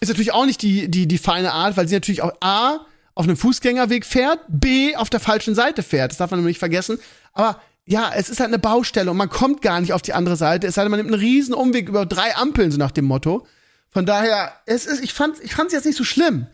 Ist 0.00 0.08
natürlich 0.08 0.32
auch 0.32 0.46
nicht 0.46 0.62
die, 0.62 0.90
die, 0.90 1.06
die 1.06 1.18
feine 1.18 1.52
Art, 1.52 1.76
weil 1.76 1.88
sie 1.88 1.94
natürlich 1.94 2.22
auch 2.22 2.32
A, 2.40 2.86
auf 3.14 3.24
einem 3.24 3.36
Fußgängerweg 3.36 4.06
fährt, 4.06 4.40
B, 4.48 4.96
auf 4.96 5.10
der 5.10 5.20
falschen 5.20 5.54
Seite 5.54 5.82
fährt. 5.82 6.12
Das 6.12 6.18
darf 6.18 6.30
man 6.30 6.40
nämlich 6.40 6.54
nicht 6.54 6.60
vergessen. 6.60 6.98
Aber 7.32 7.60
ja, 7.84 8.12
es 8.14 8.30
ist 8.30 8.40
halt 8.40 8.48
eine 8.48 8.58
Baustelle 8.58 9.10
und 9.10 9.16
man 9.16 9.28
kommt 9.28 9.62
gar 9.62 9.80
nicht 9.80 9.92
auf 9.92 10.00
die 10.00 10.12
andere 10.12 10.36
Seite. 10.36 10.66
Es 10.66 10.76
sei 10.76 10.82
denn, 10.82 10.90
man 10.90 11.00
nimmt 11.00 11.12
einen 11.12 11.20
riesen 11.20 11.52
Umweg 11.52 11.88
über 11.88 12.06
drei 12.06 12.34
Ampeln, 12.36 12.70
so 12.70 12.78
nach 12.78 12.92
dem 12.92 13.04
Motto. 13.04 13.46
Von 13.90 14.06
daher, 14.06 14.52
es 14.64 14.86
ist, 14.86 15.02
ich 15.02 15.12
fand, 15.12 15.42
ich 15.42 15.54
fand's 15.54 15.72
jetzt 15.72 15.84
nicht 15.86 15.98
so 15.98 16.04
schlimm. 16.04 16.46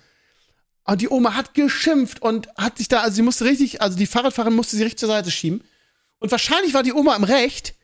Und 0.86 1.00
die 1.00 1.08
Oma 1.08 1.34
hat 1.34 1.54
geschimpft 1.54 2.22
und 2.22 2.48
hat 2.56 2.78
sich 2.78 2.86
da, 2.86 3.00
also 3.00 3.16
sie 3.16 3.22
musste 3.22 3.44
richtig, 3.44 3.82
also 3.82 3.98
die 3.98 4.06
Fahrradfahrerin 4.06 4.54
musste 4.54 4.76
sie 4.76 4.84
richtig 4.84 5.00
zur 5.00 5.08
Seite 5.08 5.32
schieben. 5.32 5.62
Und 6.20 6.30
wahrscheinlich 6.30 6.74
war 6.74 6.84
die 6.84 6.92
Oma 6.92 7.16
im 7.16 7.24
Recht. 7.24 7.74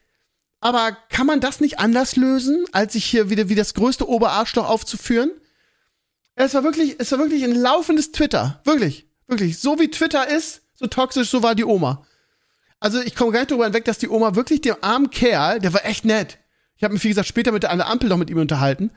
Aber 0.60 0.96
kann 1.10 1.26
man 1.26 1.40
das 1.40 1.60
nicht 1.60 1.80
anders 1.80 2.14
lösen, 2.14 2.64
als 2.70 2.92
sich 2.92 3.04
hier 3.04 3.28
wieder 3.28 3.48
wie 3.48 3.56
das 3.56 3.74
größte 3.74 4.08
Oberarschloch 4.08 4.68
aufzuführen? 4.68 5.32
Es 6.36 6.54
war 6.54 6.62
wirklich, 6.62 6.94
es 6.98 7.10
war 7.10 7.18
wirklich 7.18 7.42
ein 7.42 7.54
laufendes 7.54 8.12
Twitter. 8.12 8.60
Wirklich, 8.64 9.06
wirklich. 9.26 9.58
So 9.58 9.80
wie 9.80 9.90
Twitter 9.90 10.28
ist, 10.28 10.62
so 10.74 10.86
toxisch, 10.86 11.28
so 11.28 11.42
war 11.42 11.56
die 11.56 11.64
Oma. 11.64 12.06
Also 12.78 13.00
ich 13.00 13.16
komme 13.16 13.32
gar 13.32 13.40
nicht 13.40 13.50
darüber 13.50 13.64
hinweg, 13.64 13.84
dass 13.84 13.98
die 13.98 14.08
Oma 14.08 14.36
wirklich 14.36 14.60
dem 14.60 14.76
armen 14.80 15.10
Kerl, 15.10 15.58
der 15.58 15.72
war 15.72 15.84
echt 15.84 16.04
nett. 16.04 16.38
Ich 16.76 16.84
habe 16.84 16.94
mich, 16.94 17.02
wie 17.02 17.08
gesagt, 17.08 17.28
später 17.28 17.50
mit 17.50 17.64
der, 17.64 17.72
an 17.72 17.80
Ampel 17.80 18.08
noch 18.08 18.16
mit 18.16 18.30
ihm 18.30 18.38
unterhalten 18.38 18.92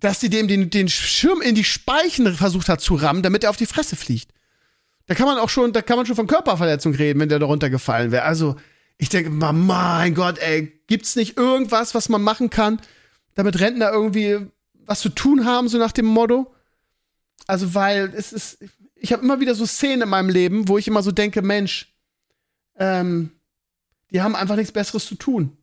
dass 0.00 0.20
sie 0.20 0.30
dem 0.30 0.48
den, 0.48 0.70
den 0.70 0.88
Schirm 0.88 1.42
in 1.42 1.54
die 1.54 1.64
Speichen 1.64 2.34
versucht 2.34 2.68
hat 2.68 2.80
zu 2.80 2.94
rammen, 2.94 3.22
damit 3.22 3.44
er 3.44 3.50
auf 3.50 3.56
die 3.56 3.66
Fresse 3.66 3.96
fliegt. 3.96 4.32
Da 5.06 5.14
kann 5.14 5.26
man 5.26 5.38
auch 5.38 5.48
schon, 5.48 5.72
da 5.72 5.82
kann 5.82 5.96
man 5.96 6.06
schon 6.06 6.16
von 6.16 6.26
Körperverletzung 6.26 6.94
reden, 6.94 7.20
wenn 7.20 7.28
der 7.28 7.38
da 7.38 7.46
runtergefallen 7.46 8.10
wäre. 8.10 8.24
Also, 8.24 8.56
ich 8.96 9.08
denke, 9.08 9.30
mein 9.30 10.14
Gott, 10.14 10.38
ey, 10.38 10.72
gibt's 10.86 11.16
nicht 11.16 11.36
irgendwas, 11.36 11.94
was 11.94 12.08
man 12.08 12.22
machen 12.22 12.48
kann, 12.50 12.80
damit 13.34 13.60
Rentner 13.60 13.90
irgendwie 13.90 14.46
was 14.86 15.00
zu 15.00 15.08
tun 15.08 15.44
haben, 15.44 15.68
so 15.68 15.78
nach 15.78 15.92
dem 15.92 16.06
Motto? 16.06 16.52
Also, 17.46 17.74
weil 17.74 18.12
es 18.14 18.32
ist, 18.32 18.58
ich 18.94 19.12
habe 19.12 19.22
immer 19.22 19.40
wieder 19.40 19.54
so 19.54 19.66
Szenen 19.66 20.02
in 20.02 20.08
meinem 20.08 20.28
Leben, 20.28 20.68
wo 20.68 20.78
ich 20.78 20.88
immer 20.88 21.02
so 21.02 21.12
denke, 21.12 21.42
Mensch, 21.42 21.92
ähm, 22.76 23.32
die 24.12 24.22
haben 24.22 24.34
einfach 24.34 24.56
nichts 24.56 24.72
Besseres 24.72 25.06
zu 25.06 25.14
tun. 25.14 25.56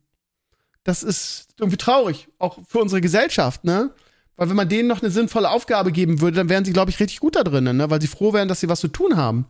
Das 0.84 1.02
ist 1.02 1.48
irgendwie 1.58 1.76
traurig, 1.76 2.28
auch 2.38 2.58
für 2.66 2.78
unsere 2.78 3.00
Gesellschaft, 3.00 3.64
ne? 3.64 3.90
Weil 4.38 4.48
wenn 4.48 4.56
man 4.56 4.68
denen 4.68 4.88
noch 4.88 5.02
eine 5.02 5.10
sinnvolle 5.10 5.50
Aufgabe 5.50 5.90
geben 5.90 6.20
würde, 6.20 6.36
dann 6.36 6.48
wären 6.48 6.64
sie, 6.64 6.72
glaube 6.72 6.92
ich, 6.92 7.00
richtig 7.00 7.18
gut 7.18 7.34
da 7.34 7.42
drinnen, 7.42 7.76
ne? 7.76 7.90
weil 7.90 8.00
sie 8.00 8.06
froh 8.06 8.32
wären, 8.32 8.46
dass 8.46 8.60
sie 8.60 8.68
was 8.68 8.78
zu 8.78 8.86
tun 8.86 9.16
haben. 9.16 9.46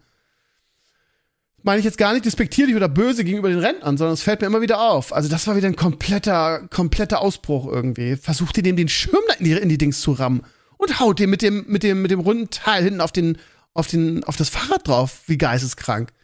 Meine 1.62 1.78
ich 1.78 1.84
jetzt 1.84 1.98
gar 1.98 2.14
nicht 2.14 2.24
despektierlich 2.24 2.74
oder 2.74 2.88
böse 2.88 3.22
gegenüber 3.22 3.50
den 3.50 3.58
Rentnern, 3.58 3.98
sondern 3.98 4.14
es 4.14 4.22
fällt 4.22 4.40
mir 4.40 4.46
immer 4.46 4.62
wieder 4.62 4.80
auf. 4.80 5.12
Also 5.12 5.28
das 5.28 5.46
war 5.46 5.56
wieder 5.56 5.68
ein 5.68 5.76
kompletter, 5.76 6.66
kompletter 6.68 7.20
Ausbruch 7.20 7.70
irgendwie. 7.70 8.16
Versucht 8.16 8.56
ihr 8.56 8.62
dem 8.62 8.76
den 8.76 8.88
Schirm 8.88 9.20
in 9.38 9.44
die, 9.44 9.52
in 9.52 9.68
die 9.68 9.76
Dings 9.76 10.00
zu 10.00 10.12
rammen 10.12 10.42
und 10.78 11.00
haut 11.00 11.18
den 11.18 11.28
mit 11.28 11.42
dem, 11.42 11.66
mit 11.68 11.82
dem, 11.82 12.00
mit 12.00 12.10
dem 12.10 12.20
runden 12.20 12.48
Teil 12.48 12.82
hinten 12.82 13.02
auf 13.02 13.12
den, 13.12 13.36
auf 13.74 13.88
den, 13.88 14.24
auf 14.24 14.36
das 14.36 14.48
Fahrrad 14.48 14.88
drauf, 14.88 15.20
wie 15.26 15.36
geisteskrank. 15.36 16.14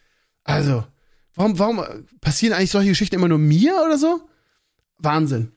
Also, 0.43 0.83
warum, 1.35 1.59
warum 1.59 1.83
passieren 2.19 2.57
eigentlich 2.57 2.71
solche 2.71 2.89
Geschichten 2.89 3.15
immer 3.15 3.27
nur 3.27 3.37
mir 3.37 3.79
oder 3.85 3.99
so? 3.99 4.21
Wahnsinn. 4.97 5.51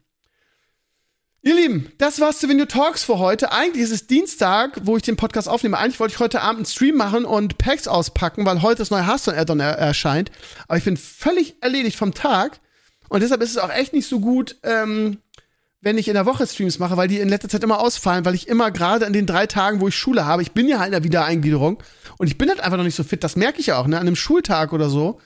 Ihr 1.40 1.55
Lieben, 1.55 1.92
das 1.98 2.18
war's 2.18 2.40
zu 2.40 2.48
Video 2.48 2.66
Talks 2.66 3.05
für 3.05 3.20
heute. 3.20 3.53
Eigentlich 3.53 3.85
ist 3.85 3.92
es 3.92 4.09
Dienstag, 4.09 4.81
wo 4.83 4.96
ich 4.96 5.05
den 5.05 5.16
Podcast 5.16 5.48
aufnehme. 5.48 5.79
Eigentlich 5.79 6.01
wollte 6.01 6.14
ich 6.14 6.18
heute 6.18 6.40
Abend 6.40 6.59
einen 6.59 6.66
Stream 6.66 6.96
machen 6.96 7.24
und 7.24 7.59
Packs 7.59 7.87
auspacken, 7.87 8.44
weil 8.44 8.61
heute 8.61 8.79
das 8.79 8.90
neue 8.90 9.07
Hearthstone 9.07 9.38
Addon 9.38 9.61
er 9.61 9.79
erscheint. 9.79 10.33
Aber 10.66 10.79
ich 10.79 10.85
bin 10.85 10.96
völlig 10.96 11.55
erledigt 11.62 11.96
vom 11.96 12.12
Tag. 12.12 12.59
Und 13.09 13.22
deshalb 13.22 13.40
ist 13.40 13.53
es 13.53 13.59
auch 13.59 13.70
echt 13.70 13.92
nicht 13.92 14.09
so 14.09 14.18
gut, 14.18 14.57
ähm, 14.64 15.18
wenn 15.81 15.96
ich 15.96 16.09
in 16.09 16.14
der 16.14 16.27
Woche 16.27 16.44
Streams 16.44 16.81
mache, 16.81 16.96
weil 16.96 17.07
die 17.07 17.20
in 17.20 17.29
letzter 17.29 17.48
Zeit 17.48 17.62
immer 17.62 17.79
ausfallen, 17.79 18.24
weil 18.24 18.35
ich 18.35 18.48
immer 18.48 18.72
gerade 18.72 19.07
an 19.07 19.12
den 19.12 19.27
drei 19.27 19.46
Tagen, 19.46 19.81
wo 19.81 19.87
ich 19.87 19.96
Schule 19.96 20.27
habe, 20.27 20.42
ich 20.42 20.51
bin 20.51 20.66
ja 20.66 20.81
halt 20.81 20.88
in 20.88 20.92
der 20.92 21.05
Wiedereingliederung 21.05 21.81
und 22.18 22.27
ich 22.27 22.37
bin 22.37 22.48
halt 22.48 22.59
einfach 22.59 22.79
noch 22.79 22.85
nicht 22.85 22.96
so 22.96 23.05
fit. 23.05 23.22
Das 23.22 23.37
merke 23.37 23.61
ich 23.61 23.72
auch, 23.72 23.87
ne? 23.87 23.96
An 23.96 24.09
einem 24.09 24.16
Schultag 24.16 24.72
oder 24.72 24.90
so 24.90 25.20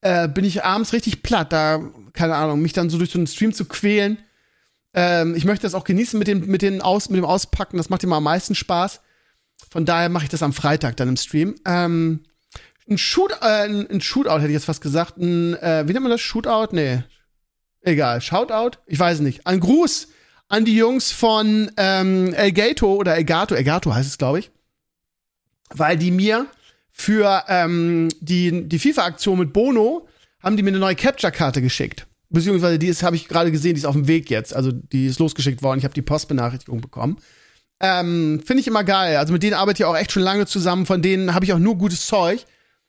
äh, 0.00 0.28
bin 0.28 0.46
ich 0.46 0.64
abends 0.64 0.94
richtig 0.94 1.22
platt. 1.22 1.52
Da, 1.52 1.82
keine 2.14 2.36
Ahnung, 2.36 2.62
mich 2.62 2.72
dann 2.72 2.88
so 2.88 2.96
durch 2.96 3.10
so 3.10 3.18
einen 3.18 3.26
Stream 3.26 3.52
zu 3.52 3.66
quälen. 3.66 4.16
Ähm, 5.00 5.36
ich 5.36 5.44
möchte 5.44 5.62
das 5.62 5.74
auch 5.74 5.84
genießen 5.84 6.18
mit 6.18 6.26
dem, 6.26 6.46
mit, 6.46 6.60
den 6.60 6.82
Aus, 6.82 7.08
mit 7.08 7.18
dem 7.18 7.24
Auspacken. 7.24 7.76
Das 7.76 7.88
macht 7.88 8.02
immer 8.02 8.16
am 8.16 8.24
meisten 8.24 8.56
Spaß. 8.56 9.00
Von 9.70 9.84
daher 9.84 10.08
mache 10.08 10.24
ich 10.24 10.28
das 10.28 10.42
am 10.42 10.52
Freitag 10.52 10.96
dann 10.96 11.08
im 11.08 11.16
Stream. 11.16 11.54
Ähm, 11.64 12.24
ein, 12.90 12.98
Shoot, 12.98 13.30
äh, 13.40 13.66
ein 13.68 14.00
Shootout 14.00 14.38
hätte 14.38 14.48
ich 14.48 14.54
jetzt 14.54 14.64
fast 14.64 14.80
gesagt. 14.80 15.16
Ein, 15.18 15.54
äh, 15.54 15.84
wie 15.86 15.92
nennt 15.92 16.02
man 16.02 16.10
das? 16.10 16.20
Shootout? 16.20 16.74
Nee. 16.74 17.04
Egal. 17.82 18.20
Shoutout? 18.20 18.78
Ich 18.86 18.98
weiß 18.98 19.20
nicht. 19.20 19.46
Ein 19.46 19.60
Gruß 19.60 20.08
an 20.48 20.64
die 20.64 20.74
Jungs 20.74 21.12
von 21.12 21.70
ähm, 21.76 22.34
Elgato 22.34 22.92
oder 22.94 23.14
Elgato. 23.14 23.54
Elgato 23.54 23.94
heißt 23.94 24.08
es, 24.08 24.18
glaube 24.18 24.40
ich. 24.40 24.50
Weil 25.70 25.96
die 25.96 26.10
mir 26.10 26.46
für 26.90 27.44
ähm, 27.46 28.08
die, 28.18 28.68
die 28.68 28.78
FIFA-Aktion 28.80 29.38
mit 29.38 29.52
Bono 29.52 30.08
haben 30.42 30.56
die 30.56 30.64
mir 30.64 30.70
eine 30.70 30.80
neue 30.80 30.96
Capture-Karte 30.96 31.62
geschickt. 31.62 32.07
Beziehungsweise 32.30 32.78
die 32.78 32.88
ist, 32.88 33.02
habe 33.02 33.16
ich 33.16 33.28
gerade 33.28 33.50
gesehen, 33.50 33.74
die 33.74 33.80
ist 33.80 33.86
auf 33.86 33.94
dem 33.94 34.08
Weg 34.08 34.30
jetzt. 34.30 34.54
Also 34.54 34.72
die 34.72 35.06
ist 35.06 35.18
losgeschickt 35.18 35.62
worden. 35.62 35.78
Ich 35.78 35.84
habe 35.84 35.94
die 35.94 36.02
Postbenachrichtigung 36.02 36.80
bekommen. 36.80 37.18
Ähm, 37.80 38.42
Finde 38.44 38.60
ich 38.60 38.66
immer 38.66 38.84
geil. 38.84 39.16
Also 39.16 39.32
mit 39.32 39.42
denen 39.42 39.54
arbeite 39.54 39.82
ich 39.82 39.86
auch 39.86 39.96
echt 39.96 40.12
schon 40.12 40.22
lange 40.22 40.46
zusammen. 40.46 40.84
Von 40.84 41.00
denen 41.00 41.34
habe 41.34 41.44
ich 41.44 41.52
auch 41.52 41.58
nur 41.58 41.76
gutes 41.78 42.06
Zeug. 42.06 42.44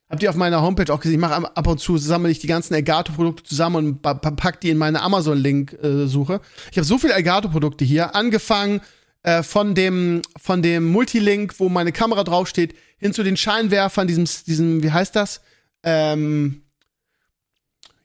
Habt 0.09 0.23
ihr 0.23 0.29
auf 0.29 0.35
meiner 0.35 0.61
Homepage 0.63 0.91
auch 0.91 0.99
gesehen? 0.99 1.15
Ich 1.15 1.21
mache 1.21 1.55
ab 1.55 1.67
und 1.67 1.79
zu 1.79 1.97
sammle 1.97 2.31
ich 2.31 2.39
die 2.39 2.47
ganzen 2.47 2.73
Elgato-Produkte 2.73 3.43
zusammen 3.43 3.75
und 3.75 4.01
pack 4.01 4.59
die 4.59 4.71
in 4.71 4.77
meine 4.77 5.01
Amazon-Link-Suche. 5.01 6.33
Äh, 6.33 6.39
ich 6.71 6.77
habe 6.77 6.85
so 6.85 6.97
viele 6.97 7.13
Elgato-Produkte 7.13 7.85
hier, 7.85 8.15
angefangen 8.15 8.81
äh, 9.21 9.43
von 9.43 9.75
dem 9.75 10.23
von 10.35 10.63
dem 10.63 10.85
Multilink, 10.85 11.59
wo 11.59 11.69
meine 11.69 11.91
Kamera 11.91 12.23
draufsteht, 12.23 12.73
hin 12.97 13.13
zu 13.13 13.21
den 13.21 13.37
Scheinwerfern, 13.37 14.07
diesem 14.07 14.25
diesem 14.47 14.81
wie 14.81 14.91
heißt 14.91 15.15
das? 15.15 15.41
Ähm, 15.83 16.63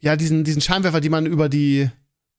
ja, 0.04 0.16
diesen 0.16 0.44
diesen 0.44 0.60
Scheinwerfer, 0.60 1.00
die 1.00 1.08
man 1.08 1.26
über 1.26 1.48
die 1.48 1.90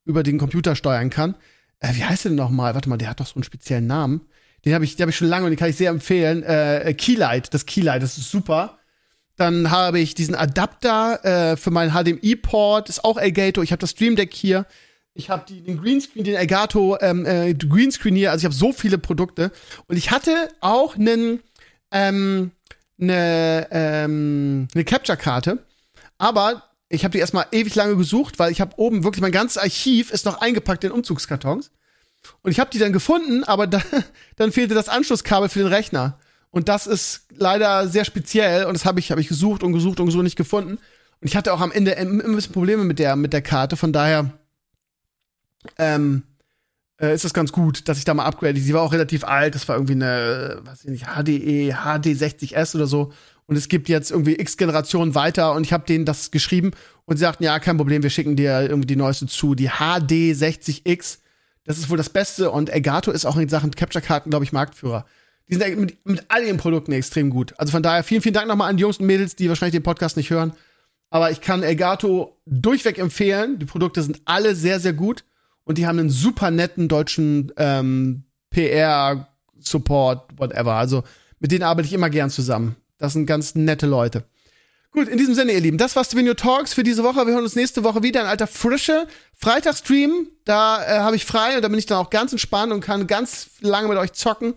über 0.05 0.21
den 0.21 0.37
Computer 0.37 0.75
steuern 0.75 1.09
kann. 1.09 1.35
Äh, 1.79 1.95
wie 1.95 2.03
heißt 2.03 2.25
der 2.25 2.29
denn 2.29 2.37
nochmal? 2.37 2.75
Warte 2.75 2.89
mal, 2.89 2.97
der 2.97 3.09
hat 3.09 3.19
doch 3.19 3.25
so 3.25 3.35
einen 3.35 3.43
speziellen 3.43 3.87
Namen. 3.87 4.21
Den 4.63 4.73
habe 4.73 4.85
ich, 4.85 4.99
habe 5.01 5.11
ich 5.11 5.17
schon 5.17 5.27
lange 5.27 5.45
und 5.45 5.51
den 5.51 5.57
kann 5.57 5.69
ich 5.69 5.75
sehr 5.75 5.89
empfehlen. 5.89 6.43
Äh, 6.43 6.93
Keylight, 6.97 7.53
das 7.53 7.65
Keylight, 7.65 8.03
das 8.03 8.17
ist 8.17 8.31
super. 8.31 8.77
Dann 9.35 9.69
habe 9.69 9.99
ich 9.99 10.15
diesen 10.15 10.35
Adapter 10.35 11.25
äh, 11.25 11.57
für 11.57 11.71
meinen 11.71 11.91
HDMI-Port, 11.91 12.87
ist 12.89 13.03
auch 13.03 13.17
Elgato. 13.17 13.61
Ich 13.61 13.71
habe 13.71 13.79
das 13.79 13.91
Stream 13.91 14.15
Deck 14.15 14.33
hier. 14.33 14.65
Ich 15.13 15.29
habe 15.29 15.51
den 15.51 15.81
Greenscreen, 15.81 16.23
den 16.23 16.35
Elgato 16.35 16.97
ähm, 17.01 17.25
äh, 17.25 17.53
Greenscreen 17.53 18.15
hier. 18.15 18.31
Also 18.31 18.41
ich 18.41 18.45
habe 18.45 18.55
so 18.55 18.71
viele 18.71 18.97
Produkte. 18.97 19.51
Und 19.87 19.97
ich 19.97 20.11
hatte 20.11 20.49
auch 20.61 20.95
einen 20.95 21.39
ähm, 21.91 22.51
eine, 22.99 23.67
ähm, 23.71 24.67
eine 24.73 24.83
Capture-Karte. 24.83 25.65
Aber 26.17 26.63
ich 26.89 27.03
habe 27.03 27.11
die 27.13 27.19
erstmal 27.19 27.47
ewig 27.51 27.75
lange 27.75 27.95
gesucht, 27.95 28.39
weil 28.39 28.51
ich 28.51 28.61
habe 28.61 28.73
oben 28.77 29.03
wirklich 29.03 29.21
mein 29.21 29.31
ganzes 29.31 29.57
Archiv 29.57 30.11
ist 30.11 30.25
noch 30.25 30.39
eingepackt 30.41 30.83
in 30.83 30.91
Umzugskartons. 30.91 31.71
Und 32.41 32.51
ich 32.51 32.59
habe 32.59 32.69
die 32.71 32.79
dann 32.79 32.93
gefunden, 32.93 33.43
aber 33.43 33.67
da, 33.67 33.81
dann 34.35 34.51
fehlte 34.51 34.75
das 34.75 34.89
Anschlusskabel 34.89 35.49
für 35.49 35.59
den 35.59 35.67
Rechner. 35.67 36.19
Und 36.51 36.69
das 36.69 36.87
ist 36.87 37.25
leider 37.31 37.87
sehr 37.87 38.05
speziell 38.05 38.65
und 38.65 38.73
das 38.75 38.85
habe 38.85 38.99
ich, 38.99 39.11
hab 39.11 39.19
ich 39.19 39.27
gesucht 39.27 39.61
und 39.61 39.73
gesucht 39.73 39.99
und 39.99 40.09
so 40.11 40.21
nicht 40.21 40.37
gefunden. 40.37 40.77
Und 41.21 41.27
ich 41.27 41.35
hatte 41.35 41.53
auch 41.53 41.61
am 41.61 41.71
Ende 41.71 41.91
immer 41.91 42.23
ein 42.23 42.35
bisschen 42.35 42.53
Probleme 42.53 42.83
mit 42.83 42.99
der, 42.99 43.15
mit 43.15 43.33
der 43.33 43.41
Karte, 43.41 43.75
von 43.75 43.91
daher 43.91 44.31
ähm, 45.77 46.23
äh, 46.99 47.13
ist 47.13 47.25
das 47.25 47.33
ganz 47.33 47.51
gut, 47.51 47.89
dass 47.89 47.97
ich 47.97 48.05
da 48.05 48.13
mal 48.13 48.25
upgrade. 48.25 48.59
Sie 48.59 48.73
war 48.73 48.81
auch 48.81 48.93
relativ 48.93 49.23
alt, 49.23 49.55
das 49.55 49.67
war 49.67 49.75
irgendwie 49.75 49.93
eine, 49.93 50.61
weiß 50.63 50.85
ich 50.85 50.91
nicht, 50.91 51.05
HDE, 51.07 51.73
HD60S 51.73 52.75
oder 52.75 52.87
so. 52.87 53.11
Und 53.47 53.55
es 53.55 53.69
gibt 53.69 53.89
jetzt 53.89 54.11
irgendwie 54.11 54.35
x 54.39 54.57
Generationen 54.57 55.13
weiter 55.13 55.53
und 55.53 55.63
ich 55.63 55.73
habe 55.73 55.85
denen 55.85 56.05
das 56.05 56.31
geschrieben 56.31 56.71
und 57.05 57.17
sie 57.17 57.21
sagten, 57.21 57.43
ja, 57.43 57.59
kein 57.59 57.77
Problem, 57.77 58.01
wir 58.01 58.09
schicken 58.09 58.35
dir 58.35 58.61
irgendwie 58.61 58.87
die 58.87 58.95
neueste 58.95 59.27
zu, 59.27 59.53
die 59.53 59.69
HD60X. 59.69 61.19
Das 61.63 61.77
ist 61.77 61.89
wohl 61.89 61.97
das 61.97 62.09
Beste 62.09 62.49
und 62.51 62.69
Elgato 62.69 63.11
ist 63.11 63.25
auch 63.25 63.37
in 63.37 63.49
Sachen 63.49 63.71
Capture-Karten, 63.71 64.29
glaube 64.31 64.45
ich, 64.45 64.51
Marktführer. 64.51 65.05
Die 65.47 65.55
sind 65.55 65.79
mit, 65.79 66.05
mit 66.05 66.25
all 66.29 66.43
ihren 66.43 66.57
Produkten 66.57 66.91
extrem 66.91 67.29
gut. 67.29 67.53
Also 67.57 67.71
von 67.71 67.83
daher 67.83 68.03
vielen, 68.03 68.21
vielen 68.21 68.33
Dank 68.33 68.47
nochmal 68.47 68.69
an 68.69 68.77
die 68.77 68.81
Jungs 68.81 68.97
und 68.97 69.05
Mädels, 69.05 69.35
die 69.35 69.47
wahrscheinlich 69.47 69.75
den 69.75 69.83
Podcast 69.83 70.17
nicht 70.17 70.31
hören. 70.31 70.53
Aber 71.11 71.29
ich 71.29 71.39
kann 71.39 71.61
Elgato 71.61 72.35
durchweg 72.45 72.97
empfehlen. 72.97 73.59
Die 73.59 73.65
Produkte 73.65 74.01
sind 74.01 74.21
alle 74.25 74.55
sehr, 74.55 74.79
sehr 74.79 74.93
gut. 74.93 75.23
Und 75.63 75.77
die 75.77 75.87
haben 75.87 75.99
einen 75.99 76.09
super 76.09 76.51
netten 76.51 76.87
deutschen 76.87 77.51
ähm, 77.57 78.23
PR-Support, 78.49 80.37
whatever. 80.37 80.73
Also 80.73 81.03
mit 81.39 81.51
denen 81.51 81.63
arbeite 81.63 81.87
ich 81.87 81.93
immer 81.93 82.09
gern 82.09 82.29
zusammen. 82.29 82.75
Das 82.97 83.13
sind 83.13 83.25
ganz 83.25 83.55
nette 83.55 83.87
Leute. 83.87 84.23
Gut, 84.91 85.09
in 85.09 85.17
diesem 85.17 85.35
Sinne, 85.35 85.51
ihr 85.51 85.59
Lieben, 85.59 85.77
das 85.77 85.97
war's 85.97 86.15
Video 86.15 86.33
Talks 86.33 86.73
für 86.73 86.83
diese 86.83 87.03
Woche. 87.03 87.27
Wir 87.27 87.33
hören 87.33 87.43
uns 87.43 87.57
nächste 87.57 87.83
Woche 87.83 88.01
wieder 88.01 88.21
in 88.21 88.27
alter 88.27 88.47
Frische. 88.47 89.07
Freitagstream, 89.33 90.27
da 90.45 90.81
äh, 90.81 90.99
habe 90.99 91.17
ich 91.17 91.25
frei 91.25 91.57
und 91.57 91.63
da 91.63 91.67
bin 91.67 91.77
ich 91.77 91.85
dann 91.85 91.97
auch 91.97 92.09
ganz 92.09 92.31
entspannt 92.31 92.71
und 92.71 92.79
kann 92.79 93.05
ganz 93.05 93.49
lange 93.59 93.89
mit 93.89 93.97
euch 93.97 94.13
zocken 94.13 94.53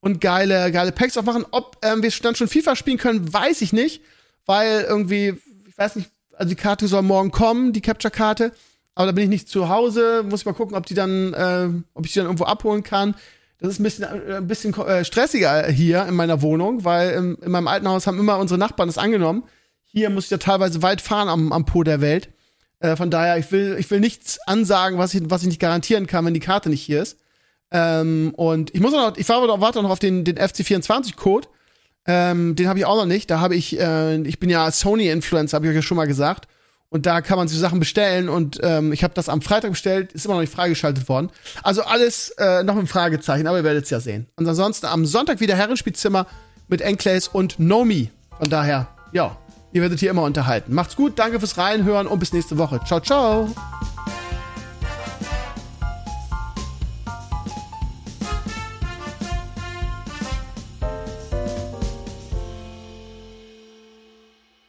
und 0.00 0.20
geile, 0.20 0.72
geile 0.72 0.90
Packs 0.90 1.16
aufmachen. 1.16 1.46
Ob 1.52 1.76
ähm, 1.82 2.02
wir 2.02 2.10
dann 2.22 2.34
schon 2.34 2.48
FIFA 2.48 2.74
spielen 2.74 2.98
können, 2.98 3.32
weiß 3.32 3.62
ich 3.62 3.72
nicht, 3.72 4.02
weil 4.44 4.84
irgendwie, 4.88 5.40
ich 5.68 5.78
weiß 5.78 5.94
nicht, 5.94 6.10
also 6.32 6.48
die 6.48 6.56
Karte 6.56 6.88
soll 6.88 7.02
morgen 7.02 7.30
kommen, 7.30 7.72
die 7.72 7.80
Capture-Karte. 7.80 8.50
Aber 8.96 9.06
da 9.06 9.12
bin 9.12 9.24
ich 9.24 9.30
nicht 9.30 9.48
zu 9.48 9.68
Hause, 9.68 10.24
muss 10.28 10.40
ich 10.40 10.46
mal 10.46 10.52
gucken, 10.52 10.76
ob 10.76 10.86
die 10.86 10.94
dann, 10.94 11.32
äh, 11.32 11.68
ob 11.94 12.06
ich 12.06 12.12
die 12.12 12.18
dann 12.18 12.26
irgendwo 12.26 12.44
abholen 12.44 12.82
kann. 12.82 13.14
Das 13.58 13.70
ist 13.70 13.80
ein 13.80 13.84
bisschen, 13.84 14.04
äh, 14.04 14.36
ein 14.36 14.46
bisschen 14.46 14.74
äh, 14.74 15.04
stressiger 15.04 15.66
hier 15.68 16.06
in 16.06 16.14
meiner 16.14 16.42
Wohnung, 16.42 16.84
weil 16.84 17.10
in, 17.10 17.34
in 17.36 17.50
meinem 17.50 17.68
alten 17.68 17.88
Haus 17.88 18.06
haben 18.06 18.18
immer 18.18 18.38
unsere 18.38 18.58
Nachbarn 18.58 18.88
das 18.88 18.98
angenommen. 18.98 19.44
Hier 19.84 20.10
muss 20.10 20.24
ich 20.24 20.30
ja 20.30 20.38
teilweise 20.38 20.82
weit 20.82 21.00
fahren 21.00 21.28
am, 21.28 21.52
am 21.52 21.64
Po 21.64 21.82
der 21.82 22.00
Welt. 22.00 22.28
Äh, 22.80 22.96
von 22.96 23.10
daher, 23.10 23.38
ich 23.38 23.50
will, 23.52 23.76
ich 23.78 23.90
will 23.90 24.00
nichts 24.00 24.38
ansagen, 24.46 24.98
was 24.98 25.14
ich, 25.14 25.22
was 25.24 25.42
ich 25.42 25.48
nicht 25.48 25.60
garantieren 25.60 26.06
kann, 26.06 26.24
wenn 26.26 26.34
die 26.34 26.40
Karte 26.40 26.68
nicht 26.68 26.82
hier 26.82 27.02
ist. 27.02 27.18
Ähm, 27.70 28.32
und 28.36 28.74
ich 28.74 28.80
muss 28.80 28.92
noch, 28.92 29.16
ich 29.16 29.28
warte 29.28 29.82
noch 29.82 29.90
auf 29.90 29.98
den, 29.98 30.24
den 30.24 30.38
FC24-Code. 30.38 31.48
Ähm, 32.06 32.54
den 32.54 32.68
habe 32.68 32.78
ich 32.78 32.84
auch 32.84 32.96
noch 32.96 33.06
nicht. 33.06 33.30
Da 33.30 33.40
habe 33.40 33.56
ich, 33.56 33.80
äh, 33.80 34.20
ich 34.22 34.38
bin 34.38 34.50
ja 34.50 34.70
Sony-Influencer, 34.70 35.56
habe 35.56 35.66
ich 35.66 35.70
euch 35.70 35.76
ja 35.76 35.82
schon 35.82 35.96
mal 35.96 36.06
gesagt. 36.06 36.46
Und 36.96 37.04
da 37.04 37.20
kann 37.20 37.36
man 37.36 37.46
sich 37.46 37.58
Sachen 37.58 37.78
bestellen. 37.78 38.30
Und 38.30 38.58
ähm, 38.62 38.90
ich 38.90 39.04
habe 39.04 39.12
das 39.12 39.28
am 39.28 39.42
Freitag 39.42 39.72
bestellt, 39.72 40.14
ist 40.14 40.24
immer 40.24 40.36
noch 40.36 40.40
nicht 40.40 40.52
freigeschaltet 40.52 41.10
worden. 41.10 41.28
Also 41.62 41.82
alles 41.82 42.30
äh, 42.38 42.62
noch 42.62 42.74
mit 42.74 42.88
Fragezeichen, 42.88 43.46
aber 43.46 43.58
ihr 43.58 43.64
werdet 43.64 43.84
es 43.84 43.90
ja 43.90 44.00
sehen. 44.00 44.28
Und 44.36 44.48
ansonsten 44.48 44.86
am 44.86 45.04
Sonntag 45.04 45.40
wieder 45.40 45.54
Herrenspielzimmer 45.54 46.26
mit 46.68 46.80
Enclays 46.80 47.28
und 47.28 47.58
Nomi. 47.58 48.10
Von 48.38 48.48
daher, 48.48 48.88
ja, 49.12 49.36
ihr 49.72 49.82
werdet 49.82 50.00
hier 50.00 50.08
immer 50.08 50.22
unterhalten. 50.22 50.72
Macht's 50.72 50.96
gut, 50.96 51.18
danke 51.18 51.38
fürs 51.38 51.58
Reinhören 51.58 52.06
und 52.06 52.18
bis 52.18 52.32
nächste 52.32 52.56
Woche. 52.56 52.80
Ciao, 52.86 53.00
ciao. 53.00 53.50